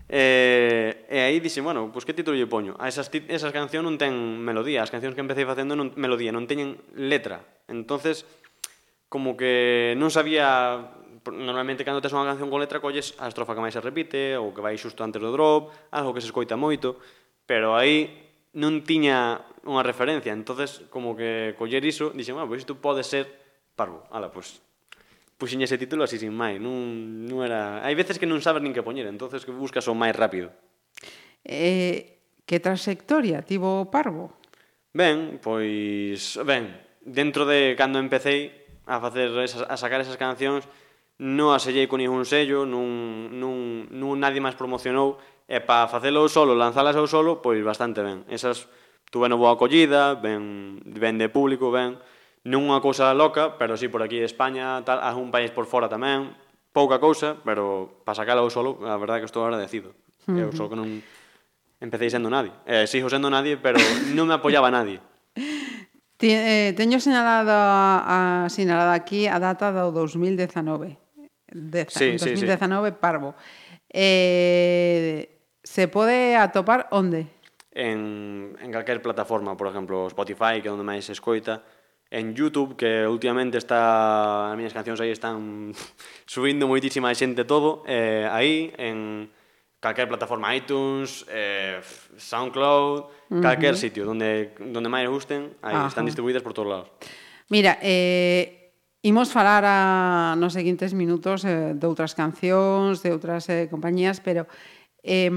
Eh, 0.08 1.06
e 1.10 1.18
aí 1.18 1.42
dixen, 1.42 1.66
bueno, 1.66 1.90
pois 1.90 2.02
pues, 2.02 2.04
que 2.06 2.14
título 2.14 2.38
lle 2.38 2.46
poño? 2.46 2.78
A 2.78 2.86
esas, 2.86 3.10
esas 3.10 3.50
cancións 3.50 3.82
non 3.82 3.98
ten 3.98 4.14
melodía, 4.14 4.86
as 4.86 4.92
cancións 4.92 5.18
que 5.18 5.22
empecé 5.24 5.42
facendo 5.42 5.74
non 5.74 5.90
melodía, 5.98 6.30
non 6.30 6.46
teñen 6.46 6.78
letra. 6.94 7.42
Entonces, 7.66 8.22
como 9.10 9.34
que 9.34 9.98
non 9.98 10.14
sabía 10.14 10.94
normalmente 11.26 11.82
cando 11.82 11.98
tes 11.98 12.14
unha 12.14 12.22
canción 12.22 12.46
con 12.54 12.62
letra 12.62 12.78
colles 12.78 13.18
a 13.18 13.26
estrofa 13.26 13.58
que 13.58 13.64
máis 13.64 13.74
se 13.74 13.82
repite 13.82 14.38
ou 14.38 14.54
que 14.54 14.62
vai 14.62 14.78
xusto 14.78 15.02
antes 15.02 15.18
do 15.18 15.34
drop, 15.34 15.74
algo 15.90 16.14
que 16.14 16.22
se 16.22 16.30
escoita 16.30 16.54
moito, 16.54 17.02
pero 17.42 17.74
aí 17.74 18.06
non 18.54 18.86
tiña 18.86 19.42
unha 19.66 19.82
referencia, 19.82 20.30
entonces 20.30 20.86
como 20.86 21.18
que 21.18 21.58
coller 21.58 21.82
iso, 21.82 22.14
dixen, 22.14 22.38
bueno, 22.38 22.46
pois 22.46 22.62
pues, 22.62 22.70
isto 22.70 22.78
pode 22.78 23.02
ser 23.02 23.26
parvo. 23.74 24.06
Ala, 24.14 24.30
pois 24.30 24.62
pues, 24.62 24.65
puxen 25.36 25.60
ese 25.60 25.76
título 25.76 26.04
así 26.04 26.16
sin 26.16 26.32
máis, 26.32 26.56
non, 26.56 27.24
non 27.28 27.44
era... 27.44 27.84
Hai 27.84 27.92
veces 27.92 28.16
que 28.16 28.28
non 28.28 28.40
sabes 28.40 28.64
nin 28.64 28.72
que 28.72 28.84
poñer, 28.84 29.04
entonces 29.08 29.44
que 29.44 29.52
buscas 29.52 29.84
o 29.88 29.94
máis 29.96 30.16
rápido. 30.16 30.52
Eh, 31.44 32.16
que 32.48 32.58
trayectoria 32.58 33.44
tivo 33.44 33.84
o 33.84 33.88
Parvo? 33.92 34.32
Ben, 34.96 35.36
pois, 35.44 36.40
ben, 36.40 36.72
dentro 37.04 37.44
de 37.44 37.76
cando 37.76 38.00
empecé 38.00 38.66
a 38.88 38.96
facer 38.98 39.28
esas, 39.44 39.62
a 39.68 39.76
sacar 39.76 40.00
esas 40.00 40.16
cancións, 40.16 40.64
non 41.20 41.52
asellei 41.52 41.84
sellei 41.84 41.90
con 41.90 42.00
ningún 42.00 42.24
sello, 42.24 42.64
non, 42.64 43.28
non, 43.32 43.88
non 43.92 44.16
nadie 44.16 44.40
máis 44.40 44.56
promocionou, 44.56 45.20
e 45.44 45.60
para 45.60 45.88
facelo 45.88 46.26
solo, 46.32 46.56
lanzalas 46.56 46.96
eu 46.96 47.04
solo, 47.04 47.44
pois 47.44 47.60
bastante 47.60 48.00
ben. 48.00 48.24
Esas 48.28 48.68
tuve 49.12 49.28
boa 49.32 49.54
acollida, 49.54 50.16
ben, 50.16 50.80
ben 50.82 51.16
de 51.20 51.28
público, 51.28 51.68
ben, 51.68 52.00
non 52.46 52.70
unha 52.70 52.78
cousa 52.78 53.10
loca, 53.10 53.58
pero 53.58 53.74
sí 53.74 53.90
por 53.90 54.06
aquí 54.06 54.22
de 54.22 54.30
España, 54.30 54.78
tal, 54.86 55.02
haz 55.02 55.18
un 55.18 55.34
país 55.34 55.50
por 55.50 55.66
fora 55.66 55.90
tamén, 55.90 56.30
pouca 56.70 57.02
cousa, 57.02 57.34
pero 57.42 57.98
para 58.06 58.22
sacala 58.22 58.46
eu 58.46 58.50
solo, 58.54 58.78
a 58.86 58.94
verdade 58.94 59.26
que 59.26 59.28
estou 59.28 59.42
agradecido. 59.42 59.98
Uh 60.30 60.38
-huh. 60.38 60.42
Eu 60.46 60.50
solo 60.54 60.70
que 60.70 60.78
non 60.78 61.02
empecé 61.82 62.06
sendo 62.06 62.30
nadie. 62.30 62.54
Eh, 62.64 62.86
sigo 62.86 63.10
sendo 63.10 63.26
nadie, 63.26 63.58
pero 63.58 63.82
non 64.14 64.30
me 64.30 64.38
apoiaba 64.38 64.70
nadie. 64.70 65.02
Ti, 66.20 66.28
eh, 66.32 66.72
teño 66.72 67.02
señalado 67.02 67.52
a, 67.52 68.46
a 68.46 68.48
señalado 68.48 68.94
aquí 68.94 69.26
a 69.26 69.36
data 69.42 69.74
do 69.74 69.90
2019. 69.92 70.96
Deza, 71.50 71.98
sí, 71.98 72.16
2019 72.16 72.88
sí, 72.88 72.94
sí. 72.94 73.00
parvo. 73.02 73.34
Eh, 73.92 75.28
se 75.66 75.88
pode 75.88 76.38
atopar 76.38 76.88
onde? 76.94 77.26
En, 77.76 78.56
en 78.56 78.70
calquer 78.72 79.02
plataforma, 79.02 79.56
por 79.56 79.68
exemplo, 79.68 80.06
Spotify, 80.08 80.64
que 80.64 80.68
é 80.68 80.72
onde 80.72 80.86
máis 80.86 81.04
escoita, 81.12 81.60
en 82.10 82.34
YouTube, 82.34 82.76
que 82.76 83.06
últimamente 83.06 83.58
está, 83.58 84.52
as 84.52 84.56
miñas 84.56 84.74
cancións 84.74 85.00
aí 85.02 85.10
están 85.10 85.72
subindo 86.26 86.70
moitísima 86.70 87.10
xente 87.14 87.42
todo, 87.44 87.82
eh, 87.86 88.28
aí, 88.30 88.70
en 88.78 89.28
calquer 89.80 90.08
plataforma 90.08 90.54
iTunes, 90.54 91.26
eh, 91.28 91.80
SoundCloud, 92.16 92.98
uh 93.00 93.08
-huh. 93.30 93.42
calquer 93.42 93.76
sitio 93.76 94.06
donde, 94.06 94.54
donde 94.58 94.88
máis 94.88 95.06
gusten, 95.10 95.54
aí 95.62 95.74
Ajá. 95.74 95.90
están 95.90 96.06
distribuídas 96.06 96.42
por 96.42 96.54
todos 96.54 96.70
lados. 96.70 96.88
Mira, 97.48 97.78
eh, 97.82 98.74
imos 99.02 99.30
falar 99.30 99.62
a, 99.66 100.34
nos 100.34 100.54
seguintes 100.54 100.94
minutos 100.94 101.46
eh, 101.46 101.74
de 101.78 101.86
outras 101.86 102.14
cancións, 102.18 103.02
de 103.02 103.14
outras 103.14 103.46
eh, 103.46 103.70
compañías, 103.70 104.18
pero 104.18 104.50
eh, 105.06 105.30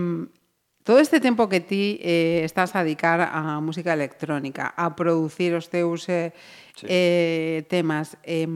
Todo 0.89 0.97
este 0.97 1.19
tempo 1.19 1.49
que 1.49 1.59
ti 1.59 1.99
eh, 2.01 2.41
estás 2.41 2.73
a 2.73 2.81
dedicar 2.81 3.21
á 3.21 3.61
música 3.61 3.93
electrónica, 3.93 4.73
a 4.73 4.97
producir 4.97 5.53
os 5.53 5.69
teus 5.69 6.09
eh, 6.09 6.33
sí. 6.73 6.89
eh, 6.89 7.61
temas, 7.69 8.17
eh, 8.25 8.49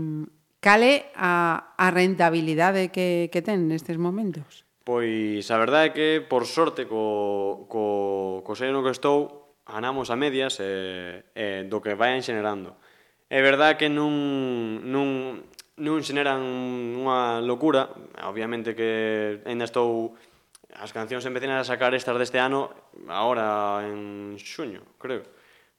cale 0.57 1.13
a, 1.13 1.77
a 1.77 1.87
rentabilidade 1.93 2.89
que, 2.89 3.29
que 3.29 3.45
ten 3.45 3.69
nestes 3.69 4.01
momentos? 4.01 4.65
Pois 4.81 5.45
a 5.53 5.61
verdade 5.61 5.85
é 5.85 5.93
que, 5.93 6.09
por 6.25 6.49
sorte, 6.49 6.89
co, 6.89 7.69
co, 7.69 8.41
co 8.41 8.51
sello 8.57 8.73
no 8.73 8.81
que 8.81 8.97
estou, 8.97 9.53
anamos 9.69 10.09
a 10.09 10.17
medias 10.17 10.57
eh, 10.57 11.29
eh, 11.37 11.69
do 11.69 11.85
que 11.85 11.93
vayan 11.93 12.25
xenerando. 12.25 12.81
É 13.29 13.45
verdade 13.45 13.77
que 13.77 13.93
non, 13.93 14.09
non, 14.81 15.37
non 15.77 16.01
xeneran 16.01 16.41
unha 16.97 17.45
locura, 17.45 17.93
obviamente 18.25 18.73
que 18.73 19.37
ainda 19.45 19.69
estou 19.69 20.17
as 20.77 20.91
cancións 20.91 21.25
empecen 21.25 21.53
a 21.53 21.61
sacar 21.63 21.93
estas 21.93 22.17
deste 22.17 22.41
ano 22.41 22.73
ahora 23.09 23.85
en 23.85 24.35
xuño, 24.41 24.81
creo. 24.97 25.23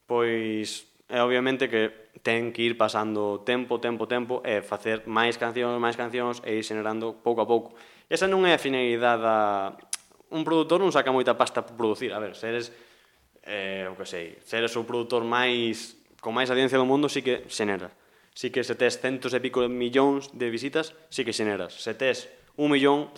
Pois 0.06 0.86
é 1.08 1.20
obviamente 1.20 1.68
que 1.68 2.14
ten 2.22 2.54
que 2.54 2.62
ir 2.62 2.78
pasando 2.78 3.42
tempo, 3.44 3.82
tempo, 3.82 4.06
tempo 4.06 4.40
e 4.46 4.62
facer 4.62 5.04
máis 5.04 5.36
cancións, 5.36 5.76
máis 5.76 5.98
cancións 5.98 6.40
e 6.46 6.56
ir 6.58 6.64
xenerando 6.64 7.20
pouco 7.20 7.42
a 7.42 7.48
pouco. 7.48 7.76
Esa 8.08 8.30
non 8.30 8.46
é 8.46 8.54
a 8.54 8.60
finalidade 8.60 9.22
da... 9.22 9.38
Un 10.32 10.42
produtor 10.42 10.80
non 10.80 10.94
saca 10.94 11.12
moita 11.12 11.36
pasta 11.36 11.62
por 11.62 11.76
producir. 11.76 12.10
A 12.14 12.18
ver, 12.18 12.34
se 12.34 12.50
eres, 12.50 12.72
eh, 13.44 13.86
o 13.90 13.94
que 13.94 14.08
sei, 14.08 14.40
se 14.42 14.58
eres 14.58 14.72
o 14.74 14.86
produtor 14.86 15.22
máis 15.22 16.00
con 16.24 16.32
máis 16.32 16.48
audiencia 16.48 16.80
do 16.80 16.88
mundo, 16.88 17.12
sí 17.12 17.20
que 17.20 17.44
xenera. 17.52 17.92
Sí 18.32 18.48
que 18.48 18.64
se 18.64 18.74
tes 18.74 18.96
centos 18.98 19.36
e 19.36 19.38
pico 19.44 19.60
de 19.60 19.68
millóns 19.68 20.32
de 20.32 20.48
visitas, 20.48 20.96
sí 21.12 21.22
que 21.22 21.36
xeneras. 21.36 21.76
Se 21.76 21.92
tes 21.92 22.32
un 22.56 22.72
millón, 22.72 23.12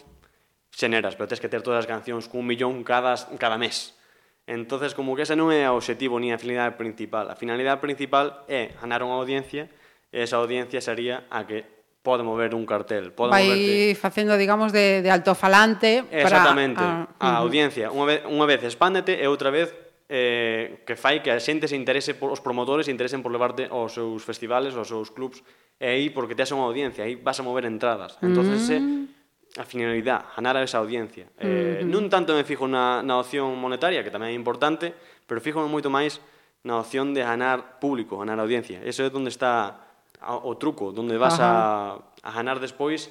xeneras, 0.77 1.17
pero 1.17 1.25
tens 1.25 1.41
que 1.41 1.49
ter 1.49 1.65
todas 1.65 1.81
as 1.81 1.89
cancións 1.89 2.29
cun 2.29 2.45
millón 2.45 2.85
cada, 2.85 3.17
cada 3.41 3.57
mes. 3.57 3.97
Entonces, 4.45 4.93
como 4.93 5.17
que 5.17 5.25
ese 5.25 5.33
non 5.35 5.49
é 5.49 5.65
o 5.73 5.81
objetivo 5.81 6.21
ni 6.21 6.31
a 6.31 6.39
finalidade 6.39 6.77
principal. 6.77 7.33
A 7.33 7.35
finalidade 7.35 7.81
principal 7.81 8.45
é 8.47 8.77
ganar 8.77 9.01
unha 9.01 9.17
audiencia 9.17 9.73
e 10.13 10.21
esa 10.21 10.37
audiencia 10.37 10.85
sería 10.85 11.25
a 11.33 11.49
que 11.49 11.65
pode 12.05 12.23
mover 12.23 12.55
un 12.55 12.63
cartel, 12.63 13.11
pode 13.11 13.35
Vai 13.35 13.51
moverte. 13.51 13.99
facendo, 13.99 14.39
digamos, 14.39 14.71
de, 14.71 15.03
de 15.03 15.11
altofalante 15.11 16.07
Exactamente, 16.13 16.79
para... 16.79 17.11
a, 17.19 17.35
a 17.35 17.43
audiencia. 17.43 17.91
Unha 17.91 18.07
vez, 18.07 18.21
unha 18.29 18.47
vez 18.47 18.63
expándete 18.63 19.19
e 19.19 19.27
outra 19.27 19.51
vez 19.51 19.75
eh, 20.07 20.87
que 20.87 20.95
fai 20.95 21.19
que 21.25 21.35
a 21.35 21.43
xente 21.43 21.67
se 21.67 21.75
interese 21.75 22.15
por, 22.15 22.31
os 22.31 22.39
promotores 22.39 22.87
se 22.87 22.95
interesen 22.95 23.27
por 23.27 23.35
levarte 23.35 23.67
aos 23.67 23.99
seus 23.99 24.23
festivales, 24.23 24.79
aos 24.79 24.87
seus 24.87 25.11
clubs, 25.11 25.43
e 25.83 25.89
aí 25.89 26.07
porque 26.15 26.39
tes 26.39 26.55
unha 26.55 26.69
audiencia, 26.69 27.03
aí 27.03 27.19
vas 27.19 27.41
a 27.41 27.43
mover 27.43 27.67
entradas. 27.67 28.15
Entonces, 28.23 28.71
mm 28.79 29.16
a 29.57 29.65
finalidade, 29.65 30.25
ganar 30.37 30.57
a 30.57 30.63
esa 30.63 30.79
audiencia. 30.79 31.27
Eh. 31.41 31.81
Non 31.85 32.09
tanto 32.13 32.37
me 32.37 32.45
fijo 32.45 32.69
na, 32.69 33.01
na 33.01 33.17
opción 33.21 33.57
monetaria, 33.57 34.05
que 34.05 34.13
tamén 34.13 34.33
é 34.33 34.37
importante, 34.37 34.93
pero 35.25 35.41
fijo 35.41 35.65
moito 35.65 35.89
máis 35.89 36.21
na 36.67 36.77
opción 36.83 37.15
de 37.17 37.25
ganar 37.25 37.81
público, 37.81 38.21
ganar 38.21 38.37
audiencia. 38.39 38.83
Eso 38.85 39.07
é 39.07 39.11
onde 39.11 39.33
está 39.33 39.81
o 40.21 40.53
truco, 40.59 40.93
onde 40.93 41.17
vas 41.17 41.39
Ajá. 41.39 42.01
a, 42.23 42.29
a 42.29 42.31
ganar 42.37 42.61
despois, 42.61 43.09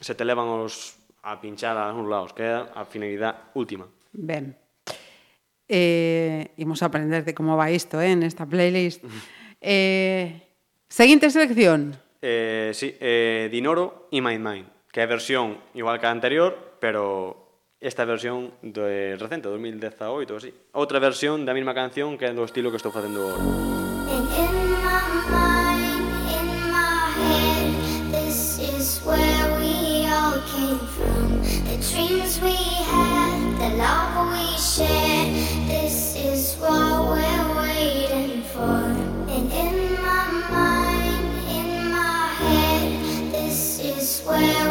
se 0.00 0.12
te 0.14 0.24
levan 0.24 0.48
os 0.48 0.98
a 1.26 1.40
pinchar 1.40 1.74
a 1.74 1.90
uns 1.90 2.06
lados, 2.06 2.30
que 2.36 2.44
é 2.46 2.54
a 2.54 2.84
finalidade 2.86 3.50
última. 3.58 3.88
Ben. 4.12 4.54
Eh, 5.68 6.54
imos 6.62 6.78
aprender 6.86 7.24
de 7.26 7.34
como 7.34 7.58
vai 7.58 7.74
isto, 7.74 7.98
eh, 7.98 8.14
nesta 8.14 8.46
playlist. 8.46 9.02
eh, 9.60 10.46
seguinte 10.86 11.26
selección. 11.30 11.98
Eh, 12.22 12.70
sí, 12.74 12.94
eh, 13.00 13.48
Dinoro 13.50 14.06
e 14.14 14.22
My 14.22 14.38
Mind. 14.38 14.75
Que 14.96 15.02
é 15.02 15.06
versión 15.06 15.60
igual 15.76 16.00
que 16.00 16.08
a 16.08 16.10
anterior, 16.10 16.80
pero 16.80 17.36
esta 17.84 18.08
versión 18.08 18.56
de 18.64 19.12
recente, 19.20 19.44
2018 19.44 20.00
ou 20.32 20.40
así. 20.40 20.48
Outra 20.72 20.96
versión 20.96 21.44
da 21.44 21.52
mesma 21.52 21.76
canción 21.76 22.16
que 22.16 22.24
é 22.24 22.32
do 22.32 22.48
estilo 22.48 22.72
que 22.72 22.80
estou 22.80 22.96
facendo 22.96 23.20
agora. 23.20 23.44
Where 44.26 44.65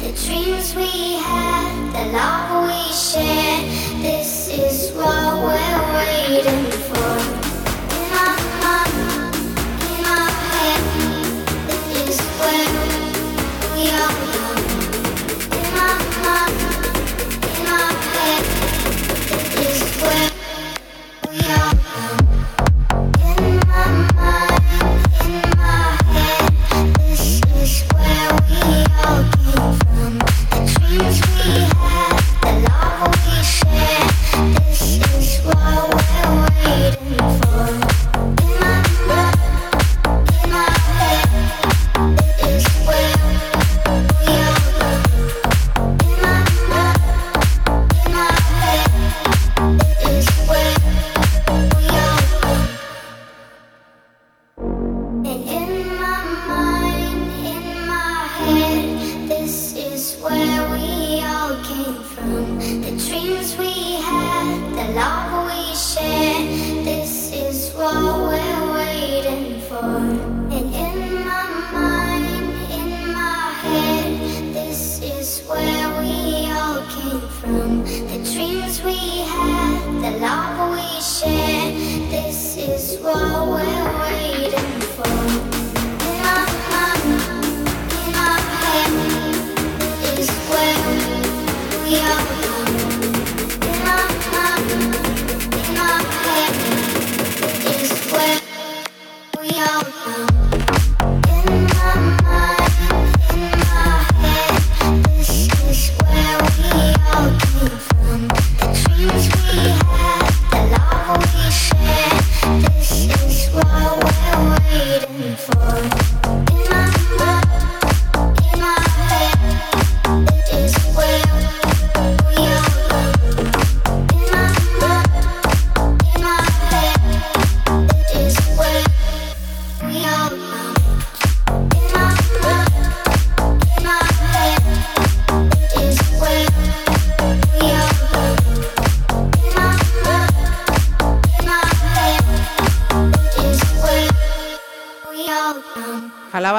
The 0.00 0.12
dreams 0.12 0.74
we 0.74 1.16
had, 1.18 1.92
the 1.92 2.10
love 2.12 2.66
we 2.66 2.90
shared, 2.90 3.66
this 4.00 4.48
is 4.48 4.92
what 4.96 5.36
we're 5.44 5.94
waiting 5.94 6.70
for. 6.88 7.29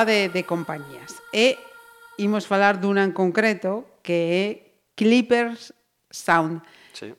falaba 0.01 0.05
de, 0.05 0.29
de 0.29 0.43
compañías. 0.43 1.21
E 1.33 1.57
imos 2.17 2.45
falar 2.45 2.81
dunha 2.81 3.05
en 3.05 3.13
concreto 3.13 3.85
que 4.01 4.17
é 4.33 4.45
Clippers 4.97 5.73
Sound. 6.09 6.61
Sí. 6.93 7.13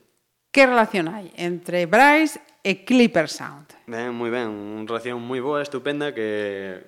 Que 0.50 0.66
relación 0.66 1.08
hai 1.08 1.30
entre 1.38 1.86
Bryce 1.86 2.42
e 2.62 2.84
Clipper 2.84 3.30
Sound? 3.30 3.74
Ben, 3.86 4.10
moi 4.14 4.30
ben, 4.30 4.50
unha 4.50 4.86
relación 4.86 5.22
moi 5.22 5.40
boa, 5.40 5.62
estupenda 5.62 6.10
que 6.14 6.82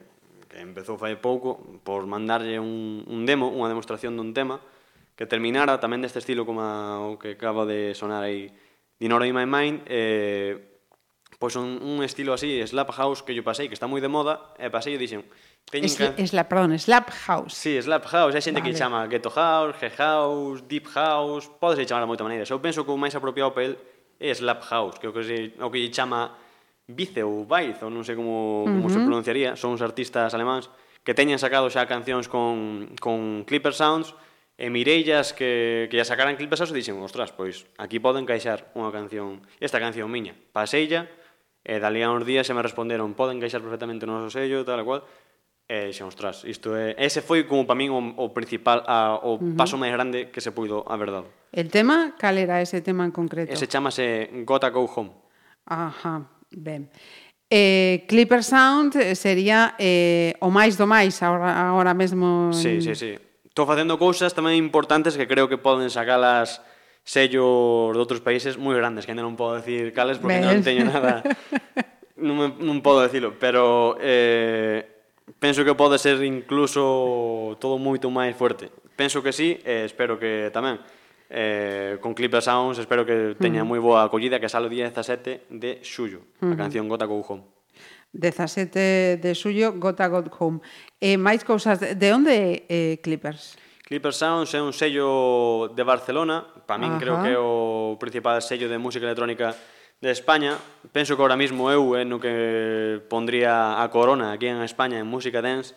que 0.51 0.63
empezou 0.63 0.95
fai 0.95 1.19
pouco 1.19 1.59
por 1.83 2.07
mandarlle 2.07 2.63
un, 2.63 3.03
un 3.11 3.27
demo, 3.27 3.51
unha 3.51 3.67
demostración 3.67 4.15
dun 4.15 4.31
tema 4.31 4.63
que 5.19 5.27
terminara 5.27 5.83
tamén 5.83 6.03
deste 6.03 6.23
estilo 6.23 6.47
como 6.47 6.63
a, 6.63 7.03
o 7.03 7.19
que 7.19 7.35
acaba 7.35 7.67
de 7.67 7.95
sonar 7.95 8.23
aí 8.23 8.51
Dinora 8.95 9.27
in 9.27 9.35
My 9.35 9.47
Mind 9.51 9.83
eh, 9.91 10.79
pois 11.39 11.57
un, 11.57 11.83
un 11.83 12.03
estilo 12.07 12.33
así, 12.33 12.63
slap 12.67 12.95
house 12.95 13.23
que 13.23 13.35
yo 13.35 13.43
pasei, 13.43 13.67
que 13.67 13.75
está 13.75 13.91
moi 13.91 14.01
de 14.01 14.09
moda, 14.09 14.55
e 14.57 14.71
pasei 14.71 14.95
e 14.95 15.01
dixen, 15.01 15.27
Teñen 15.71 15.87
es, 15.87 15.97
can... 15.97 16.49
Perdón, 16.49 16.79
Slap 16.79 17.11
House. 17.27 17.55
Sí, 17.55 17.81
Slap 17.81 18.05
House. 18.07 18.35
Hai 18.35 18.43
xente 18.43 18.61
vale. 18.61 18.73
que 18.73 18.79
chama 18.79 19.07
Ghetto 19.07 19.31
House, 19.31 19.75
G 19.81 19.91
House, 19.97 20.63
Deep 20.69 20.87
House... 20.93 21.51
Podes 21.61 21.83
chamar 21.87 22.05
de 22.05 22.11
moita 22.11 22.25
maneira. 22.25 22.45
Eu 22.47 22.61
penso 22.61 22.85
que 22.85 22.93
o 22.93 22.99
máis 23.01 23.17
apropiado 23.17 23.53
para 23.53 23.73
el 23.73 23.75
é 24.21 24.31
Slap 24.31 24.63
House, 24.71 24.97
que 25.01 25.07
é 25.07 25.11
o 25.11 25.15
que, 25.15 25.23
se, 25.25 25.37
o 25.59 25.69
que 25.71 25.81
chama 25.91 26.37
Vice 26.87 27.25
ou 27.25 27.49
Vice, 27.49 27.83
ou 27.83 27.91
non 27.91 28.05
sei 28.07 28.15
como, 28.15 28.69
como 28.69 28.87
uh 28.87 28.89
-huh. 28.89 28.95
se 28.95 29.01
pronunciaría. 29.03 29.57
Son 29.59 29.75
uns 29.75 29.83
artistas 29.83 30.31
alemáns 30.37 30.71
que 31.05 31.13
teñen 31.13 31.37
sacado 31.43 31.69
xa 31.69 31.85
cancións 31.85 32.31
con, 32.31 32.95
con 33.01 33.45
Clipper 33.45 33.75
Sounds, 33.75 34.15
E 34.55 34.71
Mireillas, 34.71 35.35
que, 35.35 35.91
que 35.91 35.99
ya 35.99 36.07
sacaran 36.07 36.39
clipes 36.39 36.63
eso 36.63 36.71
dixen, 36.71 36.95
ostras, 37.03 37.35
pois 37.35 37.67
aquí 37.75 37.99
poden 37.99 38.23
encaixar 38.23 38.71
unha 38.79 38.95
canción, 38.95 39.43
esta 39.59 39.83
canción 39.83 40.07
miña, 40.07 40.39
paseilla, 40.55 41.11
e 41.67 41.83
dali 41.83 42.07
a 42.07 42.15
uns 42.15 42.23
días 42.23 42.47
se 42.47 42.55
me 42.55 42.63
responderon, 42.63 43.19
poden 43.19 43.43
encaixar 43.43 43.67
perfectamente 43.67 44.07
no 44.07 44.15
noso 44.15 44.31
sello, 44.31 44.63
tal 44.63 44.79
e 44.79 44.87
cual, 44.87 45.03
E 45.65 45.97
xa, 45.97 46.05
ostras, 46.05 46.45
isto 46.45 46.77
é... 46.77 46.93
Ese 47.01 47.25
foi 47.25 47.49
como 47.49 47.65
para 47.65 47.81
min 47.81 47.89
o, 47.89 47.97
o 48.21 48.37
principal, 48.37 48.85
a, 48.85 49.17
o 49.17 49.37
uh 49.37 49.41
-huh. 49.41 49.57
paso 49.57 49.81
máis 49.81 49.97
grande 49.97 50.29
que 50.29 50.45
se 50.45 50.53
puido 50.53 50.85
haber 50.85 51.09
dado. 51.09 51.33
El 51.57 51.73
tema, 51.73 52.13
cal 52.21 52.37
era 52.37 52.61
ese 52.61 52.85
tema 52.85 53.09
en 53.09 53.13
concreto? 53.17 53.49
Ese 53.49 53.65
chamase 53.65 54.29
Gotta 54.45 54.69
Go 54.69 54.85
Home. 54.85 55.17
Ajá, 55.65 56.29
ben. 56.53 56.93
Eh, 57.49 58.05
Clipper 58.09 58.45
Sound 58.45 58.93
sería 59.17 59.73
eh, 59.81 60.37
o 60.45 60.53
máis 60.53 60.77
do 60.77 60.85
máis 60.85 61.17
agora, 61.25 61.57
agora 61.57 61.97
mesmo... 61.97 62.53
En... 62.53 62.61
Sí, 62.61 62.85
sí, 62.85 62.93
sí. 62.93 63.17
Estou 63.49 63.65
facendo 63.65 63.97
cousas 63.97 64.37
tamén 64.37 64.61
importantes 64.61 65.17
que 65.17 65.25
creo 65.25 65.49
que 65.49 65.57
poden 65.57 65.89
sacalas 65.89 66.61
sellos 67.09 67.97
de 67.97 68.01
outros 68.05 68.21
países 68.21 68.61
moi 68.61 68.77
grandes, 68.77 69.09
que 69.09 69.17
ainda 69.17 69.25
non 69.25 69.33
podo 69.33 69.57
decir 69.57 69.97
cales 69.97 70.21
porque 70.21 70.45
ben. 70.45 70.45
non 70.45 70.61
teño 70.61 70.85
nada... 70.85 71.25
non, 72.21 72.37
me, 72.37 72.47
non 72.61 72.85
podo 72.85 73.01
decirlo, 73.01 73.41
pero... 73.41 73.97
Eh, 73.97 74.94
penso 75.39 75.65
que 75.65 75.75
pode 75.75 75.99
ser 75.99 76.23
incluso 76.25 77.57
todo 77.61 77.79
moito 77.79 78.09
máis 78.13 78.37
fuerte. 78.37 78.71
Penso 78.97 79.23
que 79.23 79.33
sí 79.33 79.59
e 79.65 79.89
espero 79.89 80.21
que 80.21 80.51
tamén. 80.53 80.79
Eh, 81.33 81.97
con 82.05 82.13
Clipper 82.13 82.45
Sounds 82.45 82.79
espero 82.79 83.03
que 83.03 83.35
teña 83.41 83.65
mm. 83.65 83.69
moi 83.69 83.81
boa 83.81 84.05
acollida 84.05 84.39
que 84.39 84.53
sale 84.53 84.69
o 84.69 84.73
día 84.73 84.87
17 84.87 85.49
de 85.51 85.81
xullo, 85.83 86.21
a 86.39 86.47
mm-hmm. 86.47 86.61
canción 86.61 86.85
Gota 86.87 87.09
Go 87.09 87.25
Home. 87.25 87.43
17 88.15 89.19
de 89.19 89.31
xullo, 89.35 89.75
Gota 89.75 90.07
Go 90.07 90.23
Home. 90.39 90.61
Eh, 91.01 91.19
máis 91.19 91.43
cousas, 91.43 91.81
de 91.81 92.09
onde 92.13 92.69
eh, 92.71 93.01
Clippers? 93.03 93.59
Clipper 93.83 94.15
Sounds 94.15 94.55
é 94.55 94.61
un 94.63 94.73
sello 94.73 95.73
de 95.75 95.83
Barcelona, 95.83 96.47
para 96.65 96.81
min 96.81 96.97
creo 96.97 97.21
que 97.21 97.33
é 97.35 97.41
o 97.41 97.97
principal 98.01 98.41
sello 98.41 98.69
de 98.69 98.79
música 98.79 99.05
electrónica 99.05 99.53
de 100.05 100.13
España, 100.13 100.61
penso 100.93 101.17
que 101.17 101.23
ahora 101.25 101.41
mismo 101.41 101.73
eu 101.73 101.97
é 101.97 102.05
no 102.05 102.21
que 102.21 103.01
pondría 103.09 103.81
a 103.81 103.89
corona 103.89 104.37
aquí 104.37 104.53
en 104.53 104.61
España 104.61 105.01
en 105.01 105.09
música 105.09 105.41
dance, 105.41 105.73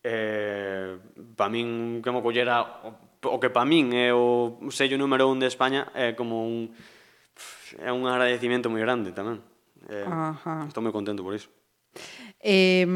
eh, 0.00 0.96
pa 1.36 1.52
min 1.52 2.00
que 2.00 2.08
mo 2.08 2.24
collera 2.24 2.64
o 3.20 3.36
que 3.36 3.52
pa 3.52 3.68
min 3.68 3.92
é 3.92 4.16
o 4.16 4.56
sello 4.72 4.96
número 4.96 5.28
un 5.28 5.36
de 5.44 5.52
España 5.52 5.92
é 5.92 6.10
eh, 6.10 6.12
como 6.16 6.48
un 6.48 6.72
é 7.76 7.92
un 7.92 8.08
agradecimento 8.08 8.72
moi 8.72 8.80
grande 8.80 9.12
tamén. 9.12 9.44
Eh, 9.92 10.08
Ajá. 10.08 10.64
Estou 10.64 10.80
moi 10.80 10.96
contento 10.96 11.20
por 11.20 11.36
iso. 11.36 11.52
Eh, 12.40 12.88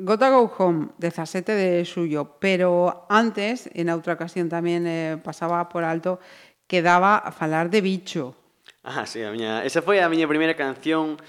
Gota 0.00 0.28
Go 0.28 0.48
Home, 0.60 0.92
17 1.00 1.52
de 1.52 1.84
suyo, 1.84 2.36
pero 2.40 3.04
antes, 3.08 3.68
en 3.72 3.88
outra 3.88 4.16
ocasión 4.16 4.52
tamén 4.52 4.84
eh, 4.84 5.16
pasaba 5.20 5.68
por 5.72 5.88
alto, 5.88 6.20
quedaba 6.68 7.16
a 7.16 7.32
falar 7.32 7.72
de 7.72 7.80
bicho. 7.80 8.39
Ah, 8.82 9.04
sí, 9.04 9.22
a 9.22 9.30
miña... 9.30 9.60
Esa 9.64 9.84
foi 9.84 10.00
a 10.00 10.08
miña 10.08 10.24
primeira 10.24 10.56
canción 10.56 11.20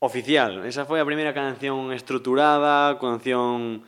oficial. 0.00 0.64
Esa 0.64 0.88
foi 0.88 0.96
a 1.00 1.04
primeira 1.04 1.36
canción 1.36 1.92
estruturada, 1.92 2.96
canción 2.96 3.84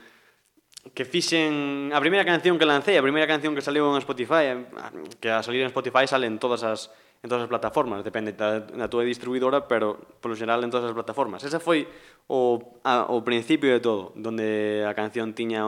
que 0.92 1.08
fixen... 1.08 1.88
A 1.96 2.00
primeira 2.04 2.28
canción 2.28 2.60
que 2.60 2.68
lancei, 2.68 3.00
a 3.00 3.04
primeira 3.04 3.24
canción 3.24 3.56
que 3.56 3.64
saliu 3.64 3.88
en 3.88 4.00
Spotify, 4.04 4.44
eh, 4.52 4.60
que 5.20 5.32
a 5.32 5.40
salir 5.40 5.64
en 5.64 5.72
Spotify 5.72 6.04
salen 6.04 6.36
todas 6.36 6.62
as 6.64 6.92
en 7.18 7.26
todas 7.26 7.42
as 7.42 7.50
plataformas, 7.50 8.06
depende 8.06 8.30
da, 8.30 8.62
da 8.62 8.86
túa 8.86 9.02
distribuidora, 9.02 9.66
pero 9.66 9.98
polo 10.22 10.38
xeral 10.38 10.62
en 10.62 10.70
todas 10.70 10.86
as 10.86 10.94
plataformas. 10.94 11.42
Esa 11.42 11.58
foi 11.58 11.90
o, 12.30 12.78
a, 12.86 13.10
o 13.10 13.26
principio 13.26 13.74
de 13.74 13.82
todo, 13.82 14.14
donde 14.14 14.86
a 14.86 14.94
canción 14.94 15.34
tiña 15.34 15.66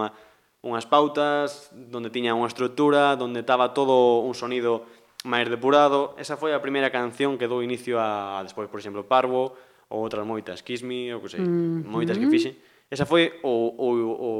unhas 0.62 0.86
pautas, 0.86 1.72
donde 1.74 2.12
tiña 2.12 2.38
unha 2.38 2.46
estrutura, 2.46 3.18
donde 3.18 3.42
estaba 3.42 3.74
todo 3.74 4.22
un 4.22 4.36
sonido 4.38 4.86
máis 5.24 5.48
depurado. 5.48 6.14
Esa 6.16 6.36
foi 6.36 6.54
a 6.54 6.62
primeira 6.62 6.88
canción 6.88 7.36
que 7.36 7.48
dou 7.50 7.60
inicio 7.62 8.00
a, 8.00 8.40
a 8.40 8.44
despois, 8.44 8.68
por 8.68 8.80
exemplo, 8.80 9.04
Parvo, 9.04 9.56
ou 9.90 9.98
outras 10.00 10.24
moitas, 10.24 10.62
Kiss 10.62 10.82
Me, 10.86 11.12
ou 11.12 11.20
que 11.20 11.28
sei, 11.28 11.40
mm 11.40 11.84
-hmm. 11.84 11.90
moitas 11.90 12.16
que 12.16 12.30
fixe. 12.30 12.56
Esa 12.90 13.06
foi 13.06 13.38
o, 13.42 13.74
o, 13.76 13.88
o, 14.10 14.30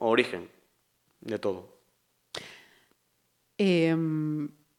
o 0.00 0.06
origen 0.06 0.48
de 1.20 1.38
todo. 1.38 1.80
Eh, 3.58 3.96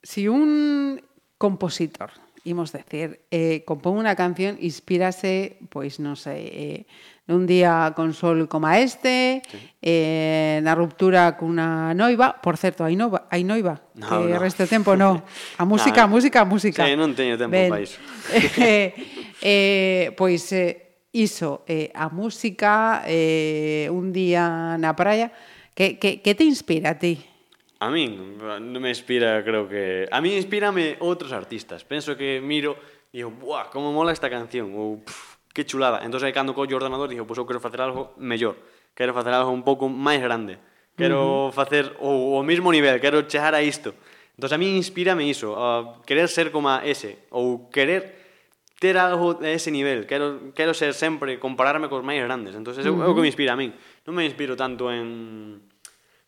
si 0.02 0.30
un 0.31 1.02
compositor 1.38 2.11
imos 2.49 2.73
decir, 2.73 3.21
eh, 3.30 3.61
compón 3.69 4.01
unha 4.01 4.17
canción, 4.17 4.57
inspírase, 4.57 5.61
pois 5.69 6.01
non 6.01 6.17
sei, 6.17 6.49
eh, 6.49 6.80
nun 7.30 7.45
día 7.45 7.93
con 7.93 8.17
sol 8.17 8.49
como 8.49 8.65
este, 8.73 9.45
sí. 9.45 9.61
eh, 9.85 10.57
na 10.65 10.73
ruptura 10.73 11.38
cunha 11.38 11.93
noiva, 11.93 12.41
por 12.41 12.57
certo, 12.57 12.81
hai, 12.81 12.97
noiva, 12.97 13.30
hai 13.30 13.45
noiva, 13.45 13.85
no, 13.93 14.09
que 14.09 14.34
no. 14.34 14.41
resto 14.41 14.65
tempo 14.65 14.97
non, 14.97 15.21
a 15.61 15.63
música, 15.69 16.03
no, 16.09 16.17
música, 16.17 16.41
música. 16.41 16.81
Sí, 16.89 16.97
non 16.97 17.13
teño 17.13 17.38
tempo 17.38 17.53
ben. 17.53 17.69
para 17.69 17.85
iso. 17.85 18.01
eh, 18.65 18.97
eh, 19.45 20.09
pois, 20.17 20.41
eh, 20.57 21.05
iso, 21.13 21.61
eh, 21.69 21.93
a 21.93 22.09
música, 22.09 23.05
eh, 23.05 23.85
un 23.93 24.09
día 24.09 24.73
na 24.81 24.97
praia, 24.97 25.30
que, 25.77 26.01
que, 26.01 26.26
que 26.26 26.34
te 26.34 26.43
inspira 26.43 26.97
a 26.97 26.99
ti? 26.99 27.21
A 27.80 27.88
min 27.88 28.35
non 28.39 28.81
me 28.84 28.91
inspira, 28.91 29.39
creo 29.39 29.64
que... 29.64 30.03
A 30.11 30.19
min 30.19 30.35
inspírame 30.35 30.99
outros 30.99 31.31
artistas. 31.31 31.88
Penso 31.88 32.19
que 32.19 32.43
miro 32.43 32.76
e 33.10 33.23
digo, 33.23 33.31
buah, 33.31 33.72
como 33.72 33.89
mola 33.95 34.11
esta 34.11 34.30
canción, 34.30 34.76
ou 34.76 35.01
que 35.56 35.65
chulada. 35.65 36.03
Entón, 36.06 36.22
aí, 36.22 36.35
cando 36.35 36.53
collo 36.53 36.76
o 36.76 36.80
ordenador, 36.80 37.10
digo, 37.10 37.26
pois 37.26 37.39
pues, 37.39 37.41
eu 37.41 37.47
quero 37.47 37.64
facer 37.64 37.81
algo 37.81 38.14
mellor. 38.22 38.60
Quero 38.93 39.15
facer 39.15 39.34
algo 39.34 39.49
un 39.49 39.64
pouco 39.64 39.88
máis 39.89 40.22
grande. 40.22 40.60
Quero 40.99 41.47
uh 41.47 41.49
-huh. 41.49 41.56
facer 41.56 41.95
o, 42.03 42.38
o 42.38 42.43
mesmo 42.43 42.69
nivel, 42.69 42.99
quero 42.99 43.23
chegar 43.26 43.56
a 43.56 43.64
isto. 43.64 43.95
Entón, 44.35 44.51
a 44.53 44.60
mí 44.60 44.76
inspírame 44.76 45.23
iso, 45.26 45.56
a 45.56 46.03
querer 46.03 46.27
ser 46.27 46.51
como 46.51 46.69
a 46.69 46.84
ese, 46.84 47.27
ou 47.31 47.72
querer 47.72 48.19
ter 48.80 48.95
algo 48.99 49.35
de 49.35 49.56
ese 49.56 49.72
nivel, 49.72 50.03
quero, 50.03 50.51
quero 50.56 50.76
ser 50.76 50.91
sempre, 50.93 51.39
compararme 51.39 51.88
cos 51.88 52.03
máis 52.03 52.19
grandes. 52.19 52.53
Entón, 52.56 52.76
é 52.76 52.84
uh 52.85 52.91
-huh. 52.91 53.10
o 53.10 53.15
que 53.15 53.23
me 53.23 53.31
inspira 53.31 53.56
a 53.56 53.60
min. 53.60 53.72
Non 54.03 54.14
me 54.14 54.27
inspiro 54.27 54.53
tanto 54.60 54.91
en 54.91 55.64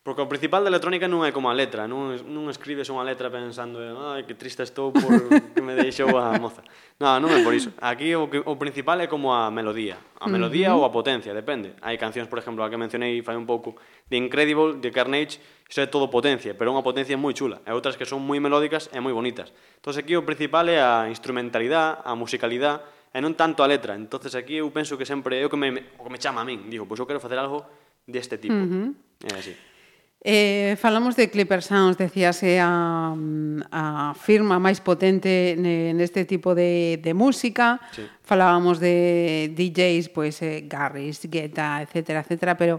Porque 0.02 0.18
o 0.18 0.26
principal 0.26 0.66
da 0.66 0.70
electrónica 0.74 1.06
non 1.06 1.22
é 1.22 1.30
como 1.30 1.46
a 1.46 1.54
letra, 1.54 1.86
non, 1.86 2.18
non 2.26 2.50
escribes 2.50 2.90
unha 2.90 3.06
letra 3.06 3.30
pensando 3.30 3.78
ai, 4.10 4.26
que 4.26 4.34
triste 4.34 4.66
estou 4.66 4.90
por 4.90 5.30
que 5.30 5.62
me 5.62 5.78
deixou 5.78 6.10
a 6.18 6.34
moza. 6.42 6.66
Non, 6.98 7.22
non 7.22 7.30
é 7.30 7.38
por 7.38 7.54
iso. 7.54 7.70
Aquí 7.78 8.10
o, 8.18 8.26
que, 8.26 8.42
o 8.42 8.58
principal 8.58 8.98
é 8.98 9.06
como 9.06 9.30
a 9.30 9.46
melodía. 9.54 9.94
A 10.18 10.26
melodía 10.26 10.74
uh 10.74 10.82
-huh. 10.82 10.82
ou 10.82 10.90
a 10.90 10.90
potencia, 10.90 11.30
depende. 11.30 11.78
Hai 11.78 12.02
cancións, 12.02 12.26
por 12.26 12.42
exemplo, 12.42 12.66
a 12.66 12.70
que 12.70 12.74
mencionei 12.74 13.22
fai 13.22 13.38
un 13.38 13.46
pouco, 13.46 13.78
de 14.10 14.18
Incredible, 14.18 14.82
de 14.82 14.90
Carnage, 14.90 15.38
iso 15.70 15.78
é 15.78 15.86
todo 15.86 16.10
potencia, 16.10 16.58
pero 16.58 16.74
unha 16.74 16.82
potencia 16.82 17.14
moi 17.14 17.30
chula. 17.30 17.62
E 17.62 17.70
outras 17.70 17.94
que 17.94 18.02
son 18.02 18.26
moi 18.26 18.42
melódicas 18.42 18.90
e 18.90 18.98
moi 18.98 19.14
bonitas. 19.14 19.54
Entón 19.78 19.94
aquí 19.94 20.18
o 20.18 20.26
principal 20.26 20.66
é 20.66 20.82
a 20.82 21.06
instrumentalidade, 21.06 22.02
a 22.02 22.18
musicalidade, 22.18 22.82
e 23.14 23.22
non 23.22 23.38
tanto 23.38 23.62
a 23.62 23.70
letra. 23.70 23.94
entonces 23.94 24.34
aquí 24.34 24.58
eu 24.58 24.66
penso 24.74 24.98
que 24.98 25.06
sempre 25.06 25.38
é 25.38 25.46
o 25.46 25.50
que 25.52 25.54
me, 25.54 25.94
o 25.94 26.02
que 26.02 26.10
me 26.10 26.18
chama 26.18 26.42
a 26.42 26.44
min. 26.44 26.66
Digo, 26.66 26.90
pois 26.90 26.98
eu 26.98 27.06
quero 27.06 27.22
facer 27.22 27.38
algo 27.38 27.62
deste 28.02 28.42
tipo. 28.42 28.58
Uh 28.58 28.66
-huh. 28.66 29.30
É 29.30 29.38
así. 29.38 29.54
Eh, 30.24 30.76
falamos 30.78 31.16
de 31.16 31.30
Clipper 31.30 31.62
Sounds, 31.62 31.98
decíase 31.98 32.54
eh, 32.54 32.60
a, 32.62 33.10
a 33.74 34.14
firma 34.14 34.62
máis 34.62 34.78
potente 34.78 35.58
neste 35.58 36.22
tipo 36.22 36.54
de, 36.54 37.02
de 37.02 37.10
música. 37.10 37.82
Sí. 37.90 38.06
Falábamos 38.22 38.78
de 38.78 39.50
DJs, 39.50 40.14
pois 40.14 40.38
pues, 40.38 40.46
eh, 40.46 40.62
Garris, 40.70 41.26
Guetta, 41.26 41.82
etcétera, 41.82 42.22
etcétera, 42.22 42.54
pero 42.54 42.78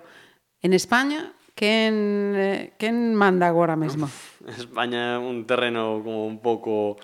en 0.63 0.71
España 0.71 1.35
quen, 1.51 2.31
eh, 2.31 2.73
quen 2.79 3.11
manda 3.11 3.51
agora 3.51 3.75
mesmo? 3.75 4.07
España 4.47 5.15
é 5.15 5.19
un 5.19 5.43
terreno 5.43 5.99
como 5.99 6.23
un 6.23 6.39
pouco 6.39 6.95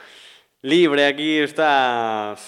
libre, 0.64 1.04
aquí 1.04 1.36
está 1.44 2.40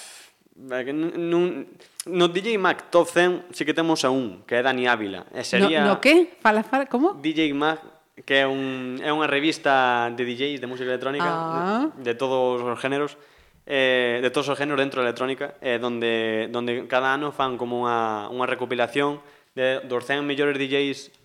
non 0.55 1.68
No 2.06 2.28
DJ 2.28 2.57
Mag 2.57 2.90
Top 2.90 3.07
100 3.07 3.53
sí 3.53 3.65
que 3.65 3.73
temos 3.73 4.02
a 4.06 4.10
un, 4.10 4.41
que 4.49 4.57
é 4.57 4.61
Dani 4.65 4.90
Ávila. 4.90 5.30
E 5.30 5.45
sería... 5.45 5.86
No, 5.86 5.98
no 5.98 6.02
que? 6.02 6.34
Fala, 6.41 6.65
fala, 6.65 6.90
como? 6.90 7.14
DJ 7.14 7.53
Mag, 7.53 7.78
que 8.26 8.41
é, 8.41 8.45
un, 8.49 8.98
é 9.06 9.14
unha 9.14 9.30
revista 9.30 10.10
de 10.10 10.26
DJs 10.26 10.57
de 10.57 10.68
música 10.68 10.90
electrónica, 10.90 11.30
ah. 11.30 11.94
de, 11.94 12.02
de 12.02 12.14
todos 12.18 12.57
os 12.57 12.78
géneros, 12.82 13.22
eh, 13.69 14.18
de 14.18 14.30
todos 14.34 14.49
os 14.49 14.57
géneros 14.57 14.82
dentro 14.82 15.06
da 15.06 15.14
electrónica, 15.14 15.53
eh, 15.61 15.78
donde, 15.78 16.49
donde 16.49 16.90
cada 16.90 17.14
ano 17.14 17.30
fan 17.30 17.61
como 17.61 17.86
unha, 17.86 18.34
unha 18.34 18.49
recopilación 18.49 19.22
de, 19.53 19.86
dos 19.86 20.02
100 20.02 20.26
mellores 20.26 20.57
DJs 20.57 21.22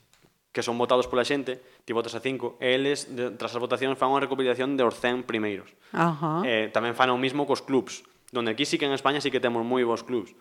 que 0.53 0.65
son 0.65 0.81
votados 0.81 1.05
pola 1.05 1.25
xente, 1.25 1.61
ti 1.85 1.93
votas 1.93 2.17
a 2.17 2.21
cinco, 2.21 2.57
e 2.61 2.73
eles, 2.73 3.13
de, 3.13 3.33
tras 3.37 3.53
as 3.53 3.61
votacións, 3.61 4.01
fan 4.01 4.09
unha 4.09 4.25
recopilación 4.25 4.77
de 4.77 4.85
os 4.85 4.97
100 4.97 5.29
primeiros. 5.29 5.69
Uh 5.93 6.17
-huh. 6.17 6.41
eh, 6.49 6.69
tamén 6.73 6.97
fan 6.97 7.13
o 7.13 7.21
mismo 7.21 7.45
cos 7.45 7.61
clubs, 7.61 8.05
donde 8.33 8.57
aquí 8.57 8.65
sí 8.65 8.81
que 8.81 8.89
en 8.89 8.97
España 8.97 9.21
sí 9.21 9.29
que 9.29 9.41
temos 9.41 9.65
moi 9.65 9.85
bons 9.85 10.01
clubs. 10.01 10.33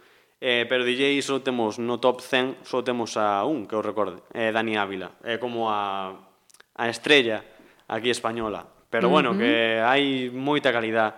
Eh, 0.41 0.65
pero 0.67 0.83
DJ 0.83 1.15
só 1.23 1.39
temos 1.39 1.79
no 1.79 1.99
top 1.99 2.19
100 2.19 2.67
só 2.67 2.83
temos 2.83 3.15
a 3.15 3.47
un 3.47 3.65
que 3.65 3.75
eu 3.75 3.81
recorde, 3.81 4.19
eh, 4.35 4.51
Dani 4.51 4.75
Ávila, 4.75 5.15
é 5.23 5.35
eh, 5.35 5.37
como 5.39 5.71
a, 5.71 6.11
a 6.75 6.85
estrella 6.91 7.41
aquí 7.87 8.11
española. 8.11 8.67
Pero 8.89 9.09
bueno, 9.09 9.31
uh 9.31 9.35
-huh. 9.35 9.39
que 9.39 9.53
hai 9.81 10.29
moita 10.31 10.71
calidad. 10.71 11.15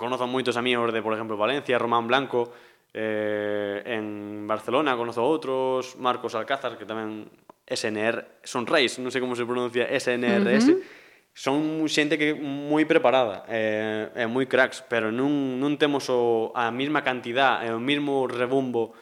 Conozco 0.00 0.24
moitos 0.24 0.56
amigos 0.56 0.94
de, 0.94 1.02
por 1.04 1.12
exemplo, 1.12 1.36
Valencia, 1.36 1.76
Román 1.76 2.08
Blanco, 2.08 2.54
eh, 2.94 3.82
en 3.84 4.46
Barcelona 4.46 4.96
conozo 4.96 5.20
outros, 5.26 5.98
Marcos 5.98 6.38
Alcázar, 6.38 6.78
que 6.78 6.86
tamén 6.86 7.26
SNR, 7.66 8.46
son 8.46 8.64
reis, 8.64 8.96
non 9.02 9.10
sei 9.10 9.20
como 9.20 9.34
se 9.34 9.44
pronuncia 9.44 9.90
SNRS, 9.90 10.66
uh 10.70 10.78
-huh 10.78 11.03
son 11.34 11.82
xente 11.90 12.14
que 12.14 12.30
moi 12.38 12.86
preparada 12.86 13.42
e, 13.50 14.06
e 14.14 14.24
moi 14.30 14.46
cracks, 14.46 14.86
pero 14.86 15.10
non, 15.10 15.58
non 15.58 15.74
temos 15.74 16.06
o, 16.06 16.54
a 16.54 16.70
mesma 16.70 17.02
cantidad 17.02 17.66
e 17.66 17.74
o 17.74 17.82
mesmo 17.82 18.30
rebumbo 18.30 18.94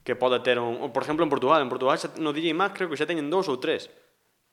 que 0.00 0.16
pode 0.16 0.40
ter 0.40 0.56
un, 0.56 0.88
por 0.88 1.04
exemplo 1.04 1.28
en 1.28 1.30
Portugal, 1.30 1.60
en 1.60 1.68
Portugal 1.68 2.00
xa, 2.00 2.08
no 2.16 2.32
DJ 2.32 2.56
Max 2.56 2.72
creo 2.72 2.88
que 2.88 2.96
xa 2.96 3.04
teñen 3.04 3.28
dous 3.28 3.52
ou 3.52 3.60
tres. 3.60 3.92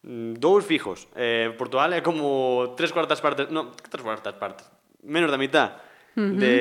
Mm, 0.03 0.43
dous 0.43 0.67
fijos. 0.67 1.07
Eh, 1.15 1.55
Portugal 1.55 1.95
é 1.95 2.03
como 2.03 2.75
tres 2.75 2.91
cuartas 2.91 3.23
partes 3.23 3.47
no, 3.47 3.71
tres 3.79 4.03
cuartas 4.03 4.35
partes, 4.35 4.67
menos 4.99 5.31
da 5.31 5.39
mitad 5.39 5.79
uh 6.19 6.19
-huh. 6.19 6.35
de, 6.35 6.55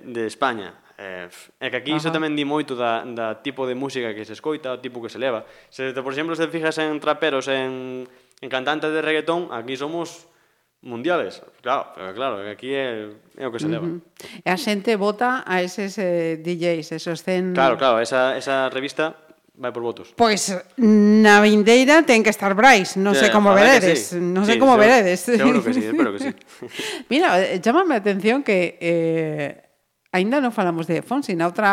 de 0.00 0.22
España. 0.24 0.80
Eh, 0.96 1.28
é 1.60 1.68
que 1.68 1.76
aquí 1.76 1.92
Ajá. 1.92 2.08
iso 2.08 2.08
tamén 2.08 2.32
di 2.32 2.48
moito 2.48 2.72
da, 2.72 3.04
da 3.04 3.44
tipo 3.44 3.68
de 3.68 3.76
música 3.76 4.16
que 4.16 4.24
se 4.24 4.32
escoita 4.32 4.72
o 4.72 4.80
tipo 4.80 5.04
que 5.04 5.12
se 5.12 5.20
leva. 5.20 5.44
Se, 5.68 5.92
por 6.00 6.08
exemplo, 6.16 6.32
se 6.32 6.48
fijas 6.48 6.80
en 6.80 6.96
traperos 7.04 7.52
en 7.52 8.08
en 8.40 8.48
cantantes 8.48 8.92
de 8.92 9.00
reggaetón 9.02 9.48
aquí 9.52 9.76
somos 9.76 10.28
mundiales. 10.82 11.42
Claro, 11.62 11.92
pero 11.94 12.14
claro, 12.14 12.50
aquí 12.50 12.72
é, 12.72 13.10
é 13.36 13.44
o 13.46 13.50
que 13.50 13.58
se 13.58 13.68
leva. 13.68 13.86
Uh 13.86 13.98
-huh. 13.98 14.44
E 14.44 14.48
a 14.50 14.56
xente 14.56 14.94
vota 14.96 15.42
a 15.42 15.60
eses 15.60 15.98
eh, 15.98 16.38
DJs, 16.38 16.92
esos 16.92 17.24
100... 17.24 17.54
Claro, 17.54 17.76
claro, 17.76 17.98
esa, 18.00 18.36
esa 18.38 18.70
revista 18.70 19.26
vai 19.56 19.72
por 19.72 19.82
votos. 19.82 20.12
Pois 20.14 20.52
na 20.76 21.40
vindeira 21.40 22.04
ten 22.04 22.22
que 22.22 22.30
estar 22.30 22.52
Brais, 22.52 22.94
non 23.00 23.16
sei 23.16 23.32
como 23.32 23.56
veredes, 23.56 24.12
sí. 24.12 24.20
non 24.20 24.44
sei 24.44 24.56
sí, 24.56 24.60
como 24.60 24.76
seguro, 24.76 24.84
veredes. 24.84 25.18
Seguro 25.24 25.58
que 25.64 25.72
sí, 25.72 25.82
espero 25.82 26.10
que 26.12 26.20
sí. 26.20 26.30
Mira, 27.12 27.40
chamame 27.64 27.96
a 27.96 28.00
atención 28.04 28.44
que 28.44 28.76
eh, 28.78 29.65
Ainda 30.16 30.40
non 30.40 30.48
falamos 30.48 30.88
de 30.88 31.04
Fonsi, 31.04 31.36
na 31.36 31.44
outra 31.44 31.68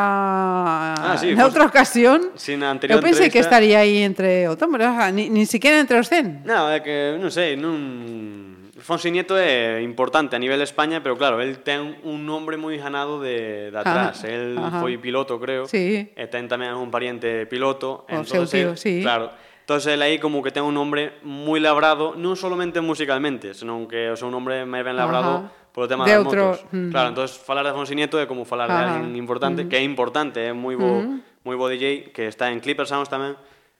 Ah, 0.99 1.15
sí, 1.15 1.31
na 1.31 1.47
outra 1.47 1.63
ocasión. 1.63 2.35
Sí, 2.35 2.59
na 2.59 2.75
anterior 2.75 2.99
eu 2.99 3.03
pensei 3.03 3.31
que 3.31 3.39
entrevista- 3.39 3.55
estaría 3.63 3.79
aí 3.79 4.03
entre 4.03 4.51
o 4.51 4.59
tomo, 4.59 4.75
ni, 5.15 5.31
ni 5.31 5.47
siquiera 5.47 5.79
entre 5.79 5.95
os 5.95 6.11
100. 6.11 6.43
No, 6.43 6.67
é 6.67 6.83
que, 6.83 7.15
non 7.15 7.31
sei, 7.31 7.55
non... 7.55 8.59
Fonsi 8.83 9.15
Nieto 9.15 9.39
é 9.39 9.79
importante 9.79 10.35
a 10.35 10.39
nivel 10.43 10.59
de 10.59 10.67
España, 10.67 10.99
pero 10.99 11.15
claro, 11.15 11.39
el 11.39 11.63
ten 11.63 12.03
un 12.03 12.27
nombre 12.27 12.59
moi 12.59 12.75
ganado 12.75 13.23
de, 13.23 13.71
de 13.71 13.77
atrás. 13.79 14.27
Ah, 14.27 14.27
el 14.27 14.59
ajá. 14.59 14.83
foi 14.83 14.99
piloto, 14.99 15.39
creo. 15.39 15.63
Sí. 15.71 16.11
E 16.11 16.25
ten 16.27 16.51
tamén 16.51 16.75
un 16.75 16.91
pariente 16.91 17.47
piloto. 17.47 18.03
O 18.11 18.27
seu 18.27 18.43
tío, 18.43 18.75
sí. 18.75 18.99
Claro. 18.99 19.31
Entonces 19.63 19.95
el 19.95 20.03
aí 20.03 20.19
como 20.19 20.43
que 20.43 20.51
ten 20.51 20.67
un 20.67 20.75
nombre 20.75 21.15
moi 21.23 21.63
labrado, 21.63 22.19
non 22.19 22.35
solamente 22.35 22.83
musicalmente, 22.83 23.55
senón 23.55 23.87
que 23.87 24.11
o 24.11 24.19
seu 24.19 24.27
nombre 24.27 24.67
máis 24.67 24.83
ben 24.83 24.99
labrado 24.99 25.47
Ajá. 25.47 25.62
polo 25.73 25.89
tema 25.89 26.05
de 26.05 26.13
das 26.13 26.21
outro... 26.21 26.53
motos. 26.53 26.69
Mm. 26.69 26.89
Claro, 26.93 27.07
entón 27.09 27.25
falar 27.27 27.65
de 27.65 27.73
Fonsi 27.73 27.97
Nieto 27.97 28.21
é 28.21 28.29
como 28.29 28.45
falar 28.45 28.69
Ajá. 28.69 28.77
de 28.77 28.81
alguén 29.01 29.17
importante, 29.17 29.65
mm. 29.65 29.67
que 29.67 29.75
é 29.75 29.83
importante, 29.83 30.37
é 30.39 30.53
moi 30.53 30.77
bo, 30.77 31.01
mm. 31.01 31.43
moi 31.49 31.57
bo 31.57 31.65
DJ 31.65 32.13
que 32.13 32.29
está 32.29 32.53
en 32.53 32.61
Clippers 32.61 32.93
Sounds 32.93 33.09
tamén. 33.09 33.33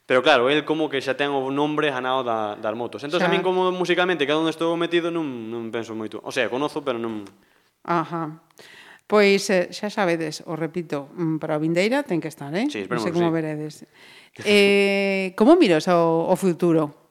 Pero 0.03 0.19
claro, 0.19 0.49
el 0.49 0.65
como 0.65 0.89
que 0.89 0.99
xa 0.99 1.15
ten 1.15 1.31
o 1.31 1.47
nombre 1.53 1.87
ganado 1.87 2.25
da, 2.27 2.59
das 2.59 2.75
motos. 2.75 3.05
Entón, 3.05 3.23
xa. 3.23 3.29
a 3.29 3.31
min 3.31 3.45
como 3.45 3.71
musicalmente 3.71 4.27
cada 4.27 4.41
onde 4.41 4.51
estou 4.51 4.73
metido 4.75 5.13
non, 5.13 5.23
non 5.47 5.71
penso 5.71 5.95
moito. 5.95 6.19
O 6.25 6.33
sea, 6.33 6.51
conozo, 6.51 6.83
pero 6.83 6.99
non... 6.99 7.23
Ajá. 7.85 8.41
Pois 9.07 9.45
eh, 9.53 9.69
xa 9.69 9.93
sabedes, 9.93 10.41
o 10.49 10.57
repito, 10.57 11.13
mm, 11.13 11.37
para 11.37 11.55
a 11.55 11.61
vindeira 11.61 12.01
ten 12.03 12.17
que 12.17 12.27
estar, 12.27 12.51
eh? 12.51 12.67
Sí, 12.67 12.89
non 12.89 12.99
sei 12.99 13.13
como 13.13 13.29
sí. 13.29 13.35
veredes. 13.37 13.85
Eh, 14.41 15.37
como 15.37 15.53
miras 15.55 15.85
o, 15.87 16.25
o 16.25 16.35
futuro? 16.35 17.02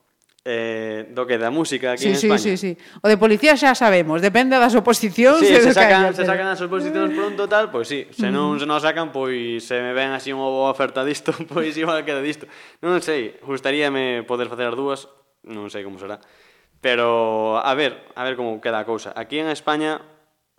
eh, 0.44 1.06
do 1.14 1.22
que 1.22 1.38
da 1.38 1.54
música 1.54 1.94
aquí 1.94 2.10
sí, 2.10 2.10
en 2.10 2.14
España. 2.18 2.38
Sí, 2.38 2.56
sí, 2.58 2.74
sí. 2.74 3.00
O 3.02 3.06
de 3.06 3.14
policía 3.14 3.54
xa 3.54 3.78
sabemos, 3.78 4.18
depende 4.18 4.58
das 4.58 4.74
oposicións. 4.74 5.38
Sí, 5.38 5.54
se, 5.54 5.70
sacan, 5.70 6.10
se 6.10 6.26
sacan 6.26 6.50
as 6.50 6.58
oposicións 6.58 7.14
pronto 7.14 7.46
tal, 7.46 7.70
pois 7.70 7.86
sí, 7.86 8.10
se 8.10 8.34
non 8.34 8.58
mm. 8.58 8.60
se 8.62 8.66
non 8.66 8.82
sacan, 8.82 9.14
pois 9.14 9.62
se 9.62 9.78
me 9.78 9.94
ven 9.94 10.10
así 10.10 10.34
unha 10.34 10.50
boa 10.50 10.74
oferta 10.74 11.06
disto, 11.06 11.30
pois 11.52 11.78
igual 11.78 12.02
queda 12.02 12.18
disto. 12.18 12.50
Non 12.82 12.98
sei, 12.98 13.38
gustaríame 13.46 14.26
poder 14.26 14.50
facer 14.50 14.66
as 14.66 14.76
dúas, 14.76 15.06
non 15.46 15.70
sei 15.70 15.86
como 15.86 16.02
será. 16.02 16.18
Pero 16.82 17.62
a 17.62 17.72
ver, 17.78 18.10
a 18.18 18.26
ver 18.26 18.34
como 18.34 18.58
queda 18.58 18.82
a 18.82 18.88
cousa. 18.88 19.14
Aquí 19.14 19.38
en 19.38 19.46
España 19.46 20.02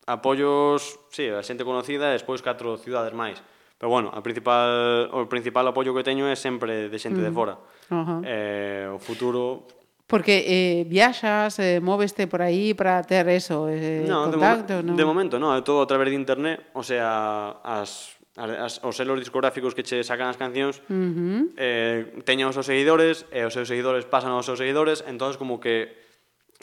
apoios, 0.08 1.00
sí, 1.12 1.28
a 1.28 1.44
xente 1.44 1.68
conocida 1.68 2.12
e 2.12 2.16
despois 2.16 2.40
catro 2.40 2.80
cidades 2.80 3.12
máis. 3.12 3.44
Pero 3.76 3.92
bueno, 3.92 4.16
a 4.16 4.24
principal, 4.24 5.12
o 5.12 5.28
principal 5.28 5.68
apoio 5.68 5.92
que 5.92 6.08
teño 6.08 6.24
é 6.32 6.40
sempre 6.40 6.88
de 6.88 7.00
xente 7.00 7.20
mm. 7.20 7.28
de 7.28 7.32
fora. 7.36 7.56
Uh 7.90 7.96
-huh. 7.96 8.22
eh, 8.24 8.88
o 8.92 9.00
futuro 9.00 9.68
Porque 10.04 10.46
eh, 10.46 10.86
viaxas, 10.86 11.58
eh, 11.58 11.80
móveste 11.80 12.28
por 12.28 12.44
aí 12.44 12.76
para 12.76 13.02
ter 13.02 13.26
eso, 13.34 13.66
eh, 13.66 14.06
no, 14.06 14.30
contacto, 14.30 14.78
de, 14.78 14.84
mo 14.84 14.92
no? 14.92 14.98
de 15.00 15.06
momento, 15.06 15.36
no, 15.40 15.56
é 15.58 15.66
todo 15.66 15.82
a 15.82 15.90
través 15.90 16.12
de 16.12 16.20
internet, 16.20 16.70
o 16.78 16.84
sea, 16.84 17.58
as 17.66 18.14
as, 18.38 18.82
os 18.82 18.98
selos 18.98 19.20
discográficos 19.20 19.78
que 19.78 19.86
che 19.86 20.02
sacan 20.02 20.26
as 20.26 20.42
cancións 20.42 20.82
uh 20.90 20.94
-huh. 20.94 21.54
eh, 21.54 22.18
teñen 22.26 22.50
os 22.50 22.58
seus 22.58 22.66
seguidores 22.66 23.30
e 23.30 23.46
os 23.46 23.54
seus 23.54 23.70
seguidores 23.70 24.10
pasan 24.10 24.34
aos 24.34 24.50
seus 24.50 24.58
seguidores 24.58 25.06
entón 25.06 25.38
como 25.38 25.62
que 25.62 25.94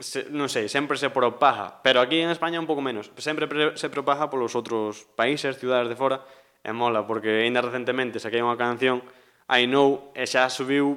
se, 0.03 0.27
non 0.35 0.51
sei, 0.51 0.67
sempre 0.67 0.99
se 0.99 1.15
propaga 1.15 1.79
pero 1.87 2.03
aquí 2.03 2.19
en 2.19 2.35
España 2.35 2.59
un 2.59 2.67
pouco 2.67 2.83
menos 2.83 3.15
sempre 3.23 3.47
pre, 3.47 3.79
se 3.79 3.87
propaga 3.87 4.27
polos 4.27 4.59
outros 4.59 5.07
países, 5.15 5.63
ciudades 5.63 5.87
de 5.87 5.95
fora 5.95 6.27
e 6.67 6.75
mola 6.75 7.07
porque 7.07 7.47
ainda 7.47 7.63
recentemente 7.63 8.19
saquei 8.19 8.43
unha 8.43 8.59
canción 8.59 9.07
Ainou 9.51 10.15
e 10.15 10.31
xa 10.31 10.47
subiu 10.47 10.95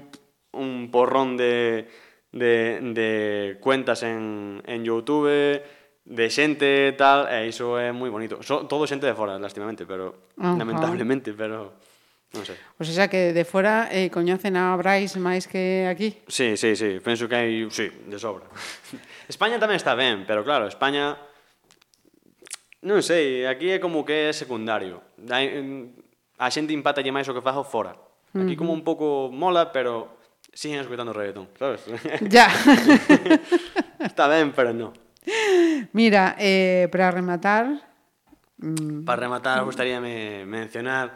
un 0.54 0.94
porrón 0.94 1.34
de, 1.42 1.90
de, 2.30 2.78
de 2.94 3.10
cuentas 3.58 4.06
en, 4.06 4.62
en 4.70 4.86
Youtube, 4.86 5.66
de 6.06 6.26
xente 6.30 6.92
e 6.92 6.94
tal, 6.94 7.26
e 7.26 7.50
iso 7.50 7.82
é 7.82 7.90
moi 7.90 8.14
bonito. 8.14 8.46
So, 8.46 8.70
todo 8.70 8.86
xente 8.86 9.10
de 9.10 9.18
fora, 9.18 9.42
lastimamente, 9.42 9.90
pero 9.90 10.30
uh 10.38 10.54
-huh. 10.54 10.58
lamentablemente, 10.62 11.34
pero 11.34 11.82
non 12.34 12.44
sei. 12.46 12.58
Pois 12.78 12.90
o 12.90 12.96
sea 12.98 13.10
que 13.10 13.34
de 13.34 13.46
fora 13.46 13.90
eh, 13.94 14.10
coñecen 14.10 14.58
a 14.58 14.74
Brais 14.78 15.14
máis 15.18 15.46
que 15.46 15.90
aquí. 15.90 16.22
Sí, 16.30 16.58
sí, 16.58 16.78
sí, 16.78 16.98
penso 17.02 17.30
que 17.30 17.38
hai, 17.38 17.66
sí, 17.70 17.90
de 17.90 18.18
sobra. 18.18 18.46
España 19.34 19.62
tamén 19.62 19.78
está 19.78 19.98
ben, 19.98 20.30
pero 20.30 20.46
claro, 20.46 20.70
España 20.70 21.18
non 22.84 23.00
sei, 23.00 23.48
aquí 23.48 23.72
é 23.72 23.80
como 23.80 24.04
que 24.04 24.30
é 24.30 24.36
secundario. 24.36 25.02
Hai, 25.30 25.62
mm, 25.62 26.42
a 26.42 26.50
xente 26.50 26.76
impátalle 26.76 27.14
máis 27.14 27.30
o 27.30 27.34
que 27.34 27.46
fajo 27.46 27.64
fora. 27.64 27.96
Aquí 28.34 28.58
como 28.58 28.74
un 28.74 28.82
pouco 28.82 29.30
mola, 29.30 29.72
pero 29.72 30.18
siguen 30.54 30.80
escutando 30.80 31.14
reggaetón, 31.14 31.50
sabes? 31.58 31.86
Ya. 32.30 32.50
Está 34.00 34.28
ben, 34.28 34.52
pero 34.52 34.74
no. 34.74 34.94
Mira, 35.94 36.36
eh, 36.40 36.88
para 36.92 37.12
rematar... 37.12 37.82
Mm. 38.58 39.06
Para 39.06 39.22
rematar, 39.22 39.64
gustaríame 39.64 40.46
mencionar 40.46 41.14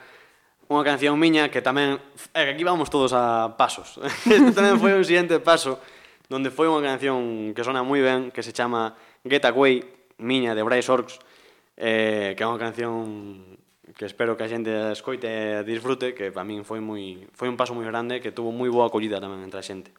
unha 0.68 0.84
canción 0.84 1.16
miña 1.16 1.48
que 1.48 1.64
tamén... 1.64 1.96
É 2.36 2.44
que 2.44 2.52
aquí 2.60 2.64
vamos 2.68 2.92
todos 2.92 3.16
a 3.16 3.56
pasos. 3.56 3.98
Este 4.28 4.52
tamén 4.52 4.76
foi 4.78 4.92
un 4.94 5.06
siguiente 5.08 5.40
paso 5.40 5.80
donde 6.28 6.52
foi 6.52 6.68
unha 6.68 6.84
canción 6.84 7.56
que 7.56 7.64
sona 7.64 7.88
moi 7.88 8.04
ben, 8.04 8.36
que 8.36 8.44
se 8.44 8.52
chama 8.52 8.94
Get 9.24 9.48
Away, 9.48 9.80
miña, 10.20 10.52
de 10.52 10.62
Bryce 10.68 10.92
Orks, 10.92 11.24
eh, 11.80 12.36
que 12.36 12.44
é 12.44 12.48
unha 12.48 12.60
canción 12.60 13.58
que 13.98 14.06
espero 14.06 14.38
que 14.38 14.46
a 14.46 14.50
xente 14.50 14.70
escoite 14.94 15.26
e 15.26 15.66
disfrute, 15.66 16.14
que 16.14 16.30
para 16.30 16.46
min 16.46 16.62
foi 16.62 16.78
moi 16.78 17.26
foi 17.34 17.50
un 17.50 17.58
paso 17.58 17.74
moi 17.74 17.84
grande 17.84 18.22
que 18.22 18.30
tuvo 18.30 18.54
moi 18.54 18.70
boa 18.70 18.86
acollida 18.86 19.18
tamén 19.18 19.42
entre 19.42 19.58
a 19.58 19.66
xente. 19.66 19.90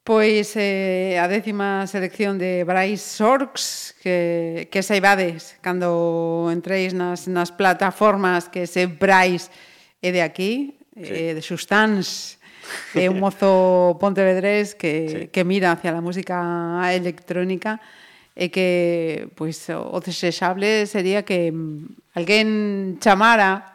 Pois 0.00 0.56
eh, 0.56 1.20
a 1.20 1.28
décima 1.28 1.84
selección 1.84 2.40
de 2.40 2.64
Bryce 2.64 3.20
Sorks 3.20 3.92
que, 4.00 4.64
que 4.72 4.80
saibades 4.80 5.60
cando 5.60 6.48
entréis 6.48 6.96
nas, 6.96 7.28
nas 7.28 7.52
plataformas 7.52 8.48
que 8.48 8.64
se 8.64 8.88
Bryce 8.88 9.52
é 10.00 10.08
de 10.08 10.24
aquí, 10.24 10.80
sí. 10.96 11.04
eh, 11.04 11.32
de 11.36 11.44
Sustans, 11.44 12.40
é 12.96 13.12
un 13.12 13.20
mozo 13.20 13.96
pontevedrés 14.00 14.72
que, 14.72 14.92
sí. 15.08 15.18
que 15.28 15.44
mira 15.44 15.76
hacia 15.76 15.92
a 15.92 16.00
música 16.00 16.40
electrónica 16.96 17.76
e 18.38 18.54
que 18.54 19.26
pois 19.34 19.58
o 19.74 19.98
desexable 19.98 20.86
sería 20.86 21.26
que 21.26 21.50
mm, 21.50 22.14
alguén 22.14 22.48
chamara 23.02 23.74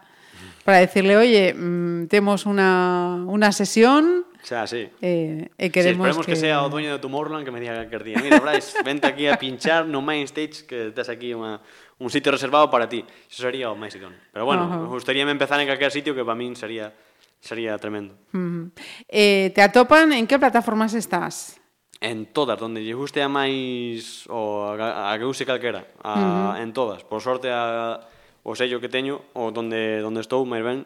para 0.64 0.80
decirle, 0.80 1.20
"Oye, 1.20 1.52
mm, 1.52 2.08
temos 2.08 2.48
unha 2.48 3.28
unha 3.28 3.52
sesión 3.52 4.24
O 4.44 4.46
sea, 4.46 4.68
sí. 4.68 4.92
Eh, 5.00 5.48
e 5.56 5.72
queremos 5.72 6.04
sí, 6.04 6.20
esperemos 6.20 6.26
que... 6.28 6.36
que 6.36 6.40
sea 6.40 6.64
o 6.64 6.68
dueño 6.68 6.92
de 6.92 7.00
Tomorrowland 7.00 7.48
que 7.48 7.52
me 7.56 7.64
diga 7.64 7.88
que 7.88 7.96
día. 8.04 8.20
Mira, 8.20 8.44
Brais, 8.44 8.76
vente 8.84 9.08
aquí 9.08 9.24
a 9.32 9.40
pinchar 9.40 9.88
no 9.88 10.04
main 10.04 10.28
stage 10.28 10.68
que 10.68 10.92
tes 10.92 11.08
aquí 11.08 11.32
unha, 11.32 11.64
un 12.04 12.12
sitio 12.12 12.28
reservado 12.36 12.68
para 12.68 12.92
ti. 12.92 13.08
Eso 13.32 13.48
sería 13.48 13.72
o 13.72 13.76
máis 13.80 13.96
idón. 13.96 14.12
Pero 14.36 14.44
bueno, 14.44 14.68
uh 14.68 14.72
-huh. 14.84 14.92
gustaríame 14.92 15.32
empezar 15.32 15.64
en 15.64 15.72
calquer 15.72 15.96
sitio 15.96 16.12
que 16.12 16.28
para 16.28 16.36
min 16.36 16.60
sería 16.60 16.92
sería 17.40 17.80
tremendo. 17.80 18.20
Uh 18.36 18.40
-huh. 18.40 18.64
eh, 19.08 19.56
te 19.56 19.64
atopan, 19.64 20.12
en 20.12 20.28
que 20.28 20.36
plataformas 20.36 20.92
estás? 20.92 21.63
en 22.04 22.28
todas, 22.28 22.60
donde 22.60 22.84
lle 22.84 22.92
guste 22.92 23.24
a 23.24 23.32
máis 23.32 24.28
o 24.28 24.76
a, 24.76 25.16
a 25.16 25.16
que 25.16 25.24
use 25.24 25.48
calquera, 25.48 25.88
a, 26.04 26.12
uh 26.12 26.20
-huh. 26.20 26.62
en 26.62 26.76
todas. 26.76 27.08
Por 27.08 27.24
sorte 27.24 27.48
a, 27.48 28.04
o 28.44 28.52
sello 28.60 28.84
que 28.84 28.92
teño, 28.92 29.24
o 29.32 29.56
donde 29.56 30.04
donde 30.04 30.20
estou, 30.20 30.44
máis 30.44 30.68
ben, 30.68 30.84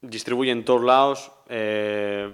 distribuye 0.00 0.48
en 0.48 0.64
todos 0.64 0.80
lados, 0.80 1.28
eh, 1.52 2.32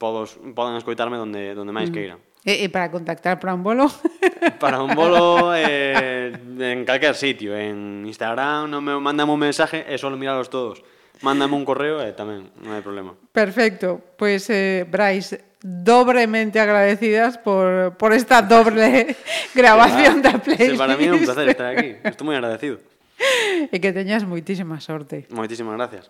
podos, 0.00 0.40
poden 0.56 0.80
escoitarme 0.80 1.20
donde, 1.20 1.52
donde 1.52 1.76
máis 1.76 1.92
uh 1.92 1.94
-huh. 1.94 2.16
E, 2.48 2.64
e 2.64 2.66
para 2.72 2.88
contactar 2.88 3.36
para 3.36 3.52
un 3.52 3.60
bolo? 3.60 3.92
Para 4.62 4.80
un 4.80 4.94
bolo 4.94 5.52
eh, 5.52 6.32
en 6.32 6.86
calquer 6.86 7.12
sitio, 7.12 7.52
en 7.52 8.06
Instagram, 8.06 8.70
no 8.70 8.80
me 8.80 8.96
mandan 8.96 9.28
un 9.28 9.36
mensaje 9.36 9.84
e 9.84 9.98
solo 9.98 10.16
miralos 10.16 10.48
todos. 10.48 10.80
Mándame 11.22 11.54
un 11.54 11.64
correo 11.66 11.98
e 11.98 12.14
tamén, 12.14 12.50
non 12.62 12.78
hai 12.78 12.82
problema. 12.82 13.14
Perfecto. 13.34 13.98
Pois, 14.14 14.46
pues, 14.46 14.54
eh, 14.54 14.86
Brais, 14.86 15.34
dobremente 15.60 16.60
agradecidas 16.60 17.38
por, 17.38 17.96
por 17.96 18.12
esta 18.12 18.42
doble 18.42 19.16
grabación 19.54 20.22
da 20.22 20.38
playlist. 20.38 20.72
Sí, 20.72 20.78
para 20.78 20.96
mí 20.96 21.06
é 21.06 21.12
un 21.12 21.24
placer 21.26 21.48
estar 21.50 21.74
aquí. 21.74 21.98
Estou 22.04 22.26
moi 22.26 22.38
agradecido. 22.38 22.78
E 23.74 23.82
que 23.82 23.90
teñas 23.90 24.22
moitísima 24.22 24.78
sorte. 24.78 25.26
Moitísimas 25.34 25.74
gracias. 25.74 26.06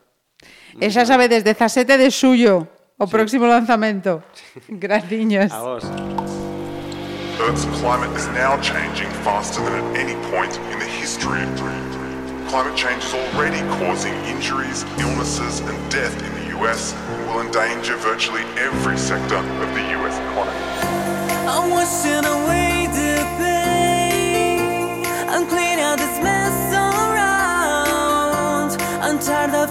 E 0.77 0.87
xa 0.93 1.09
sabedes, 1.09 1.41
17 1.41 1.97
de 1.97 2.13
suyo, 2.13 2.69
o 3.01 3.07
sí. 3.07 3.13
próximo 3.13 3.49
lanzamento. 3.49 4.23
Sí. 4.37 4.77
Graciñas. 4.85 5.49
A 5.53 5.65
vos. 5.65 5.85
Earth's 7.41 7.65
climate 7.81 8.13
is 8.19 8.27
now 8.35 8.61
changing 8.61 9.09
faster 9.23 9.63
than 9.63 9.81
at 9.81 9.97
any 9.97 10.15
point 10.29 10.53
in 10.73 10.79
the 10.79 10.91
history 11.01 11.43
of 11.43 11.55
Climate 12.49 12.75
change 12.75 13.05
is 13.05 13.13
already 13.13 13.61
causing 13.77 14.15
injuries, 14.25 14.83
illnesses, 14.99 15.61
and 15.61 15.91
death 15.91 16.15
in 16.23 16.33
the 16.41 16.59
US 16.59 16.95
and 16.95 17.27
will 17.27 17.43
endanger 17.43 17.95
virtually 17.97 18.41
every 18.57 18.97
sector 18.97 19.37
of 19.37 19.75
the 19.75 19.85
US 20.01 20.17
economy. 20.17 20.57
I'm 21.47 21.69
washing 21.69 22.25
away 22.25 22.89
the 22.89 23.23
pain. 23.37 25.05
I'm 25.29 25.47
cleaning 25.47 25.81
out 25.81 25.99
this 25.99 26.19
mess 26.23 26.73
around. 26.73 28.71
I'm 29.03 29.19
tired 29.19 29.55
of 29.55 29.71